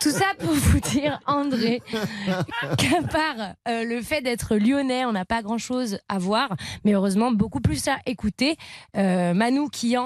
Tout 0.00 0.10
ça 0.10 0.26
pour 0.38 0.52
vous 0.52 0.80
dire, 0.80 1.20
André, 1.26 1.82
qu'à 2.78 3.02
part 3.02 3.54
euh, 3.68 3.84
le 3.84 4.02
fait 4.02 4.20
d'être 4.20 4.56
lyonnais, 4.56 5.04
on 5.04 5.12
n'a 5.12 5.24
pas 5.24 5.42
grand 5.42 5.58
chose 5.58 5.98
à 6.08 6.18
voir, 6.18 6.54
mais 6.84 6.92
heureusement 6.92 7.30
beaucoup 7.30 7.60
plus 7.60 7.88
à 7.88 7.98
écouter. 8.06 8.56
Euh, 8.96 9.34
Manu 9.34 9.68
Kian 9.70 10.01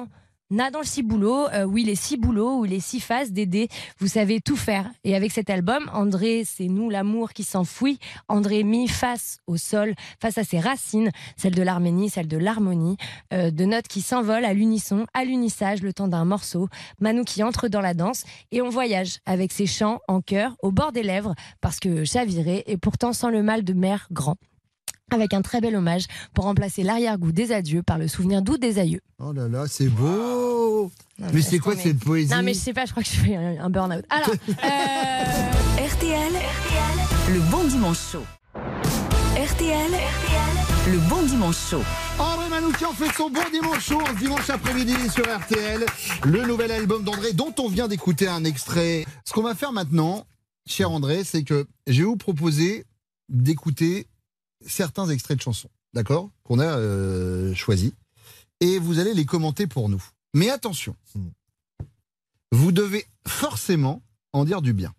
n'a 0.51 0.71
dans 0.71 0.81
le 0.81 0.87
ciboulot, 0.87 1.49
euh, 1.49 1.65
où 1.65 1.79
il 1.79 1.89
est 1.89 1.95
ciboulot, 1.95 2.61
où 2.61 2.65
il 2.65 2.73
est 2.73 2.81
six 2.81 3.01
faces, 3.01 3.33
Dédé, 3.33 3.69
vous 3.99 4.07
savez 4.07 4.41
tout 4.41 4.57
faire. 4.57 4.89
Et 5.05 5.17
avec 5.17 5.33
cet 5.33 5.51
album, 5.51 5.91
André, 5.93 6.45
c'est 6.45 6.69
nous 6.69 6.89
l'amour 6.91 7.33
qui 7.33 7.43
s'enfouit. 7.43 7.99
André 8.29 8.63
mis 8.63 8.89
face 8.89 9.39
au 9.47 9.57
sol, 9.57 9.95
face 10.21 10.39
à 10.39 10.45
ses 10.45 10.61
racines, 10.61 11.11
celles 11.37 11.55
de 11.55 11.63
l'Arménie, 11.63 12.11
celles 12.11 12.29
de 12.29 12.39
l'harmonie, 12.39 12.97
euh, 13.33 13.51
de 13.51 13.65
notes 13.65 13.89
qui 13.89 14.03
s'envolent 14.03 14.45
à 14.45 14.55
l'unisson, 14.55 15.07
à 15.15 15.25
l'unissage, 15.25 15.83
le 15.83 15.93
temps 15.93 16.09
d'un 16.09 16.25
morceau. 16.25 16.69
Manu 17.01 17.25
qui 17.25 17.43
entre 17.43 17.69
dans 17.69 17.81
la 17.81 17.95
danse 17.95 18.25
et 18.53 18.63
on 18.63 18.69
voyage 18.69 19.19
avec 19.27 19.53
ses 19.53 19.67
chants 19.67 20.01
en 20.09 20.21
chœur 20.21 20.57
au 20.63 20.71
bord 20.71 20.93
des 20.93 21.03
lèvres 21.03 21.35
parce 21.61 21.81
que 21.81 22.05
chaviré 22.05 22.65
et 22.67 22.77
pourtant 22.77 23.13
sans 23.13 23.31
le 23.31 23.43
mal 23.43 23.65
de 23.65 23.73
mère 23.73 24.09
grand. 24.11 24.37
Avec 25.13 25.35
un 25.35 25.43
très 25.43 25.61
bel 25.61 25.77
hommage 25.77 26.07
pour 26.35 26.47
remplacer 26.47 26.83
l'arrière-goût 26.83 27.31
des 27.31 27.53
adieux 27.53 27.85
par 27.85 27.97
le 27.97 28.09
souvenir 28.09 28.43
doux 28.43 28.59
des 28.59 28.81
aïeux. 28.81 29.01
Oh 29.21 29.33
là 29.33 29.47
là, 29.47 29.67
c'est 29.69 29.87
beau 29.89 30.91
Non, 31.21 31.29
Mais 31.33 31.43
c'est 31.43 31.61
quoi 31.61 31.77
cette 31.77 32.01
poésie 32.01 32.35
Non 32.35 32.43
mais 32.43 32.55
je 32.55 32.59
sais 32.59 32.73
pas, 32.73 32.87
je 32.87 32.91
crois 32.91 33.05
que 33.05 33.09
je 33.09 33.15
fais 33.15 33.37
un 33.37 33.71
burn-out. 33.71 34.05
Alors, 34.11 34.31
euh, 34.49 35.87
RTL, 35.87 36.33
le 37.33 37.51
bon 37.53 37.63
dimanche 37.69 37.99
chaud. 38.11 38.25
RTL, 39.37 39.93
le 40.91 41.09
bon 41.09 41.23
dimanche 41.23 41.69
chaud. 41.71 41.85
André 42.19 42.49
Manoukian 42.49 42.93
fait 42.93 43.15
son 43.17 43.31
bon 43.31 43.49
dimanche 43.53 43.87
chaud 43.87 44.01
en 44.01 44.13
dimanche 44.15 44.51
après-midi 44.51 44.95
sur 45.15 45.25
RTL. 45.25 45.87
Le 46.25 46.47
nouvel 46.47 46.73
album 46.73 47.05
d'André 47.05 47.33
dont 47.33 47.55
on 47.61 47.69
vient 47.69 47.87
d'écouter 47.87 48.27
un 48.27 48.43
extrait. 48.43 49.07
Ce 49.25 49.33
qu'on 49.33 49.43
va 49.43 49.55
faire 49.55 49.71
maintenant, 49.71 50.27
cher 50.67 50.91
André, 50.91 51.23
c'est 51.23 51.45
que 51.45 51.69
je 51.87 51.99
vais 51.99 52.07
vous 52.09 52.17
proposer 52.17 52.87
d'écouter 53.29 54.09
certains 54.67 55.09
extraits 55.09 55.39
de 55.39 55.43
chansons, 55.43 55.71
d'accord 55.95 56.31
Qu'on 56.45 56.59
a 56.59 56.79
euh, 56.79 57.55
choisis. 57.55 57.93
Et 58.61 58.79
vous 58.79 58.99
allez 58.99 59.15
les 59.15 59.27
commenter 59.27 59.67
pour 59.67 59.89
nous. 59.89 60.03
Mais 60.35 60.51
attention, 60.51 60.97
vous 62.53 62.73
devez 62.73 63.07
forcément 63.27 64.03
en 64.33 64.45
dire 64.45 64.63
du 64.63 64.73
bien. 64.73 64.95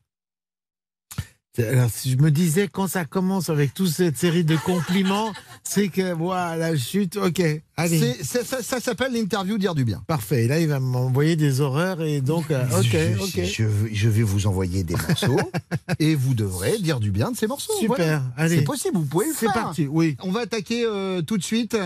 Alors, 1.59 1.89
si 1.89 2.11
je 2.11 2.17
me 2.17 2.29
disais, 2.31 2.67
quand 2.67 2.87
ça 2.87 3.05
commence 3.05 3.49
avec 3.49 3.73
toute 3.73 3.89
cette 3.89 4.17
série 4.17 4.43
de 4.43 4.55
compliments, 4.57 5.33
c'est 5.63 5.87
que, 5.89 6.13
voilà, 6.13 6.55
la 6.55 6.77
chute, 6.77 7.17
ok, 7.17 7.41
allez. 7.77 7.99
C'est- 7.99 8.23
ça 8.23 8.43
ça- 8.43 8.61
ça 8.63 8.79
s'appelle 8.79 9.13
l'interview 9.13 9.57
dire 9.57 9.73
du 9.75 9.83
bien. 9.85 10.03
Parfait. 10.07 10.45
Et 10.45 10.47
là, 10.47 10.59
il 10.59 10.67
va 10.67 10.79
m'envoyer 10.79 11.35
des 11.35 11.61
horreurs 11.61 12.01
et 12.01 12.21
donc, 12.21 12.51
euh, 12.51 12.63
ok, 12.77 12.85
je, 12.91 13.23
ok. 13.23 13.45
je- 13.45 13.93
je 13.95 14.09
vais 14.09 14.23
vous 14.23 14.47
envoyer 14.47 14.83
des 14.83 14.95
morceaux 14.95 15.39
et 15.99 16.15
vous 16.15 16.33
devrez 16.33 16.77
dire 16.79 16.99
du 16.99 17.11
bien 17.11 17.31
de 17.31 17.37
ces 17.37 17.47
morceaux. 17.47 17.73
Super, 17.79 17.95
Voilà. 17.95 18.23
allez. 18.37 18.57
C'est 18.57 18.63
possible, 18.63 18.97
vous 18.97 19.05
pouvez 19.05 19.27
le 19.27 19.33
C'est 19.33 19.45
faire. 19.47 19.53
parti, 19.53 19.87
oui. 19.87 20.15
On 20.23 20.31
va 20.31 20.41
attaquer 20.41 20.83
euh, 20.85 21.21
tout 21.21 21.37
de 21.37 21.43
suite 21.43 21.77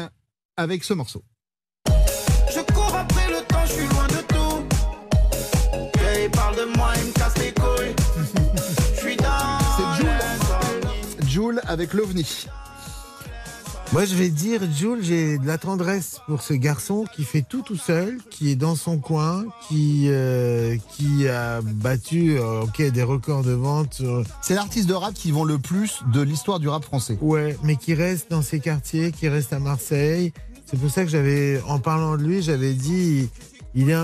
avec 0.57 0.83
ce 0.83 0.93
morceau. 0.93 1.23
Avec 11.71 11.93
l'OVNI. 11.93 12.47
Moi, 13.93 14.05
je 14.05 14.15
vais 14.15 14.29
dire, 14.29 14.61
Jules, 14.71 15.03
j'ai 15.03 15.37
de 15.37 15.45
la 15.45 15.57
tendresse 15.57 16.21
pour 16.25 16.41
ce 16.41 16.53
garçon 16.53 17.05
qui 17.13 17.25
fait 17.25 17.41
tout 17.41 17.61
tout 17.61 17.75
seul, 17.75 18.19
qui 18.29 18.49
est 18.49 18.55
dans 18.55 18.75
son 18.75 18.99
coin, 18.99 19.45
qui, 19.67 20.05
euh, 20.07 20.77
qui 20.95 21.27
a 21.27 21.59
battu 21.61 22.37
euh, 22.37 22.61
ok, 22.61 22.81
des 22.89 23.03
records 23.03 23.43
de 23.43 23.51
vente. 23.51 23.97
euh, 23.99 24.23
C'est 24.41 24.55
l'artiste 24.55 24.87
de 24.87 24.93
rap 24.93 25.13
qui 25.13 25.31
vend 25.31 25.43
le 25.43 25.57
plus 25.57 26.03
de 26.13 26.21
l'histoire 26.21 26.59
du 26.61 26.69
rap 26.69 26.85
français. 26.85 27.17
Ouais, 27.19 27.57
mais 27.63 27.75
qui 27.75 27.93
reste 27.93 28.31
dans 28.31 28.41
ses 28.41 28.61
quartiers, 28.61 29.11
qui 29.11 29.27
reste 29.27 29.51
à 29.51 29.59
Marseille. 29.59 30.31
C'est 30.65 30.79
pour 30.79 30.89
ça 30.89 31.03
que 31.03 31.09
j'avais, 31.09 31.61
en 31.67 31.79
parlant 31.79 32.15
de 32.15 32.23
lui, 32.23 32.41
j'avais 32.41 32.73
dit, 32.73 33.29
il 33.75 33.89
est 33.89 33.95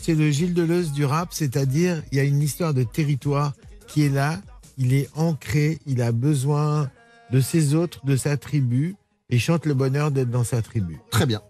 c'est 0.00 0.14
le 0.14 0.30
Gilles 0.30 0.54
Deleuze 0.54 0.92
du 0.92 1.04
rap, 1.04 1.28
c'est-à-dire, 1.32 2.02
il 2.10 2.18
y 2.18 2.20
a 2.20 2.24
une 2.24 2.42
histoire 2.42 2.72
de 2.72 2.82
territoire 2.82 3.52
qui 3.86 4.04
est 4.04 4.10
là, 4.10 4.40
il 4.76 4.94
est 4.94 5.08
ancré, 5.14 5.78
il 5.86 6.02
a 6.02 6.12
besoin 6.12 6.90
de 7.30 7.40
ses 7.40 7.74
autres, 7.74 8.04
de 8.04 8.16
sa 8.16 8.36
tribu, 8.36 8.96
et 9.30 9.38
chante 9.38 9.66
le 9.66 9.74
bonheur 9.74 10.10
d'être 10.10 10.30
dans 10.30 10.44
sa 10.44 10.62
tribu. 10.62 10.98
Très 11.10 11.26
bien. 11.26 11.40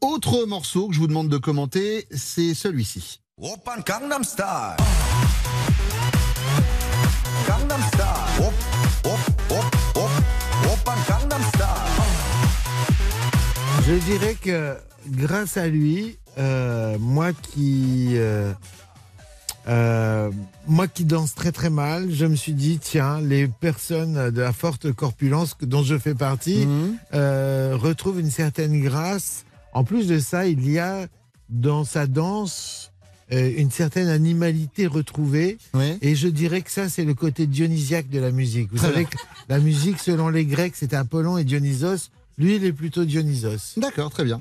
Autre 0.00 0.44
morceau 0.44 0.88
que 0.88 0.94
je 0.94 1.00
vous 1.00 1.06
demande 1.06 1.28
de 1.28 1.38
commenter, 1.38 2.06
c'est 2.10 2.54
celui-ci. 2.54 3.20
Open 3.40 3.82
Gangnam 3.86 4.22
Style. 4.22 4.76
Gangnam 7.46 7.80
Style. 7.88 8.46
Op, 8.46 8.54
op, 9.04 9.18
op, 9.50 9.64
op. 9.96 10.10
Open 10.72 11.02
Gangnam 11.08 11.42
Style. 11.48 11.94
Je 13.86 13.94
dirais 14.04 14.36
que 14.40 14.76
grâce 15.08 15.56
à 15.56 15.66
lui, 15.66 16.18
euh, 16.38 16.96
moi 16.98 17.32
qui 17.32 18.10
euh, 18.14 18.52
euh, 19.66 20.30
moi 20.66 20.88
qui 20.88 21.04
danse 21.04 21.34
très 21.34 21.52
très 21.52 21.70
mal, 21.70 22.12
je 22.12 22.26
me 22.26 22.36
suis 22.36 22.52
dit 22.52 22.78
tiens 22.78 23.20
les 23.20 23.48
personnes 23.48 24.30
de 24.30 24.40
la 24.40 24.52
forte 24.52 24.92
corpulence 24.92 25.56
dont 25.62 25.82
je 25.82 25.98
fais 25.98 26.14
partie 26.14 26.66
euh, 27.14 27.76
retrouvent 27.76 28.20
une 28.20 28.30
certaine 28.30 28.80
grâce. 28.82 29.44
En 29.72 29.84
plus 29.84 30.06
de 30.06 30.18
ça, 30.18 30.46
il 30.46 30.70
y 30.70 30.78
a 30.78 31.06
dans 31.48 31.84
sa 31.84 32.06
danse 32.06 32.92
euh, 33.32 33.52
une 33.56 33.70
certaine 33.70 34.08
animalité 34.08 34.86
retrouvée. 34.86 35.58
Et 36.02 36.14
je 36.14 36.28
dirais 36.28 36.60
que 36.60 36.70
ça, 36.70 36.88
c'est 36.88 37.04
le 37.04 37.14
côté 37.14 37.46
dionysiaque 37.46 38.10
de 38.10 38.20
la 38.20 38.30
musique. 38.30 38.68
Vous 38.70 38.78
savez 38.78 39.06
que 39.06 39.16
la 39.48 39.58
musique, 39.58 39.98
selon 39.98 40.28
les 40.28 40.44
Grecs, 40.44 40.76
c'était 40.76 40.96
Apollon 40.96 41.38
et 41.38 41.44
Dionysos. 41.44 42.10
Lui, 42.36 42.56
il 42.56 42.64
est 42.64 42.72
plutôt 42.72 43.04
Dionysos. 43.04 43.74
D'accord, 43.76 44.10
très 44.10 44.24
bien. 44.24 44.40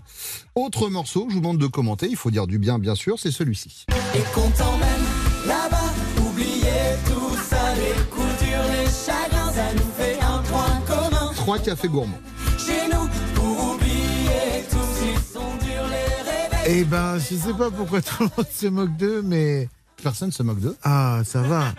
Autre 0.55 0.89
morceau 0.89 1.25
que 1.25 1.29
je 1.31 1.35
vous 1.35 1.41
demande 1.41 1.59
de 1.59 1.67
commenter, 1.67 2.07
il 2.09 2.15
faut 2.15 2.31
dire 2.31 2.47
du 2.47 2.57
bien 2.57 2.79
bien 2.79 2.95
sûr, 2.95 3.19
c'est 3.19 3.31
celui-ci. 3.31 3.85
Et 4.15 4.21
qu'on 4.33 4.49
t'emmène 4.51 5.03
là-bas, 5.47 5.93
oubliez 6.19 6.97
tout 7.05 7.35
ça, 7.37 7.75
les 7.75 8.03
coups 8.09 8.43
durs, 8.43 8.63
les 8.71 8.85
chagrins, 8.85 9.51
ça 9.53 9.73
nous 9.75 9.91
fait 9.95 10.19
un 10.21 10.39
point 10.39 10.81
commun. 10.87 11.31
Trois 11.35 11.59
cafés 11.59 11.87
gourmands. 11.87 12.19
Chez 12.57 12.87
nous, 12.91 13.07
pour 13.35 13.73
oublier 13.75 14.63
tout, 14.71 14.77
s'ils 14.97 15.33
sont 15.33 15.55
durs 15.63 15.87
les 15.87 16.31
réveils. 16.31 16.79
Eh 16.79 16.83
ben, 16.85 17.19
je 17.19 17.35
sais 17.35 17.53
pas 17.53 17.69
pourquoi 17.69 18.01
tout 18.01 18.23
le 18.23 18.29
monde 18.35 18.47
se 18.51 18.67
moque 18.67 18.97
d'eux, 18.97 19.21
mais. 19.21 19.69
Personne 20.01 20.31
se 20.31 20.41
moque 20.43 20.59
d'eux. 20.59 20.75
Ah, 20.83 21.21
ça 21.25 21.41
va. 21.43 21.73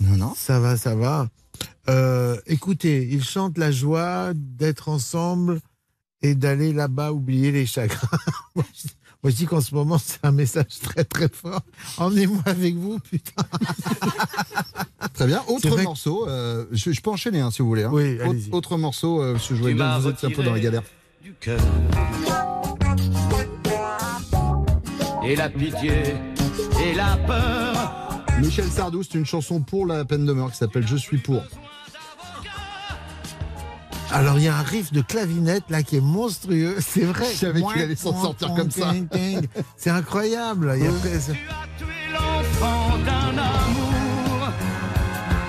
non, 0.00 0.16
non. 0.16 0.32
Ça 0.36 0.58
va, 0.58 0.76
ça 0.76 0.94
va. 0.94 1.28
Euh, 1.88 2.40
écoutez, 2.46 3.06
ils 3.10 3.22
chantent 3.24 3.58
la 3.58 3.70
joie 3.70 4.32
d'être 4.34 4.88
ensemble 4.88 5.60
et 6.22 6.34
d'aller 6.34 6.72
là-bas 6.72 7.12
oublier 7.12 7.52
les 7.52 7.66
chagrins. 7.66 8.08
Moi, 8.54 8.64
je- 8.74 8.88
moi, 9.22 9.30
je 9.30 9.36
dis 9.36 9.46
qu'en 9.46 9.62
ce 9.62 9.74
moment, 9.74 9.96
c'est 9.96 10.18
un 10.22 10.32
message 10.32 10.80
très 10.82 11.02
très 11.02 11.30
fort. 11.30 11.62
Emmenez-moi 11.96 12.42
avec 12.44 12.74
vous, 12.76 12.98
putain. 12.98 13.42
Très 15.14 15.26
bien. 15.26 15.42
Autre 15.48 15.80
morceau, 15.82 16.28
euh, 16.28 16.66
je, 16.72 16.92
je 16.92 17.00
peux 17.00 17.08
enchaîner 17.08 17.40
hein, 17.40 17.50
si 17.50 17.62
vous 17.62 17.68
voulez. 17.68 17.84
hein. 17.84 17.90
Oui, 17.90 18.16
Autre- 18.16 18.24
allez-y. 18.28 18.50
autre, 18.52 18.76
morceau, 18.76 19.22
euh, 19.22 19.32
parce 19.32 19.48
que 19.48 19.54
je 19.54 19.62
bien 19.72 19.98
vous 19.98 20.08
êtes 20.08 20.24
un 20.24 20.30
peu 20.30 20.42
dans 20.42 20.52
la 20.52 20.60
galère. 20.60 20.82
du 21.22 21.32
cœur. 21.40 21.58
Et 25.26 25.36
la 25.36 25.48
pitié 25.48 26.14
et 26.84 26.94
la 26.94 27.16
peur. 27.26 28.03
Michel 28.40 28.68
Sardou, 28.70 29.02
c'est 29.02 29.14
une 29.18 29.26
chanson 29.26 29.60
pour 29.60 29.86
la 29.86 30.04
peine 30.04 30.26
de 30.26 30.32
mort 30.32 30.50
qui 30.50 30.56
s'appelle 30.58 30.86
Je 30.86 30.96
suis 30.96 31.18
pour. 31.18 31.42
Alors, 34.12 34.38
il 34.38 34.44
y 34.44 34.48
a 34.48 34.56
un 34.56 34.62
riff 34.62 34.92
de 34.92 35.00
clavinette 35.00 35.64
là 35.70 35.82
qui 35.82 35.96
est 35.96 36.00
monstrueux. 36.00 36.76
C'est 36.80 37.00
vrai. 37.04 37.26
Je 37.32 37.38
savais 37.38 37.62
qu'il 37.62 37.82
allait 37.82 37.96
s'en 37.96 38.20
sortir 38.20 38.54
comme 38.54 38.70
ça. 38.70 38.92
C'est 39.76 39.90
incroyable. 39.90 40.74
Il 40.76 40.84
y 40.84 40.86
a 40.86 40.90
presque- 40.90 41.30
L'enfant 42.12 42.98
d'un 42.98 43.38
amour. 43.38 44.52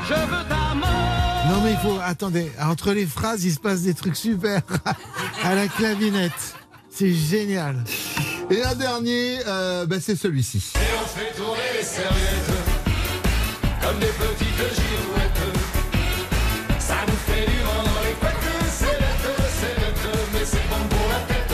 Je 0.07 0.13
veux 0.13 0.49
ta 0.49 0.73
mort. 0.73 0.89
Non 1.49 1.61
mais 1.63 1.71
il 1.73 1.77
faut 1.77 1.99
attendez, 2.03 2.51
entre 2.59 2.91
les 2.93 3.05
phrases, 3.05 3.43
il 3.45 3.51
se 3.53 3.59
passe 3.59 3.81
des 3.83 3.93
trucs 3.93 4.15
super 4.15 4.61
à 5.43 5.53
la 5.53 5.67
clavinette. 5.67 6.55
C'est 6.89 7.13
génial. 7.13 7.83
Et 8.49 8.63
un 8.63 8.73
dernier, 8.73 9.39
euh, 9.47 9.85
bah, 9.85 9.97
c'est 9.99 10.15
celui-ci. 10.15 10.73
Et 10.75 10.79
on 11.03 11.05
fait 11.07 11.35
tourner 11.35 11.61
les 11.77 11.83
serviettes 11.83 12.64
comme 13.85 13.99
des 13.99 14.07
petites 14.07 14.57
girouettes. 14.75 15.43
Ça 16.79 16.95
nous 17.07 17.13
fait 17.13 17.45
du 17.45 17.57
vent 17.63 17.83
dans 17.83 18.01
les 18.07 18.13
couettes. 18.19 18.35
C'est 18.71 18.85
bête, 18.85 19.25
c'est 19.59 19.75
bête, 19.79 20.17
mais 20.33 20.45
c'est 20.45 20.67
bon 20.69 20.87
pour 20.89 21.07
la 21.09 21.19
tête. 21.27 21.53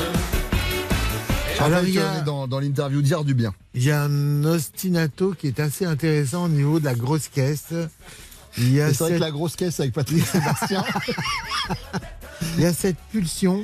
Alors, 1.62 1.84
il 1.84 1.94
y 1.94 2.00
a- 2.00 2.22
dans, 2.22 2.48
dans 2.48 2.60
l'interview 2.60 3.02
dire 3.02 3.24
du 3.24 3.34
bien. 3.34 3.54
Il 3.74 3.84
y 3.84 3.92
a 3.92 4.04
un 4.04 4.44
ostinato 4.46 5.34
qui 5.34 5.48
est 5.48 5.60
assez 5.60 5.86
intéressant 5.86 6.46
au 6.46 6.50
niveau 6.50 6.80
de 6.80 6.86
la 6.86 6.96
grosse 6.96 7.28
caisse. 7.28 7.74
Il 8.58 8.74
y 8.74 8.82
a 8.82 8.88
C'est 8.90 8.98
vrai 8.98 9.08
cette- 9.10 9.18
que 9.18 9.22
la 9.24 9.32
grosse 9.32 9.56
caisse 9.56 9.80
avec 9.80 9.94
Patrick 9.94 10.26
Sébastien. 10.32 10.84
Il 12.58 12.64
y 12.64 12.66
a 12.66 12.74
cette 12.74 12.98
pulsion. 13.12 13.64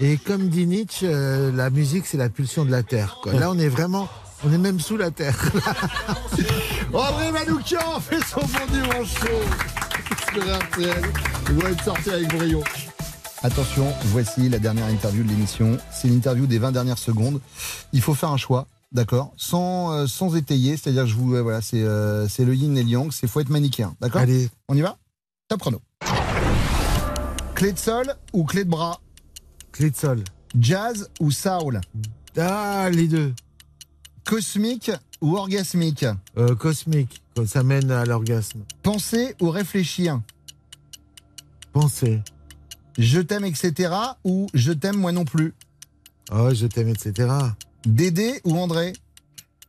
Et 0.00 0.16
comme 0.16 0.48
dit 0.48 0.66
Nietzsche, 0.66 1.08
euh, 1.10 1.50
la 1.52 1.70
musique, 1.70 2.06
c'est 2.06 2.18
la 2.18 2.28
pulsion 2.28 2.64
de 2.64 2.70
la 2.70 2.84
terre. 2.84 3.18
quoi. 3.22 3.32
Là, 3.32 3.50
on 3.50 3.58
est 3.58 3.68
vraiment, 3.68 4.08
on 4.44 4.52
est 4.52 4.58
même 4.58 4.80
sous 4.80 4.96
la 4.96 5.10
terre. 5.10 5.36
André 6.92 7.32
Manoukian 7.32 8.00
fait 8.00 8.22
son 8.24 8.40
bon 8.40 8.72
dimanche 8.72 9.14
chaud. 9.14 9.40
Il 11.48 11.56
doit 11.56 11.70
être 11.70 11.84
sorti 11.84 12.10
avec 12.10 12.28
brio. 12.28 12.62
Attention, 13.42 13.92
voici 14.06 14.48
la 14.48 14.58
dernière 14.58 14.86
interview 14.86 15.22
de 15.22 15.28
l'émission. 15.28 15.78
C'est 15.92 16.08
l'interview 16.08 16.46
des 16.46 16.58
20 16.58 16.72
dernières 16.72 16.98
secondes. 16.98 17.40
Il 17.92 18.00
faut 18.00 18.14
faire 18.14 18.30
un 18.30 18.36
choix, 18.36 18.66
d'accord? 18.92 19.32
Sans, 19.36 19.92
euh, 19.92 20.06
sans 20.06 20.34
étayer, 20.36 20.76
c'est-à-dire 20.76 21.04
que 21.04 21.08
je 21.10 21.14
vous. 21.14 21.34
euh, 21.34 21.42
voilà, 21.42 21.60
c'est 21.60 21.82
euh, 21.82 22.26
c'est 22.28 22.44
le 22.44 22.54
yin 22.54 22.76
et 22.76 22.82
le 22.82 22.88
yang, 22.88 23.12
c'est 23.12 23.26
faut 23.28 23.40
être 23.40 23.48
manichéen, 23.50 23.94
d'accord? 24.00 24.20
Allez. 24.22 24.50
On 24.68 24.74
y 24.74 24.80
va? 24.80 24.96
Top 25.48 25.60
chrono. 25.60 25.80
Clé 27.54 27.72
de 27.72 27.78
sol 27.78 28.14
ou 28.32 28.44
clé 28.44 28.64
de 28.64 28.70
bras? 28.70 29.00
Clé 29.72 29.90
de 29.90 29.96
sol. 29.96 30.22
Jazz 30.58 31.08
ou 31.20 31.30
soul? 31.30 31.80
Ah, 32.36 32.88
les 32.90 33.06
deux. 33.08 33.34
Cosmique 34.28 34.90
ou 35.22 35.36
orgasmique 35.38 36.04
Euh, 36.36 36.54
cosmique, 36.54 37.22
quand 37.34 37.48
ça 37.48 37.62
mène 37.62 37.90
à 37.90 38.04
l'orgasme. 38.04 38.60
Penser 38.82 39.34
ou 39.40 39.48
réfléchir 39.48 40.20
Penser. 41.72 42.20
Je 42.98 43.20
t'aime, 43.20 43.46
etc. 43.46 43.90
ou 44.24 44.46
je 44.52 44.72
t'aime 44.72 44.96
moi 44.98 45.12
non 45.12 45.24
plus 45.24 45.54
Oh, 46.30 46.50
je 46.52 46.66
t'aime, 46.66 46.88
etc. 46.88 47.26
Dédé 47.86 48.40
ou 48.44 48.58
André 48.58 48.92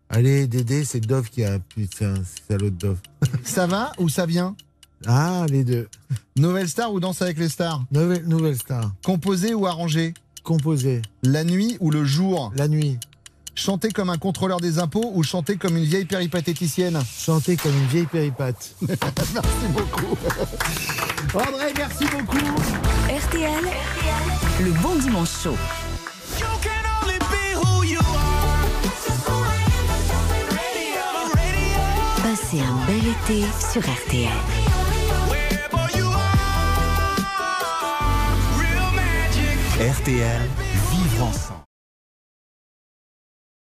Allez, 0.09 0.45
Dédé, 0.47 0.83
c'est 0.83 0.99
Dove 0.99 1.29
qui 1.29 1.45
a. 1.45 1.59
Putain, 1.59 2.15
c'est 2.49 2.57
l'autre 2.59 2.75
Dove. 2.75 2.99
Ça 3.45 3.65
va 3.65 3.93
ou 3.97 4.09
ça 4.09 4.25
vient 4.25 4.57
Ah, 5.05 5.45
les 5.49 5.63
deux. 5.63 5.87
Nouvelle 6.35 6.67
star 6.67 6.91
ou 6.91 6.99
danse 6.99 7.21
avec 7.21 7.37
les 7.37 7.47
stars 7.47 7.85
Nouvelle, 7.91 8.25
nouvelle 8.27 8.57
star. 8.57 8.91
Composer 9.05 9.53
ou 9.53 9.67
arranger 9.67 10.13
Composer. 10.43 11.01
La 11.23 11.45
nuit 11.45 11.77
ou 11.79 11.91
le 11.91 12.03
jour 12.03 12.51
La 12.57 12.67
nuit. 12.67 12.97
Chanter 13.59 13.89
comme 13.89 14.09
un 14.09 14.17
contrôleur 14.17 14.61
des 14.61 14.79
impôts 14.79 15.11
ou 15.13 15.21
chanter 15.21 15.57
comme 15.57 15.75
une 15.75 15.83
vieille 15.83 16.05
péripatéticienne 16.05 16.97
Chanter 17.05 17.57
comme 17.57 17.73
une 17.73 17.87
vieille 17.87 18.05
péripate. 18.05 18.73
Merci 18.81 19.67
beaucoup. 19.73 20.17
André, 21.33 21.73
merci 21.77 22.05
beaucoup. 22.05 22.37
RTL, 22.37 23.65
le 24.61 24.71
bon 24.81 24.95
dimanche 24.95 25.43
chaud. 25.43 25.57
Passez 32.23 32.61
un 32.61 32.85
bel 32.87 33.05
été 33.05 33.45
sur 33.73 33.81
RTL. 33.81 34.29
RTL, 39.79 40.41
vivre 40.91 41.23
ensemble. 41.25 41.68